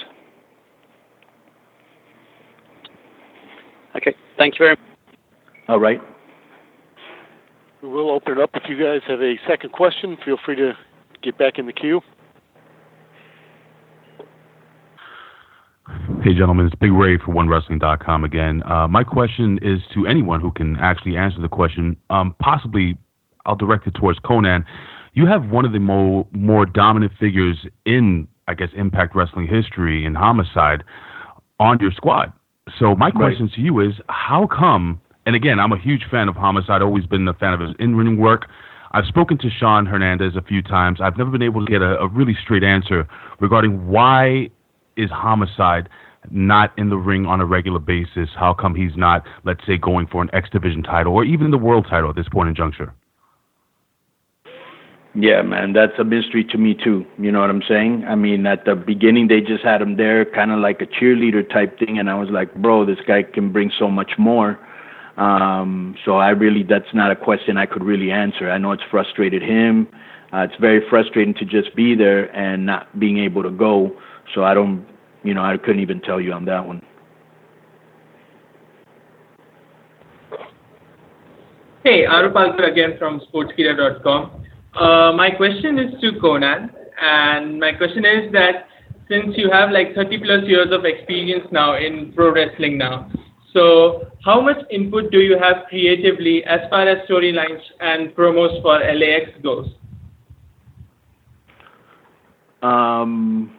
Okay, 3.95 4.15
thank 4.37 4.53
you 4.53 4.65
very 4.65 4.71
much. 4.71 5.17
All 5.67 5.79
right. 5.79 5.99
We 7.81 7.89
will 7.89 8.11
open 8.11 8.33
it 8.33 8.41
up. 8.41 8.51
If 8.53 8.63
you 8.69 8.77
guys 8.77 9.01
have 9.07 9.21
a 9.21 9.35
second 9.47 9.71
question, 9.71 10.17
feel 10.23 10.37
free 10.45 10.55
to 10.55 10.73
get 11.21 11.37
back 11.37 11.57
in 11.57 11.65
the 11.65 11.73
queue. 11.73 12.01
Hey, 16.29 16.35
gentlemen, 16.35 16.67
it's 16.67 16.75
Big 16.75 16.91
Ray 16.91 17.17
for 17.17 17.33
OneWrestling.com 17.33 18.23
again. 18.23 18.61
Uh, 18.67 18.87
my 18.87 19.03
question 19.03 19.57
is 19.63 19.79
to 19.95 20.05
anyone 20.05 20.39
who 20.39 20.51
can 20.51 20.77
actually 20.77 21.17
answer 21.17 21.41
the 21.41 21.47
question. 21.47 21.97
Um, 22.11 22.35
possibly, 22.37 22.99
I'll 23.47 23.55
direct 23.55 23.87
it 23.87 23.95
towards 23.95 24.19
Konnan. 24.19 24.63
You 25.13 25.25
have 25.25 25.49
one 25.49 25.65
of 25.65 25.71
the 25.71 25.79
more 25.79 26.27
more 26.31 26.67
dominant 26.67 27.13
figures 27.19 27.57
in, 27.87 28.27
I 28.47 28.53
guess, 28.53 28.69
Impact 28.75 29.15
Wrestling 29.15 29.47
history 29.47 30.05
in 30.05 30.13
Homicide 30.13 30.83
on 31.59 31.79
your 31.79 31.91
squad. 31.91 32.31
So 32.77 32.95
my 32.95 33.09
question 33.09 33.47
right. 33.47 33.55
to 33.55 33.61
you 33.61 33.79
is, 33.79 33.93
how 34.09 34.45
come 34.45 35.01
and 35.25 35.35
again, 35.35 35.59
I'm 35.59 35.71
a 35.71 35.79
huge 35.79 36.03
fan 36.11 36.29
of 36.29 36.35
Homicide. 36.35 36.83
Always 36.83 37.07
been 37.07 37.27
a 37.27 37.33
fan 37.33 37.53
of 37.53 37.59
his 37.59 37.71
in-ring 37.79 38.19
work. 38.19 38.49
I've 38.91 39.05
spoken 39.05 39.39
to 39.39 39.49
Shawn 39.49 39.87
Hernandez 39.87 40.35
a 40.35 40.43
few 40.43 40.61
times. 40.61 40.99
I've 41.01 41.17
never 41.17 41.31
been 41.31 41.41
able 41.41 41.65
to 41.65 41.71
get 41.71 41.81
a, 41.81 41.97
a 41.97 42.07
really 42.07 42.37
straight 42.39 42.63
answer 42.63 43.07
regarding 43.39 43.87
why 43.87 44.51
is 44.95 45.09
homicide 45.09 45.89
not 46.29 46.77
in 46.77 46.89
the 46.89 46.97
ring 46.97 47.25
on 47.25 47.41
a 47.41 47.45
regular 47.45 47.79
basis? 47.79 48.29
How 48.35 48.53
come 48.53 48.75
he's 48.75 48.95
not, 48.95 49.23
let's 49.45 49.65
say, 49.65 49.77
going 49.77 50.07
for 50.07 50.21
an 50.21 50.29
X 50.33 50.49
Division 50.49 50.83
title 50.83 51.13
or 51.13 51.23
even 51.23 51.51
the 51.51 51.57
world 51.57 51.87
title 51.89 52.09
at 52.09 52.15
this 52.15 52.29
point 52.29 52.49
in 52.49 52.55
juncture? 52.55 52.93
Yeah, 55.15 55.41
man, 55.41 55.73
that's 55.73 55.97
a 55.97 56.03
mystery 56.03 56.43
to 56.45 56.57
me 56.57 56.75
too. 56.75 57.03
You 57.17 57.31
know 57.31 57.39
what 57.41 57.49
I'm 57.49 57.63
saying? 57.67 58.05
I 58.07 58.15
mean, 58.15 58.45
at 58.45 58.65
the 58.65 58.75
beginning 58.75 59.27
they 59.27 59.41
just 59.41 59.63
had 59.63 59.81
him 59.81 59.97
there, 59.97 60.23
kind 60.23 60.51
of 60.51 60.59
like 60.59 60.81
a 60.81 60.85
cheerleader 60.85 61.47
type 61.51 61.79
thing, 61.79 61.97
and 61.97 62.09
I 62.09 62.15
was 62.15 62.29
like, 62.29 62.53
bro, 62.55 62.85
this 62.85 62.99
guy 63.07 63.23
can 63.23 63.51
bring 63.51 63.71
so 63.79 63.89
much 63.89 64.11
more. 64.19 64.59
Um, 65.17 65.95
so 66.05 66.17
I 66.17 66.29
really, 66.29 66.63
that's 66.63 66.93
not 66.93 67.11
a 67.11 67.15
question 67.15 67.57
I 67.57 67.65
could 67.65 67.83
really 67.83 68.11
answer. 68.11 68.49
I 68.49 68.57
know 68.57 68.71
it's 68.71 68.83
frustrated 68.89 69.41
him. 69.41 69.87
Uh, 70.31 70.41
it's 70.49 70.55
very 70.61 70.81
frustrating 70.89 71.33
to 71.35 71.45
just 71.45 71.75
be 71.75 71.95
there 71.95 72.33
and 72.35 72.65
not 72.65 72.97
being 72.99 73.17
able 73.17 73.41
to 73.43 73.49
go. 73.49 73.91
So 74.33 74.43
I 74.43 74.53
don't, 74.53 74.85
you 75.23 75.33
know, 75.33 75.43
I 75.43 75.57
couldn't 75.57 75.81
even 75.81 76.01
tell 76.01 76.19
you 76.21 76.33
on 76.33 76.45
that 76.45 76.65
one. 76.65 76.81
Hey, 81.83 82.05
Arupalkar 82.05 82.71
again 82.71 82.95
from 82.99 83.21
Sportskeeda.com. 83.21 84.45
Uh, 84.75 85.13
my 85.13 85.31
question 85.31 85.79
is 85.79 85.99
to 86.01 86.11
Konnan, 86.19 86.69
and 87.01 87.59
my 87.59 87.71
question 87.73 88.05
is 88.05 88.31
that 88.33 88.67
since 89.09 89.35
you 89.37 89.49
have 89.49 89.71
like 89.71 89.95
30 89.95 90.19
plus 90.19 90.43
years 90.45 90.67
of 90.71 90.85
experience 90.85 91.47
now 91.51 91.75
in 91.77 92.13
pro 92.13 92.31
wrestling 92.31 92.77
now, 92.77 93.09
so 93.53 94.07
how 94.23 94.39
much 94.39 94.57
input 94.69 95.11
do 95.11 95.19
you 95.19 95.37
have 95.39 95.65
creatively 95.69 96.43
as 96.43 96.59
far 96.69 96.87
as 96.87 97.07
storylines 97.07 97.61
and 97.79 98.15
promos 98.15 98.61
for 98.61 98.77
LAX 98.79 99.31
goes? 99.41 99.67
Um, 102.61 103.58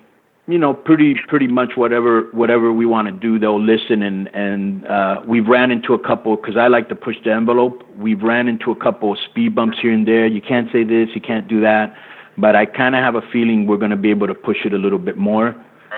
you 0.51 0.59
know, 0.59 0.75
pretty 0.75 1.15
pretty 1.29 1.47
much 1.47 1.73
whatever 1.77 2.23
whatever 2.33 2.73
we 2.73 2.87
want 2.87 3.09
to 3.09 3.13
do, 3.13 3.39
they'll 3.39 3.63
listen. 3.63 4.03
And 4.03 4.29
and 4.35 4.87
uh, 4.87 5.23
we've 5.27 5.47
ran 5.47 5.71
into 5.71 5.95
a 5.95 5.99
couple 5.99 6.37
because 6.37 6.57
I 6.57 6.69
like 6.69 6.89
to 6.89 6.95
push 6.95 7.17
the 7.25 7.33
envelope. 7.33 7.83
We've 7.97 8.23
ran 8.23 8.49
into 8.49 8.71
a 8.71 8.77
couple 8.77 9.13
of 9.13 9.19
speed 9.31 9.55
bumps 9.55 9.79
here 9.81 9.93
and 9.93 10.07
there. 10.07 10.27
You 10.27 10.41
can't 10.41 10.69
say 10.73 10.85
this, 10.85 11.09
you 11.15 11.21
can't 11.21 11.49
do 11.49 11.61
that. 11.61 11.95
But 12.37 12.57
I 12.57 12.67
kind 12.67 12.95
of 12.95 13.03
have 13.03 13.15
a 13.15 13.23
feeling 13.33 13.67
we're 13.67 13.77
going 13.77 13.91
to 13.91 13.97
be 13.97 14.11
able 14.11 14.27
to 14.27 14.35
push 14.35 14.59
it 14.65 14.73
a 14.73 14.79
little 14.79 14.99
bit 14.99 15.17
more 15.17 15.55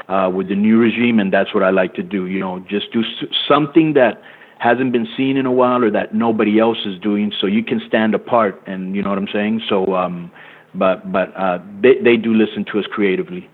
uh, 0.08 0.30
with 0.34 0.48
the 0.48 0.56
new 0.56 0.78
regime, 0.78 1.18
and 1.20 1.32
that's 1.32 1.54
what 1.54 1.62
I 1.62 1.70
like 1.70 1.94
to 1.94 2.02
do. 2.02 2.26
You 2.26 2.40
know, 2.40 2.64
just 2.68 2.92
do 2.92 3.02
something 3.46 3.94
that 3.94 4.20
hasn't 4.58 4.92
been 4.92 5.08
seen 5.16 5.36
in 5.36 5.46
a 5.46 5.52
while 5.52 5.84
or 5.84 5.90
that 5.90 6.14
nobody 6.14 6.58
else 6.58 6.78
is 6.86 6.98
doing, 7.00 7.32
so 7.40 7.46
you 7.46 7.64
can 7.64 7.80
stand 7.86 8.14
apart. 8.14 8.62
And 8.66 8.94
you 8.94 9.02
know 9.02 9.10
what 9.10 9.18
I'm 9.18 9.28
saying? 9.32 9.62
So, 9.68 9.94
um, 9.94 10.30
but 10.74 11.10
but 11.12 11.34
uh, 11.36 11.58
they 11.80 11.98
they 12.02 12.16
do 12.16 12.34
listen 12.34 12.64
to 12.72 12.78
us 12.78 12.86
creatively. 12.90 13.48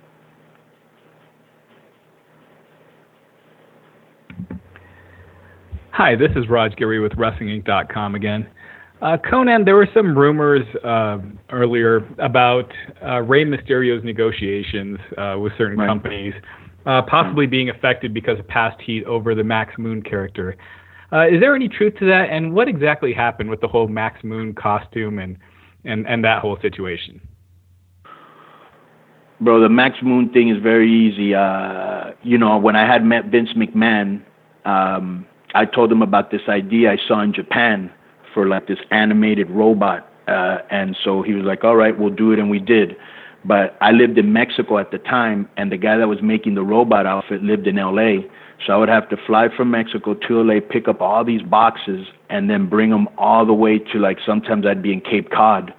Hi, 5.99 6.15
this 6.15 6.31
is 6.37 6.49
Raj 6.49 6.77
Giri 6.77 7.01
with 7.01 7.11
WrestlingInc.com 7.15 8.15
again. 8.15 8.49
Uh, 9.03 9.17
Konnan, 9.17 9.65
there 9.65 9.75
were 9.75 9.89
some 9.93 10.17
rumors 10.17 10.65
uh, 10.85 11.19
earlier 11.51 12.07
about 12.21 12.73
uh, 13.05 13.21
Rey 13.23 13.45
Mysterio's 13.45 14.05
negotiations 14.05 15.01
uh, 15.17 15.35
with 15.41 15.53
certain 15.59 15.77
companies 15.77 16.35
uh, 16.87 17.03
possibly 17.03 17.49
being 17.49 17.69
affected 17.69 18.15
because 18.15 18.39
of 18.39 18.47
past 18.47 18.81
heat 18.81 19.03
over 19.07 19.35
the 19.35 19.43
Max 19.43 19.77
Moon 19.77 20.01
character. 20.01 20.57
Uh, 21.13 21.27
is 21.27 21.41
there 21.41 21.57
any 21.57 21.69
truth 21.69 21.95
to 21.99 22.07
that? 22.07 22.29
And 22.31 22.55
what 22.55 22.69
exactly 22.69 23.13
happened 23.13 23.51
with 23.51 23.61
the 23.61 23.67
whole 23.67 23.89
Max 23.89 24.23
Moon 24.23 24.55
costume 24.55 25.19
and, 25.19 25.37
and, 25.85 26.07
and 26.07 26.23
that 26.25 26.43
whole 26.43 26.59
situation? 26.63 27.21
Bro, 29.41 29.63
the 29.63 29.69
Max 29.69 29.97
Moon 30.01 30.33
thing 30.33 30.49
is 30.49 30.63
very 30.63 30.89
easy. 30.89 31.35
Uh, 31.35 32.13
you 32.23 32.39
know, 32.39 32.57
when 32.57 32.77
I 32.77 32.87
had 32.87 33.05
met 33.05 33.33
Vince 33.33 33.51
McMahon, 33.57 34.23
um, 34.65 35.27
I 35.55 35.65
told 35.65 35.91
him 35.91 36.03
about 36.03 36.31
this 36.31 36.43
idea 36.49 36.93
I 36.93 36.99
saw 37.07 37.21
in 37.23 37.33
Japan 37.33 37.91
for 38.35 38.47
like 38.47 38.67
this 38.67 38.79
animated 38.91 39.51
robot. 39.51 40.09
Uh, 40.27 40.59
and 40.71 40.97
so 41.03 41.23
he 41.23 41.33
was 41.33 41.45
like, 41.45 41.65
all 41.65 41.77
right, 41.77 41.99
we'll 41.99 42.15
do 42.15 42.33
it. 42.33 42.39
And 42.39 42.51
we 42.51 42.59
did. 42.59 42.97
But 43.45 43.79
I 43.81 43.93
lived 43.93 44.19
in 44.19 44.33
Mexico 44.33 44.79
at 44.79 44.91
the 44.91 44.99
time, 44.99 45.49
and 45.57 45.73
the 45.73 45.77
guy 45.77 45.97
that 45.97 46.09
was 46.09 46.21
making 46.23 46.55
the 46.55 46.63
robot 46.63 47.07
outfit 47.07 47.43
lived 47.43 47.67
in 47.67 47.77
LA. 47.77 48.29
So 48.67 48.73
I 48.73 48.77
would 48.77 48.89
have 48.89 49.09
to 49.11 49.17
fly 49.17 49.49
from 49.57 49.71
Mexico 49.71 50.15
to 50.15 50.43
LA, 50.43 50.61
pick 50.61 50.89
up 50.89 51.01
all 51.01 51.25
these 51.25 51.43
boxes, 51.43 52.09
and 52.29 52.51
then 52.51 52.69
bring 52.69 52.91
them 52.91 53.09
all 53.17 53.47
the 53.47 53.55
way 53.55 53.79
to 53.79 53.99
like 53.99 54.19
sometimes 54.27 54.67
I'd 54.67 54.83
be 54.83 54.93
in 54.93 55.01
Cape 55.01 55.31
Cod. 55.31 55.73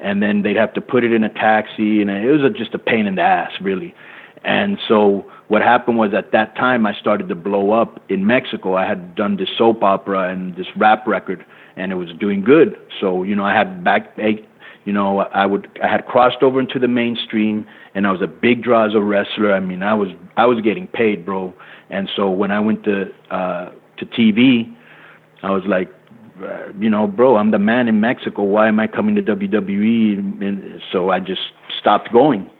And 0.00 0.20
then 0.22 0.42
they'd 0.42 0.56
have 0.56 0.72
to 0.74 0.80
put 0.80 1.04
it 1.04 1.12
in 1.12 1.22
a 1.22 1.28
taxi, 1.28 2.00
and 2.00 2.10
it 2.10 2.30
was 2.32 2.42
a, 2.42 2.50
just 2.50 2.74
a 2.74 2.78
pain 2.78 3.06
in 3.06 3.14
the 3.14 3.22
ass, 3.22 3.52
really. 3.60 3.94
And 4.44 4.78
so 4.88 5.30
what 5.48 5.62
happened 5.62 5.98
was 5.98 6.14
at 6.14 6.32
that 6.32 6.56
time 6.56 6.86
I 6.86 6.94
started 6.94 7.28
to 7.28 7.34
blow 7.34 7.72
up 7.72 8.00
in 8.08 8.26
Mexico. 8.26 8.74
I 8.74 8.86
had 8.86 9.14
done 9.14 9.36
this 9.36 9.48
soap 9.56 9.82
opera 9.82 10.32
and 10.32 10.56
this 10.56 10.66
rap 10.76 11.06
record, 11.06 11.44
and 11.76 11.92
it 11.92 11.96
was 11.96 12.10
doing 12.18 12.42
good. 12.42 12.76
So 13.00 13.22
you 13.22 13.36
know 13.36 13.44
I 13.44 13.54
had 13.54 13.84
back, 13.84 14.16
you 14.84 14.92
know 14.92 15.20
I 15.20 15.46
would 15.46 15.68
I 15.82 15.88
had 15.88 16.06
crossed 16.06 16.42
over 16.42 16.58
into 16.58 16.78
the 16.78 16.88
mainstream, 16.88 17.66
and 17.94 18.06
I 18.06 18.12
was 18.12 18.22
a 18.22 18.26
big 18.26 18.62
draw 18.62 18.86
as 18.86 18.94
a 18.94 19.00
wrestler. 19.00 19.52
I 19.52 19.60
mean 19.60 19.82
I 19.82 19.94
was 19.94 20.08
I 20.36 20.46
was 20.46 20.60
getting 20.60 20.86
paid, 20.88 21.24
bro. 21.24 21.54
And 21.90 22.08
so 22.16 22.30
when 22.30 22.50
I 22.50 22.58
went 22.58 22.84
to 22.84 23.12
uh, 23.30 23.70
to 23.98 24.06
TV, 24.06 24.74
I 25.42 25.50
was 25.50 25.64
like, 25.66 25.92
you 26.78 26.90
know, 26.90 27.06
bro, 27.06 27.36
I'm 27.36 27.50
the 27.50 27.58
man 27.58 27.88
in 27.88 28.00
Mexico. 28.00 28.42
Why 28.42 28.68
am 28.68 28.80
I 28.80 28.86
coming 28.86 29.14
to 29.16 29.22
WWE? 29.22 30.18
And 30.42 30.80
so 30.90 31.10
I 31.10 31.20
just 31.20 31.42
stopped 31.78 32.12
going. 32.12 32.50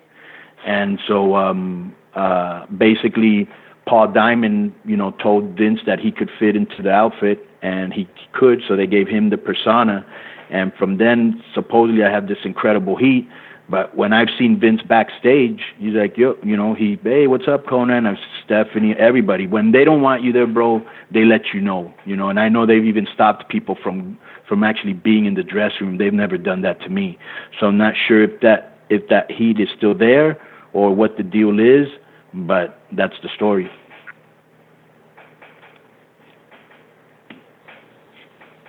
And 0.64 0.98
so 1.06 1.36
um, 1.36 1.94
uh, 2.14 2.66
basically, 2.66 3.48
Paul 3.86 4.12
Diamond, 4.12 4.72
you 4.84 4.96
know, 4.96 5.10
told 5.12 5.56
Vince 5.56 5.80
that 5.86 5.98
he 5.98 6.12
could 6.12 6.30
fit 6.38 6.56
into 6.56 6.82
the 6.82 6.90
outfit, 6.90 7.46
and 7.62 7.92
he 7.92 8.08
could. 8.32 8.62
So 8.66 8.76
they 8.76 8.86
gave 8.86 9.08
him 9.08 9.30
the 9.30 9.38
persona. 9.38 10.06
And 10.50 10.72
from 10.74 10.98
then, 10.98 11.42
supposedly, 11.54 12.04
I 12.04 12.10
have 12.10 12.28
this 12.28 12.38
incredible 12.44 12.96
heat. 12.96 13.28
But 13.68 13.96
when 13.96 14.12
I've 14.12 14.28
seen 14.38 14.60
Vince 14.60 14.82
backstage, 14.82 15.62
he's 15.78 15.94
like, 15.94 16.18
yo, 16.18 16.36
you 16.42 16.56
know, 16.56 16.74
he, 16.74 16.98
hey, 17.02 17.26
what's 17.26 17.48
up, 17.48 17.64
Konnan? 17.64 18.06
I'm 18.06 18.18
Stephanie, 18.44 18.94
everybody. 18.98 19.46
When 19.46 19.72
they 19.72 19.84
don't 19.84 20.02
want 20.02 20.22
you 20.22 20.32
there, 20.32 20.46
bro, 20.46 20.84
they 21.10 21.24
let 21.24 21.54
you 21.54 21.60
know, 21.60 21.94
you 22.04 22.14
know. 22.14 22.28
And 22.28 22.38
I 22.38 22.48
know 22.48 22.66
they've 22.66 22.84
even 22.84 23.06
stopped 23.14 23.48
people 23.48 23.76
from 23.82 24.18
from 24.48 24.64
actually 24.64 24.92
being 24.92 25.24
in 25.24 25.34
the 25.34 25.42
dressing 25.42 25.86
room. 25.86 25.98
They've 25.98 26.12
never 26.12 26.36
done 26.36 26.60
that 26.62 26.80
to 26.82 26.90
me. 26.90 27.18
So 27.58 27.66
I'm 27.66 27.78
not 27.78 27.94
sure 27.96 28.22
if 28.22 28.40
that 28.40 28.76
if 28.90 29.08
that 29.08 29.30
heat 29.30 29.58
is 29.58 29.68
still 29.74 29.94
there 29.94 30.38
or 30.72 30.94
what 30.94 31.16
the 31.16 31.22
deal 31.22 31.58
is, 31.58 31.88
but 32.32 32.80
that's 32.92 33.14
the 33.22 33.28
story. 33.34 33.70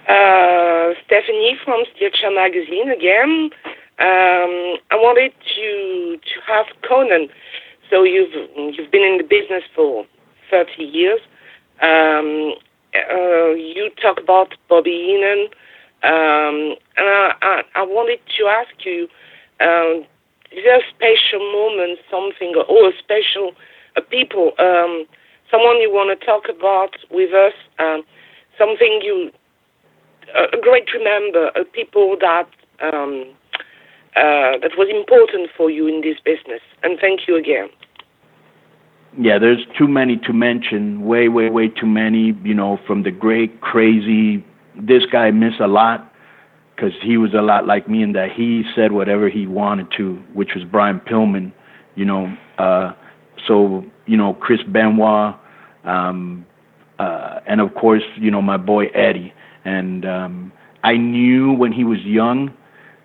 Uh, 0.07 0.93
Stephanie 1.05 1.57
from 1.63 1.83
Stitcher 1.95 2.29
Magazine 2.31 2.91
again. 2.91 3.49
Um, 3.99 4.75
I 4.91 4.95
wanted 4.95 5.31
to 5.55 6.17
to 6.17 6.41
have 6.45 6.65
Konnan. 6.81 7.29
So 7.89 8.03
you've 8.03 8.33
you've 8.57 8.91
been 8.91 9.03
in 9.03 9.17
the 9.17 9.23
business 9.23 9.63
for 9.75 10.05
30 10.49 10.83
years. 10.83 11.21
Um, 11.81 12.55
uh, 12.95 13.53
you 13.53 13.89
talk 14.01 14.19
about 14.19 14.53
Bobby 14.67 14.91
Heenan, 14.91 15.47
um, 16.03 16.75
and 16.97 17.07
I, 17.07 17.33
I, 17.41 17.61
I 17.75 17.83
wanted 17.83 18.19
to 18.37 18.45
ask 18.47 18.85
you: 18.85 19.07
um, 19.59 20.05
Is 20.53 20.63
there 20.63 20.77
a 20.77 20.87
special 20.93 21.39
moment, 21.51 21.99
something, 22.09 22.53
or 22.55 22.89
a 22.89 22.93
special 22.97 23.51
uh, 23.97 24.01
people, 24.01 24.53
um, 24.59 25.05
someone 25.49 25.81
you 25.81 25.91
want 25.91 26.17
to 26.17 26.25
talk 26.25 26.43
about 26.49 26.95
with 27.09 27.33
us? 27.33 27.53
Um, 27.79 28.03
something 28.57 29.01
you 29.03 29.31
a 30.35 30.57
great 30.61 30.91
remember, 30.93 31.51
uh, 31.55 31.63
people 31.73 32.17
that 32.19 32.47
um, 32.81 33.25
uh, 34.15 34.57
that 34.61 34.71
was 34.77 34.87
important 34.89 35.49
for 35.55 35.69
you 35.69 35.87
in 35.87 36.01
this 36.01 36.17
business. 36.23 36.61
And 36.83 36.99
thank 36.99 37.27
you 37.27 37.35
again. 37.35 37.69
Yeah, 39.19 39.37
there's 39.37 39.65
too 39.77 39.87
many 39.87 40.17
to 40.17 40.33
mention. 40.33 41.05
Way, 41.05 41.29
way, 41.29 41.49
way 41.49 41.67
too 41.67 41.85
many. 41.85 42.33
You 42.43 42.53
know, 42.53 42.79
from 42.85 43.03
the 43.03 43.11
great, 43.11 43.61
crazy. 43.61 44.43
This 44.75 45.03
guy 45.11 45.31
missed 45.31 45.59
a 45.59 45.67
lot 45.67 46.12
because 46.83 46.99
he 47.01 47.17
was 47.17 47.33
a 47.33 47.41
lot 47.41 47.65
like 47.65 47.87
me 47.87 48.03
in 48.03 48.13
that 48.13 48.31
he 48.35 48.63
said 48.75 48.91
whatever 48.91 49.29
he 49.29 49.47
wanted 49.47 49.87
to, 49.97 50.15
which 50.33 50.49
was 50.55 50.63
Brian 50.65 50.99
Pillman. 50.99 51.53
You 51.95 52.05
know, 52.05 52.37
uh, 52.57 52.93
so 53.47 53.85
you 54.05 54.17
know 54.17 54.33
Chris 54.33 54.59
Benoit, 54.67 55.35
um, 55.85 56.45
uh, 56.99 57.39
and 57.47 57.61
of 57.61 57.73
course 57.75 58.03
you 58.17 58.31
know 58.31 58.41
my 58.41 58.57
boy 58.57 58.87
Eddie. 58.87 59.33
And 59.65 60.05
um, 60.05 60.51
I 60.83 60.97
knew 60.97 61.53
when 61.53 61.71
he 61.71 61.85
was 61.85 61.99
young, 61.99 62.53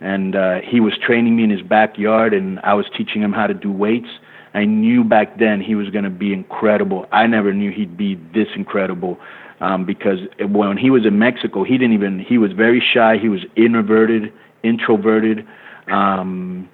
and 0.00 0.34
uh, 0.34 0.56
he 0.68 0.80
was 0.80 0.94
training 1.04 1.36
me 1.36 1.44
in 1.44 1.50
his 1.50 1.62
backyard, 1.62 2.34
and 2.34 2.58
I 2.60 2.74
was 2.74 2.86
teaching 2.96 3.22
him 3.22 3.32
how 3.32 3.46
to 3.46 3.54
do 3.54 3.70
weights. 3.70 4.08
I 4.54 4.64
knew 4.64 5.04
back 5.04 5.38
then 5.38 5.60
he 5.60 5.76
was 5.76 5.88
going 5.90 6.04
to 6.04 6.10
be 6.10 6.32
incredible. 6.32 7.06
I 7.12 7.26
never 7.28 7.52
knew 7.52 7.70
he'd 7.70 7.96
be 7.96 8.16
this 8.34 8.48
incredible 8.56 9.18
um, 9.60 9.84
because 9.84 10.18
when 10.40 10.76
he 10.76 10.90
was 10.90 11.04
in 11.04 11.18
Mexico, 11.18 11.64
he 11.64 11.78
didn't 11.78 11.94
even, 11.94 12.18
he 12.18 12.38
was 12.38 12.52
very 12.52 12.80
shy. 12.80 13.16
He 13.18 13.28
was 13.28 13.40
introverted, 13.56 14.32
introverted. 14.62 15.46
Um, 15.90 16.68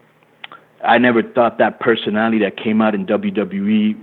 I 0.84 0.98
never 0.98 1.22
thought 1.22 1.58
that 1.58 1.80
personality 1.80 2.40
that 2.40 2.56
came 2.56 2.82
out 2.82 2.94
in 2.94 3.06
WWE. 3.06 3.96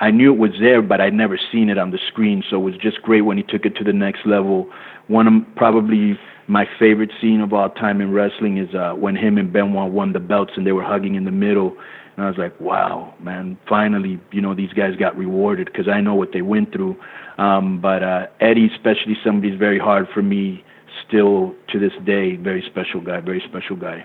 I 0.00 0.10
knew 0.10 0.32
it 0.32 0.38
was 0.38 0.52
there, 0.58 0.82
but 0.82 1.00
I'd 1.00 1.14
never 1.14 1.38
seen 1.52 1.68
it 1.68 1.78
on 1.78 1.90
the 1.90 1.98
screen. 2.08 2.42
So 2.48 2.56
it 2.56 2.64
was 2.64 2.76
just 2.76 3.02
great 3.02 3.22
when 3.22 3.36
he 3.36 3.42
took 3.42 3.66
it 3.66 3.76
to 3.76 3.84
the 3.84 3.92
next 3.92 4.26
level. 4.26 4.70
One 5.06 5.26
of 5.28 5.56
probably 5.56 6.18
my 6.46 6.66
favorite 6.78 7.10
scene 7.20 7.40
of 7.40 7.52
all 7.52 7.70
time 7.70 8.00
in 8.00 8.12
wrestling 8.12 8.58
is 8.58 8.74
uh, 8.74 8.92
when 8.92 9.16
him 9.16 9.38
and 9.38 9.52
Benoit 9.52 9.92
won 9.92 10.12
the 10.12 10.20
belts 10.20 10.52
and 10.56 10.66
they 10.66 10.72
were 10.72 10.82
hugging 10.82 11.14
in 11.14 11.24
the 11.24 11.30
middle. 11.30 11.76
And 12.16 12.24
I 12.24 12.28
was 12.28 12.38
like, 12.38 12.58
wow, 12.60 13.14
man, 13.20 13.58
finally, 13.68 14.20
you 14.30 14.40
know, 14.40 14.54
these 14.54 14.72
guys 14.72 14.96
got 14.96 15.16
rewarded 15.16 15.66
because 15.66 15.88
I 15.88 16.00
know 16.00 16.14
what 16.14 16.32
they 16.32 16.42
went 16.42 16.72
through. 16.72 16.96
Um, 17.38 17.80
but 17.80 18.02
uh, 18.02 18.26
Eddie, 18.40 18.70
especially 18.74 19.16
somebody's 19.24 19.58
very 19.58 19.78
hard 19.78 20.06
for 20.14 20.22
me 20.22 20.64
still 21.06 21.54
to 21.70 21.78
this 21.78 21.92
day. 22.04 22.36
Very 22.36 22.62
special 22.70 23.00
guy, 23.00 23.20
very 23.20 23.42
special 23.48 23.76
guy. 23.76 24.04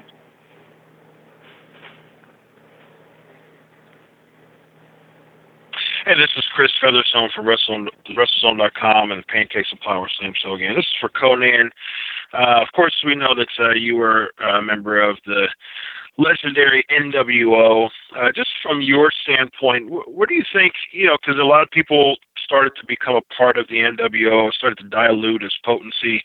Hey, 6.05 6.15
this 6.15 6.31
is 6.37 6.45
Chris 6.55 6.71
Featherstone 6.81 7.29
from 7.35 7.47
Wrestle, 7.47 7.85
WrestleZone.com 8.17 9.11
and 9.11 9.27
Pancakes 9.27 9.69
and 9.69 9.79
Powerslam 9.81 10.33
Show 10.35 10.55
again. 10.55 10.73
This 10.75 10.85
is 10.85 10.95
for 10.99 11.09
Konnan. 11.09 11.69
Uh, 12.33 12.61
of 12.61 12.67
course, 12.75 12.95
we 13.05 13.15
know 13.15 13.35
that 13.35 13.49
uh, 13.59 13.73
you 13.75 13.95
were 13.95 14.31
a 14.43 14.59
member 14.59 14.99
of 15.01 15.17
the 15.27 15.47
legendary 16.19 16.83
NWO. 16.91 17.89
Uh, 18.15 18.31
just 18.35 18.49
from 18.61 18.81
your 18.81 19.09
standpoint, 19.11 19.89
wh- 19.89 20.07
what 20.07 20.29
do 20.29 20.35
you 20.35 20.43
think? 20.53 20.73
You 20.91 21.07
know, 21.07 21.17
because 21.19 21.39
a 21.39 21.45
lot 21.45 21.63
of 21.63 21.71
people 21.71 22.17
started 22.43 22.73
to 22.79 22.85
become 22.85 23.15
a 23.15 23.21
part 23.33 23.57
of 23.57 23.67
the 23.67 23.77
NWO, 23.77 24.51
started 24.53 24.77
to 24.79 24.89
dilute 24.89 25.43
its 25.43 25.57
potency. 25.63 26.21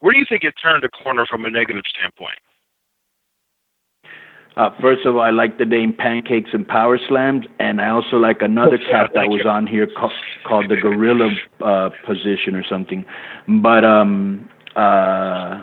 Where 0.00 0.12
do 0.12 0.18
you 0.18 0.26
think 0.28 0.44
it 0.44 0.54
turned 0.60 0.84
a 0.84 0.88
corner 0.88 1.26
from 1.26 1.44
a 1.44 1.50
negative 1.50 1.84
standpoint? 1.88 2.38
Uh, 4.56 4.70
first 4.80 5.06
of 5.06 5.14
all, 5.14 5.22
I 5.22 5.30
like 5.30 5.58
the 5.58 5.64
name 5.64 5.92
Pancakes 5.92 6.50
and 6.52 6.66
Power 6.66 6.98
Slams, 7.08 7.46
and 7.60 7.80
I 7.80 7.90
also 7.90 8.16
like 8.16 8.42
another 8.42 8.76
cat 8.90 9.10
that 9.14 9.28
was 9.28 9.46
on 9.46 9.68
here 9.68 9.86
called, 9.86 10.12
called 10.44 10.68
the 10.68 10.74
Gorilla 10.76 11.30
uh, 11.64 11.90
Position 12.04 12.56
or 12.56 12.64
something. 12.68 13.04
But 13.46 13.84
um, 13.84 14.48
uh, 14.74 15.62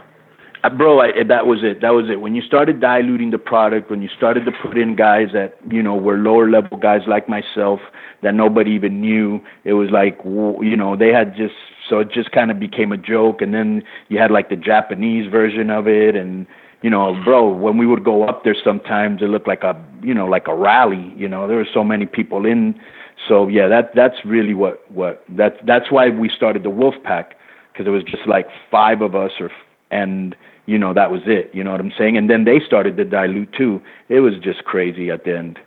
bro, 0.69 0.99
I, 0.99 1.07
eh, 1.09 1.23
that 1.27 1.47
was 1.47 1.59
it. 1.63 1.81
That 1.81 1.89
was 1.91 2.09
it. 2.09 2.21
When 2.21 2.35
you 2.35 2.41
started 2.41 2.79
diluting 2.79 3.31
the 3.31 3.37
product, 3.37 3.89
when 3.89 4.01
you 4.01 4.09
started 4.15 4.45
to 4.45 4.51
put 4.51 4.77
in 4.77 4.95
guys 4.95 5.29
that 5.33 5.57
you 5.69 5.83
know 5.83 5.95
were 5.95 6.17
lower 6.17 6.49
level 6.49 6.77
guys 6.77 7.01
like 7.07 7.27
myself 7.27 7.79
that 8.23 8.33
nobody 8.33 8.71
even 8.71 9.01
knew, 9.01 9.41
it 9.63 9.73
was 9.73 9.89
like 9.91 10.17
you 10.23 10.75
know 10.77 10.95
they 10.95 11.09
had 11.09 11.35
just 11.35 11.55
so 11.89 11.99
it 11.99 12.11
just 12.11 12.31
kind 12.31 12.51
of 12.51 12.59
became 12.59 12.91
a 12.91 12.97
joke. 12.97 13.41
And 13.41 13.53
then 13.53 13.83
you 14.09 14.17
had 14.17 14.31
like 14.31 14.49
the 14.49 14.55
Japanese 14.55 15.29
version 15.31 15.69
of 15.69 15.87
it, 15.87 16.15
and 16.15 16.47
you 16.81 16.89
know, 16.89 17.19
bro, 17.23 17.51
when 17.51 17.77
we 17.77 17.85
would 17.85 18.03
go 18.03 18.23
up 18.27 18.43
there, 18.43 18.55
sometimes 18.63 19.21
it 19.21 19.25
looked 19.25 19.47
like 19.47 19.63
a 19.63 19.75
you 20.01 20.13
know 20.13 20.25
like 20.25 20.47
a 20.47 20.55
rally. 20.55 21.13
You 21.17 21.27
know, 21.27 21.47
there 21.47 21.57
were 21.57 21.67
so 21.73 21.83
many 21.83 22.05
people 22.05 22.45
in. 22.45 22.79
So 23.27 23.47
yeah, 23.47 23.67
that 23.67 23.95
that's 23.95 24.23
really 24.25 24.53
what 24.53 24.89
what 24.91 25.23
that's 25.29 25.57
that's 25.65 25.91
why 25.91 26.09
we 26.09 26.29
started 26.29 26.63
the 26.63 26.69
Wolf 26.69 26.95
Pack 27.03 27.35
because 27.73 27.87
it 27.87 27.91
was 27.91 28.03
just 28.03 28.25
like 28.25 28.47
five 28.71 29.01
of 29.01 29.15
us 29.15 29.31
or 29.39 29.51
and 29.91 30.35
you 30.65 30.77
know, 30.77 30.93
that 30.93 31.11
was 31.11 31.21
it. 31.25 31.51
You 31.53 31.63
know 31.63 31.71
what 31.71 31.79
I'm 31.79 31.93
saying? 31.97 32.17
And 32.17 32.29
then 32.29 32.45
they 32.45 32.59
started 32.65 32.97
to 32.97 33.05
dilute 33.05 33.53
too. 33.53 33.81
It 34.09 34.19
was 34.19 34.33
just 34.43 34.63
crazy 34.65 35.11
at 35.11 35.23
the 35.23 35.37
end. 35.37 35.59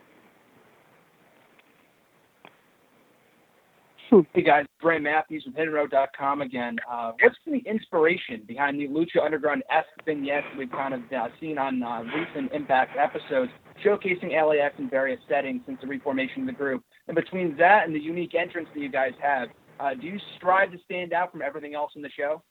Hey 4.33 4.43
guys, 4.43 4.65
Brian 4.81 5.03
Matthews 5.03 5.45
from 5.45 5.53
HiddenRoad.com 5.53 6.41
again. 6.41 6.77
Uh, 6.91 7.13
what's 7.21 7.37
the 7.47 7.59
inspiration 7.71 8.43
behind 8.49 8.81
the 8.81 8.89
Lucha 8.89 9.23
Underground 9.23 9.63
esque 9.71 9.89
vignettes 10.07 10.47
we've 10.57 10.71
kind 10.71 10.95
of 10.95 11.01
uh, 11.15 11.29
seen 11.39 11.59
on 11.59 11.83
uh, 11.83 12.03
recent 12.17 12.51
Impact 12.53 12.97
episodes, 12.97 13.53
showcasing 13.85 14.33
LAX 14.33 14.77
in 14.79 14.89
various 14.89 15.21
settings 15.29 15.61
since 15.67 15.79
the 15.83 15.87
reformation 15.87 16.41
of 16.41 16.47
the 16.47 16.53
group? 16.55 16.83
And 17.07 17.15
between 17.15 17.55
that 17.59 17.85
and 17.85 17.95
the 17.95 18.01
unique 18.01 18.35
entrance 18.35 18.69
that 18.75 18.81
you 18.81 18.89
guys 18.89 19.13
have, 19.21 19.51
uh, 19.79 19.93
do 19.93 20.07
you 20.07 20.19
strive 20.39 20.73
to 20.73 20.79
stand 20.87 21.13
out 21.13 21.31
from 21.31 21.43
everything 21.43 21.75
else 21.75 21.93
in 21.95 22.01
the 22.01 22.11
show? 22.17 22.43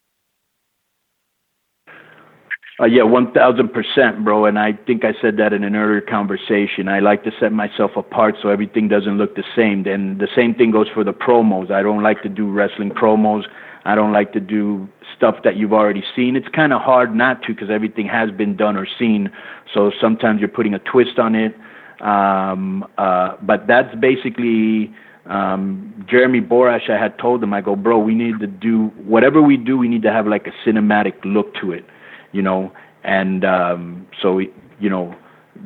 Uh, 2.79 2.85
yeah, 2.85 3.01
one 3.01 3.31
thousand 3.31 3.69
percent, 3.73 4.23
bro. 4.23 4.45
And 4.45 4.59
I 4.59 4.73
think 4.85 5.03
I 5.03 5.13
said 5.19 5.37
that 5.37 5.51
in 5.51 5.63
an 5.63 5.75
earlier 5.75 6.01
conversation. 6.01 6.87
I 6.87 6.99
like 6.99 7.23
to 7.23 7.31
set 7.39 7.51
myself 7.51 7.91
apart 7.95 8.35
so 8.41 8.49
everything 8.49 8.87
doesn't 8.87 9.17
look 9.17 9.35
the 9.35 9.43
same. 9.55 9.87
And 9.87 10.19
the 10.19 10.27
same 10.35 10.53
thing 10.53 10.69
goes 10.69 10.87
for 10.93 11.03
the 11.03 11.13
promos. 11.13 11.71
I 11.71 11.81
don't 11.81 12.03
like 12.03 12.21
to 12.21 12.29
do 12.29 12.51
wrestling 12.51 12.91
promos. 12.91 13.45
I 13.85 13.95
don't 13.95 14.13
like 14.13 14.31
to 14.33 14.39
do 14.39 14.87
stuff 15.15 15.37
that 15.43 15.55
you've 15.57 15.73
already 15.73 16.03
seen. 16.15 16.35
It's 16.35 16.49
kind 16.49 16.71
of 16.71 16.81
hard 16.81 17.15
not 17.15 17.41
to 17.43 17.53
because 17.55 17.71
everything 17.71 18.05
has 18.07 18.29
been 18.29 18.55
done 18.55 18.77
or 18.77 18.85
seen. 18.99 19.31
So 19.73 19.91
sometimes 19.99 20.39
you're 20.39 20.47
putting 20.49 20.75
a 20.75 20.79
twist 20.79 21.17
on 21.17 21.33
it. 21.33 21.55
Um, 21.99 22.85
uh, 22.99 23.37
but 23.41 23.65
that's 23.65 23.95
basically 23.95 24.93
um, 25.25 26.05
Jeremy 26.07 26.41
Borash. 26.41 26.91
I 26.91 27.01
had 27.01 27.17
told 27.17 27.41
him, 27.41 27.55
I 27.55 27.61
go, 27.61 27.75
bro, 27.75 27.97
we 27.97 28.13
need 28.13 28.39
to 28.39 28.45
do 28.45 28.89
whatever 29.03 29.41
we 29.41 29.57
do. 29.57 29.79
We 29.79 29.87
need 29.87 30.03
to 30.03 30.11
have 30.11 30.27
like 30.27 30.45
a 30.45 30.69
cinematic 30.69 31.13
look 31.23 31.55
to 31.61 31.71
it 31.71 31.83
you 32.31 32.41
know, 32.41 32.71
and 33.03 33.45
um, 33.45 34.07
so 34.21 34.39
you 34.39 34.89
know 34.89 35.15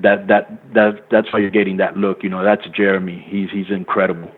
that 0.02 0.28
that 0.28 0.74
that 0.74 1.06
that's 1.10 1.32
why 1.34 1.40
you're 1.40 1.50
getting 1.50 1.78
that 1.78 1.98
look. 1.98 2.24
You 2.24 2.30
know, 2.30 2.44
that's 2.44 2.64
Jeremy. 2.76 3.26
He's 3.28 3.50
he's 3.52 3.70
incredible. 3.70 4.32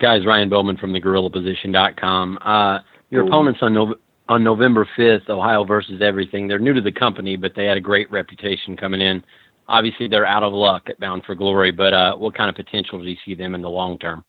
Guys, 0.00 0.24
Ryan 0.24 0.48
Bowman 0.48 0.78
from 0.78 0.94
the 0.94 1.00
GorillaPosition.com. 1.00 2.38
Uh, 2.40 2.78
your 3.10 3.22
Ooh. 3.22 3.26
opponents 3.26 3.60
on 3.62 3.74
Nov- 3.74 3.98
on 4.30 4.42
November 4.42 4.88
5th, 4.96 5.28
Ohio 5.28 5.64
versus 5.64 6.00
Everything. 6.00 6.48
They're 6.48 6.58
new 6.58 6.72
to 6.72 6.80
the 6.80 6.92
company, 6.92 7.36
but 7.36 7.52
they 7.54 7.66
had 7.66 7.76
a 7.76 7.80
great 7.80 8.10
reputation 8.10 8.76
coming 8.76 9.00
in 9.02 9.22
obviously 9.70 10.08
they're 10.08 10.26
out 10.26 10.42
of 10.42 10.52
luck 10.52 10.82
at 10.88 11.00
Bound 11.00 11.22
for 11.24 11.34
Glory, 11.34 11.70
but 11.70 11.94
uh, 11.94 12.16
what 12.16 12.34
kind 12.34 12.50
of 12.50 12.56
potential 12.56 13.00
do 13.00 13.08
you 13.08 13.16
see 13.24 13.34
them 13.34 13.54
in 13.54 13.62
the 13.62 13.70
long 13.70 13.98
term? 13.98 14.24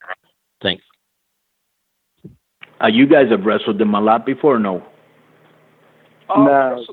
Thanks. 0.62 0.84
Uh, 2.82 2.88
you 2.88 3.06
guys 3.08 3.30
have 3.30 3.44
wrestled 3.44 3.78
them 3.80 3.94
a 3.94 4.00
lot 4.02 4.26
before, 4.26 4.60
no? 4.60 4.84
Uh, 6.30 6.44
No. 6.44 6.86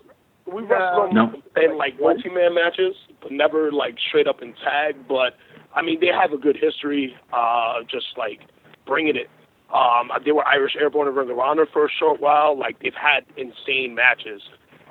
We 0.47 0.63
wrestled 0.63 1.13
No. 1.13 1.27
them 1.27 1.43
in 1.63 1.77
like 1.77 2.01
multi-man 2.01 2.55
matches, 2.55 2.97
but 3.21 3.31
never 3.31 3.71
like 3.71 3.97
straight 4.09 4.27
up 4.27 4.41
in 4.41 4.55
tag. 4.65 4.97
But 5.07 5.37
I 5.75 5.83
mean, 5.83 6.01
they 6.01 6.07
have 6.07 6.33
a 6.33 6.39
good 6.39 6.57
history. 6.57 7.15
Uh, 7.33 7.83
just 7.87 8.07
like 8.17 8.41
bringing 8.87 9.17
it. 9.17 9.29
Um, 9.75 10.11
they 10.25 10.33
were 10.33 10.47
Irish 10.49 10.75
Airborne 10.81 11.09
and 11.09 11.17
Ring 11.17 11.31
of 11.31 11.39
Honor 11.39 11.67
for 11.71 11.85
a 11.85 11.91
short 11.91 12.23
while. 12.23 12.59
Like 12.59 12.81
they've 12.81 12.95
had 12.95 13.27
insane 13.37 13.95
matches. 13.95 14.41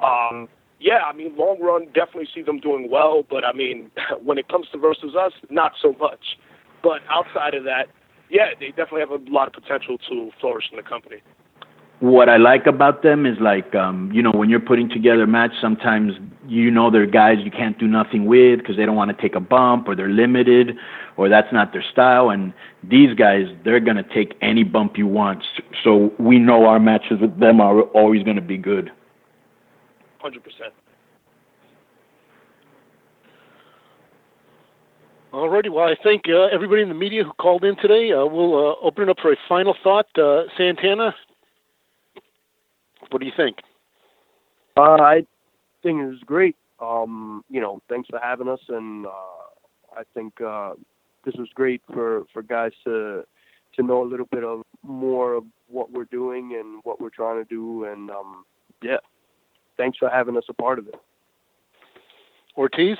Um, 0.03 0.47
yeah, 0.79 0.99
I 1.09 1.13
mean, 1.13 1.35
long 1.35 1.59
run, 1.61 1.85
definitely 1.87 2.27
see 2.33 2.41
them 2.41 2.59
doing 2.59 2.89
well. 2.89 3.23
But 3.29 3.43
I 3.43 3.53
mean, 3.53 3.91
when 4.23 4.37
it 4.37 4.47
comes 4.47 4.67
to 4.71 4.77
versus 4.77 5.15
us, 5.15 5.33
not 5.49 5.73
so 5.81 5.93
much. 5.99 6.37
But 6.83 7.01
outside 7.09 7.53
of 7.53 7.63
that, 7.63 7.87
yeah, 8.29 8.49
they 8.59 8.69
definitely 8.69 9.01
have 9.01 9.11
a 9.11 9.31
lot 9.31 9.47
of 9.47 9.53
potential 9.53 9.97
to 10.09 10.31
flourish 10.39 10.65
in 10.71 10.77
the 10.77 10.83
company. 10.83 11.17
What 11.99 12.29
I 12.29 12.37
like 12.37 12.67
about 12.67 13.01
them 13.01 13.25
is 13.25 13.37
like, 13.41 13.73
um, 13.73 14.11
you 14.13 14.21
know, 14.21 14.31
when 14.31 14.51
you're 14.51 14.59
putting 14.59 14.87
together 14.87 15.23
a 15.23 15.27
match, 15.27 15.53
sometimes 15.59 16.13
you 16.47 16.69
know 16.69 16.91
they're 16.91 17.07
guys 17.07 17.37
you 17.43 17.49
can't 17.49 17.79
do 17.79 17.87
nothing 17.87 18.25
with 18.25 18.59
because 18.59 18.77
they 18.77 18.85
don't 18.85 18.95
want 18.95 19.15
to 19.15 19.19
take 19.19 19.33
a 19.33 19.39
bump 19.39 19.87
or 19.87 19.95
they're 19.95 20.09
limited 20.09 20.77
or 21.17 21.27
that's 21.27 21.51
not 21.51 21.73
their 21.73 21.83
style. 21.91 22.29
And 22.29 22.53
these 22.83 23.15
guys, 23.15 23.45
they're 23.65 23.79
going 23.79 23.97
to 23.97 24.03
take 24.03 24.37
any 24.41 24.63
bump 24.63 24.95
you 24.95 25.07
want. 25.07 25.43
So 25.83 26.13
we 26.19 26.37
know 26.37 26.65
our 26.65 26.79
matches 26.79 27.19
with 27.19 27.39
them 27.39 27.59
are 27.59 27.81
always 27.81 28.21
going 28.21 28.35
to 28.35 28.43
be 28.43 28.57
good. 28.57 28.91
Hundred 30.19 30.43
percent. 30.43 30.73
Alrighty, 35.33 35.69
well, 35.69 35.85
I 35.85 35.95
thank 36.03 36.23
uh, 36.29 36.45
everybody 36.45 36.81
in 36.81 36.89
the 36.89 36.95
media 36.95 37.23
who 37.23 37.31
called 37.33 37.63
in 37.63 37.75
today. 37.75 38.11
Uh, 38.11 38.25
we'll 38.25 38.55
uh, 38.55 38.75
open 38.81 39.03
it 39.03 39.09
up 39.09 39.17
for 39.21 39.31
a 39.31 39.37
final 39.47 39.75
thought. 39.83 40.07
Uh, 40.17 40.43
Santana, 40.57 41.13
what 43.09 43.19
do 43.19 43.25
you 43.25 43.33
think? 43.35 43.57
Uh, 44.77 44.97
I 45.01 45.25
think 45.83 46.01
it 46.01 46.07
was 46.07 46.19
great. 46.25 46.55
Um, 46.79 47.43
you 47.49 47.59
know, 47.59 47.81
thanks 47.89 48.07
for 48.09 48.19
having 48.23 48.47
us, 48.47 48.61
and 48.69 49.05
uh, 49.05 49.09
I 49.95 50.03
think 50.13 50.33
this 51.25 51.35
was 51.35 51.49
great 51.53 51.81
for 51.93 52.23
for 52.31 52.41
guys 52.41 52.71
to 52.85 53.23
to 53.75 53.83
know 53.83 54.01
a 54.01 54.07
little 54.07 54.27
bit 54.31 54.43
of 54.43 54.63
more 54.81 55.33
of 55.33 55.43
what 55.67 55.91
we're 55.91 56.05
doing 56.05 56.55
and 56.59 56.81
what 56.83 57.01
we're 57.01 57.09
trying 57.09 57.43
to 57.43 57.49
do, 57.49 57.83
and 57.83 58.09
um, 58.09 58.45
yeah, 58.81 58.97
thanks 59.77 59.97
for 59.97 60.09
having 60.09 60.37
us 60.37 60.43
a 60.49 60.53
part 60.53 60.79
of 60.79 60.87
it. 60.87 60.95
Ortiz? 62.57 62.97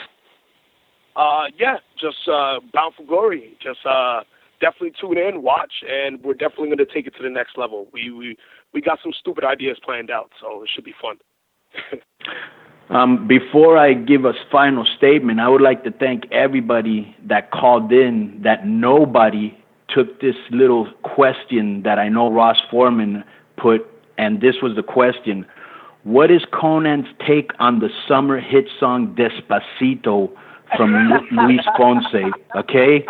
Uh, 1.16 1.46
yeah, 1.58 1.78
just 2.00 2.28
uh, 2.32 2.60
bound 2.74 2.94
for 2.96 3.04
glory. 3.04 3.58
Just 3.62 3.80
uh, 3.90 4.22
definitely 4.62 4.94
tune 5.02 5.18
in, 5.18 5.42
watch, 5.42 5.74
and 5.90 6.24
we're 6.24 6.34
definitely 6.34 6.68
going 6.68 6.78
to 6.78 6.86
take 6.86 7.08
it 7.08 7.16
to 7.18 7.24
the 7.24 7.30
next 7.30 7.58
level. 7.58 7.88
We 7.92 8.12
we 8.12 8.38
we 8.74 8.82
got 8.82 9.00
some 9.02 9.14
stupid 9.20 9.44
ideas 9.44 9.78
planned 9.84 10.12
out, 10.12 10.32
so 10.40 10.64
it 10.64 10.70
should 10.74 10.86
be 10.86 10.94
fun. 11.02 11.18
Um, 12.90 13.28
before 13.28 13.78
I 13.78 13.94
give 13.94 14.24
a 14.24 14.32
final 14.50 14.86
statement, 14.98 15.42
I 15.42 15.50
would 15.50 15.62
like 15.62 15.84
to 15.84 15.92
thank 15.92 16.24
everybody 16.32 17.14
that 17.26 17.52
called 17.52 17.92
in 17.92 18.40
that 18.46 18.66
nobody 18.66 19.58
took 19.90 20.22
this 20.22 20.36
little 20.52 20.90
question 21.04 21.84
that 21.84 22.00
I 22.00 22.08
know 22.08 22.32
Ross 22.32 22.56
Forman 22.72 23.26
put, 23.58 23.82
and 24.18 24.40
this 24.40 24.56
was 24.62 24.78
the 24.78 24.84
question: 24.84 25.46
What 26.08 26.32
is 26.32 26.44
Konnan's 26.54 27.10
take 27.28 27.52
on 27.60 27.80
the 27.80 27.90
summer 28.08 28.40
hit 28.40 28.70
song 28.80 29.14
"Despacito" 29.14 30.32
from 30.78 30.94
Luis 31.32 31.60
Fonsi? 31.78 32.32
Okay. 32.56 33.06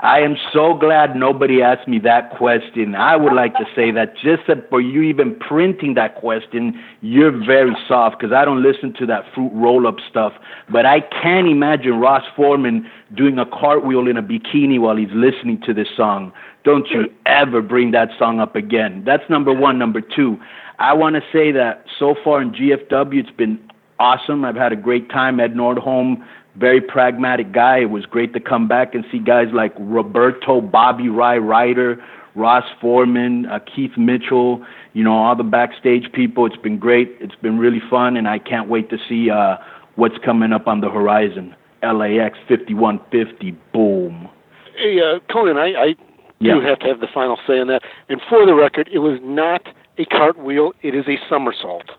I 0.00 0.20
am 0.20 0.36
so 0.52 0.74
glad 0.74 1.16
nobody 1.16 1.60
asked 1.60 1.88
me 1.88 1.98
that 2.00 2.30
question. 2.36 2.94
I 2.94 3.16
would 3.16 3.32
like 3.32 3.54
to 3.54 3.64
say 3.74 3.90
that 3.90 4.14
just 4.14 4.42
for 4.70 4.80
you 4.80 5.02
even 5.02 5.34
printing 5.40 5.94
that 5.94 6.14
question, 6.14 6.80
you're 7.00 7.32
very 7.32 7.76
soft 7.88 8.20
because 8.20 8.32
I 8.32 8.44
don't 8.44 8.62
listen 8.62 8.94
to 9.00 9.06
that 9.06 9.24
fruit 9.34 9.50
roll 9.52 9.88
up 9.88 9.96
stuff. 10.08 10.34
But 10.70 10.86
I 10.86 11.00
can't 11.00 11.48
imagine 11.48 11.98
Ross 11.98 12.22
Forman 12.36 12.88
doing 13.16 13.40
a 13.40 13.46
cartwheel 13.46 14.06
in 14.06 14.16
a 14.16 14.22
bikini 14.22 14.78
while 14.78 14.94
he's 14.94 15.08
listening 15.12 15.60
to 15.66 15.74
this 15.74 15.88
song. 15.96 16.32
Don't 16.62 16.86
you 16.90 17.06
ever 17.26 17.60
bring 17.60 17.90
that 17.90 18.10
song 18.20 18.38
up 18.38 18.54
again. 18.54 19.02
That's 19.04 19.28
number 19.28 19.52
one. 19.52 19.80
Number 19.80 20.00
two, 20.00 20.38
I 20.78 20.92
want 20.92 21.16
to 21.16 21.22
say 21.32 21.50
that 21.52 21.84
so 21.98 22.14
far 22.22 22.40
in 22.40 22.52
GFW, 22.52 23.18
it's 23.18 23.30
been 23.30 23.58
awesome. 23.98 24.44
I've 24.44 24.54
had 24.54 24.72
a 24.72 24.76
great 24.76 25.10
time. 25.10 25.40
Ed 25.40 25.54
Nordholm 25.54 26.24
very 26.58 26.80
pragmatic 26.80 27.52
guy. 27.52 27.78
It 27.78 27.90
was 27.90 28.04
great 28.06 28.32
to 28.34 28.40
come 28.40 28.68
back 28.68 28.94
and 28.94 29.04
see 29.10 29.18
guys 29.18 29.48
like 29.52 29.72
Roberto, 29.78 30.60
Bobby 30.60 31.08
Rye 31.08 31.38
Ryder, 31.38 32.02
Ross 32.34 32.64
Forman, 32.80 33.46
uh, 33.46 33.58
Keith 33.60 33.96
Mitchell, 33.96 34.64
you 34.92 35.04
know, 35.04 35.12
all 35.12 35.36
the 35.36 35.42
backstage 35.44 36.10
people. 36.12 36.46
It's 36.46 36.56
been 36.56 36.78
great. 36.78 37.16
It's 37.20 37.34
been 37.36 37.58
really 37.58 37.80
fun, 37.88 38.16
and 38.16 38.28
I 38.28 38.38
can't 38.38 38.68
wait 38.68 38.90
to 38.90 38.98
see 39.08 39.30
uh, 39.30 39.56
what's 39.96 40.18
coming 40.24 40.52
up 40.52 40.66
on 40.66 40.80
the 40.80 40.90
horizon. 40.90 41.54
LAX 41.82 42.36
5150, 42.48 43.52
boom. 43.72 44.28
Hey, 44.76 45.00
uh, 45.00 45.20
Konnan, 45.32 45.56
I, 45.58 45.80
I 45.80 45.94
Yeah. 46.40 46.54
do 46.54 46.60
have 46.60 46.78
to 46.80 46.86
have 46.86 47.00
the 47.00 47.06
final 47.12 47.38
say 47.46 47.58
on 47.60 47.68
that. 47.68 47.82
And 48.08 48.20
for 48.28 48.44
the 48.46 48.54
record, 48.54 48.88
it 48.92 48.98
was 48.98 49.18
not 49.22 49.62
a 49.98 50.04
cartwheel; 50.04 50.72
it 50.82 50.94
is 50.94 51.06
a 51.08 51.18
somersault. 51.28 51.90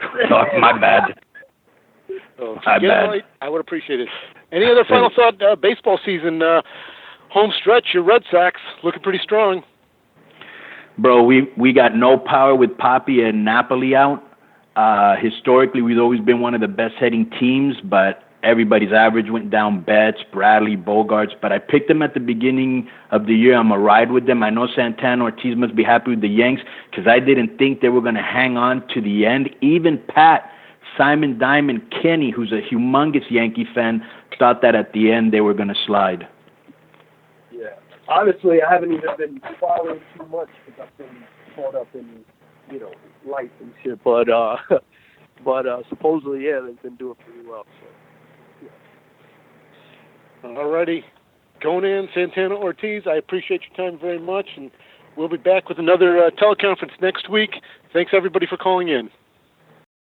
Oh, 0.30 0.44
my 0.58 0.76
bad. 0.78 1.18
So 2.38 2.58
get 2.64 2.82
it 2.82 2.88
right, 2.88 3.24
I 3.40 3.48
would 3.48 3.60
appreciate 3.60 4.00
it. 4.00 4.08
Any 4.52 4.66
other 4.66 4.84
final 4.84 5.10
thought? 5.14 5.40
Uh, 5.42 5.56
baseball 5.56 5.98
season, 6.04 6.42
uh, 6.42 6.62
home 7.28 7.52
stretch. 7.58 7.88
Your 7.92 8.02
Red 8.02 8.22
Sox 8.30 8.60
looking 8.82 9.02
pretty 9.02 9.20
strong. 9.22 9.62
Bro, 10.98 11.24
we 11.24 11.50
we 11.56 11.72
got 11.72 11.96
no 11.96 12.18
power 12.18 12.54
with 12.54 12.70
Papi 12.70 13.28
and 13.28 13.44
Napoli 13.44 13.96
out. 13.96 14.22
Uh, 14.76 15.16
historically, 15.16 15.82
we've 15.82 15.98
always 15.98 16.20
been 16.20 16.40
one 16.40 16.54
of 16.54 16.60
the 16.60 16.68
best 16.68 16.94
hitting 16.98 17.30
teams, 17.38 17.76
but 17.82 18.24
everybody's 18.44 18.92
average 18.92 19.30
went 19.30 19.50
down. 19.50 19.80
Betts, 19.80 20.18
Bradley, 20.32 20.76
Bogaerts, 20.76 21.32
but 21.40 21.50
I 21.52 21.58
picked 21.58 21.88
them 21.88 22.02
at 22.02 22.14
the 22.14 22.20
beginning 22.20 22.88
of 23.10 23.26
the 23.26 23.34
year. 23.34 23.56
I'm 23.56 23.72
a 23.72 23.78
ride 23.78 24.12
with 24.12 24.26
them. 24.26 24.42
I 24.42 24.50
know 24.50 24.68
Santana 24.74 25.24
Ortiz 25.24 25.56
must 25.56 25.74
be 25.74 25.82
happy 25.82 26.10
with 26.10 26.20
the 26.20 26.28
Yanks 26.28 26.62
because 26.90 27.06
I 27.06 27.18
didn't 27.18 27.58
think 27.58 27.80
they 27.80 27.88
were 27.88 28.00
going 28.00 28.14
to 28.14 28.22
hang 28.22 28.56
on 28.56 28.86
to 28.88 29.00
the 29.00 29.26
end. 29.26 29.50
Even 29.60 30.00
Pat, 30.08 30.48
Simon 30.96 31.38
Diamond, 31.38 31.82
Kenny, 31.90 32.30
who's 32.30 32.52
a 32.52 32.60
humongous 32.60 33.30
Yankee 33.30 33.66
fan, 33.74 34.04
thought 34.38 34.62
that 34.62 34.74
at 34.74 34.92
the 34.92 35.12
end 35.12 35.32
they 35.32 35.40
were 35.40 35.54
going 35.54 35.68
to 35.68 35.74
slide. 35.86 36.28
Yeah. 37.52 37.70
Honestly, 38.08 38.58
I 38.62 38.72
haven't 38.72 38.92
even 38.92 39.08
been 39.16 39.40
following 39.60 40.00
too 40.16 40.26
much 40.26 40.48
because 40.66 40.86
I've 40.86 40.98
been 40.98 41.24
caught 41.54 41.74
up 41.74 41.88
in, 41.94 42.24
you 42.70 42.80
know, 42.80 42.92
life 43.26 43.50
and 43.60 43.72
shit. 43.82 44.02
But 44.04 44.28
uh, 44.28 44.56
but 45.44 45.66
uh, 45.66 45.82
supposedly, 45.88 46.44
yeah, 46.44 46.60
they've 46.64 46.82
been 46.82 46.96
doing 46.96 47.16
pretty 47.24 47.48
well. 47.48 47.64
So. 47.80 48.68
yeah. 50.44 50.56
Alrighty, 50.56 51.02
Konnan 51.62 52.08
Santana 52.14 52.56
Ortiz. 52.56 53.04
I 53.06 53.14
appreciate 53.14 53.62
your 53.62 53.90
time 53.90 53.98
very 53.98 54.18
much, 54.18 54.46
and 54.56 54.70
we'll 55.16 55.28
be 55.28 55.36
back 55.38 55.68
with 55.68 55.78
another 55.78 56.24
uh, 56.24 56.30
teleconference 56.30 57.00
next 57.00 57.30
week. 57.30 57.62
Thanks 57.92 58.12
everybody 58.14 58.46
for 58.46 58.56
calling 58.56 58.88
in. 58.88 59.10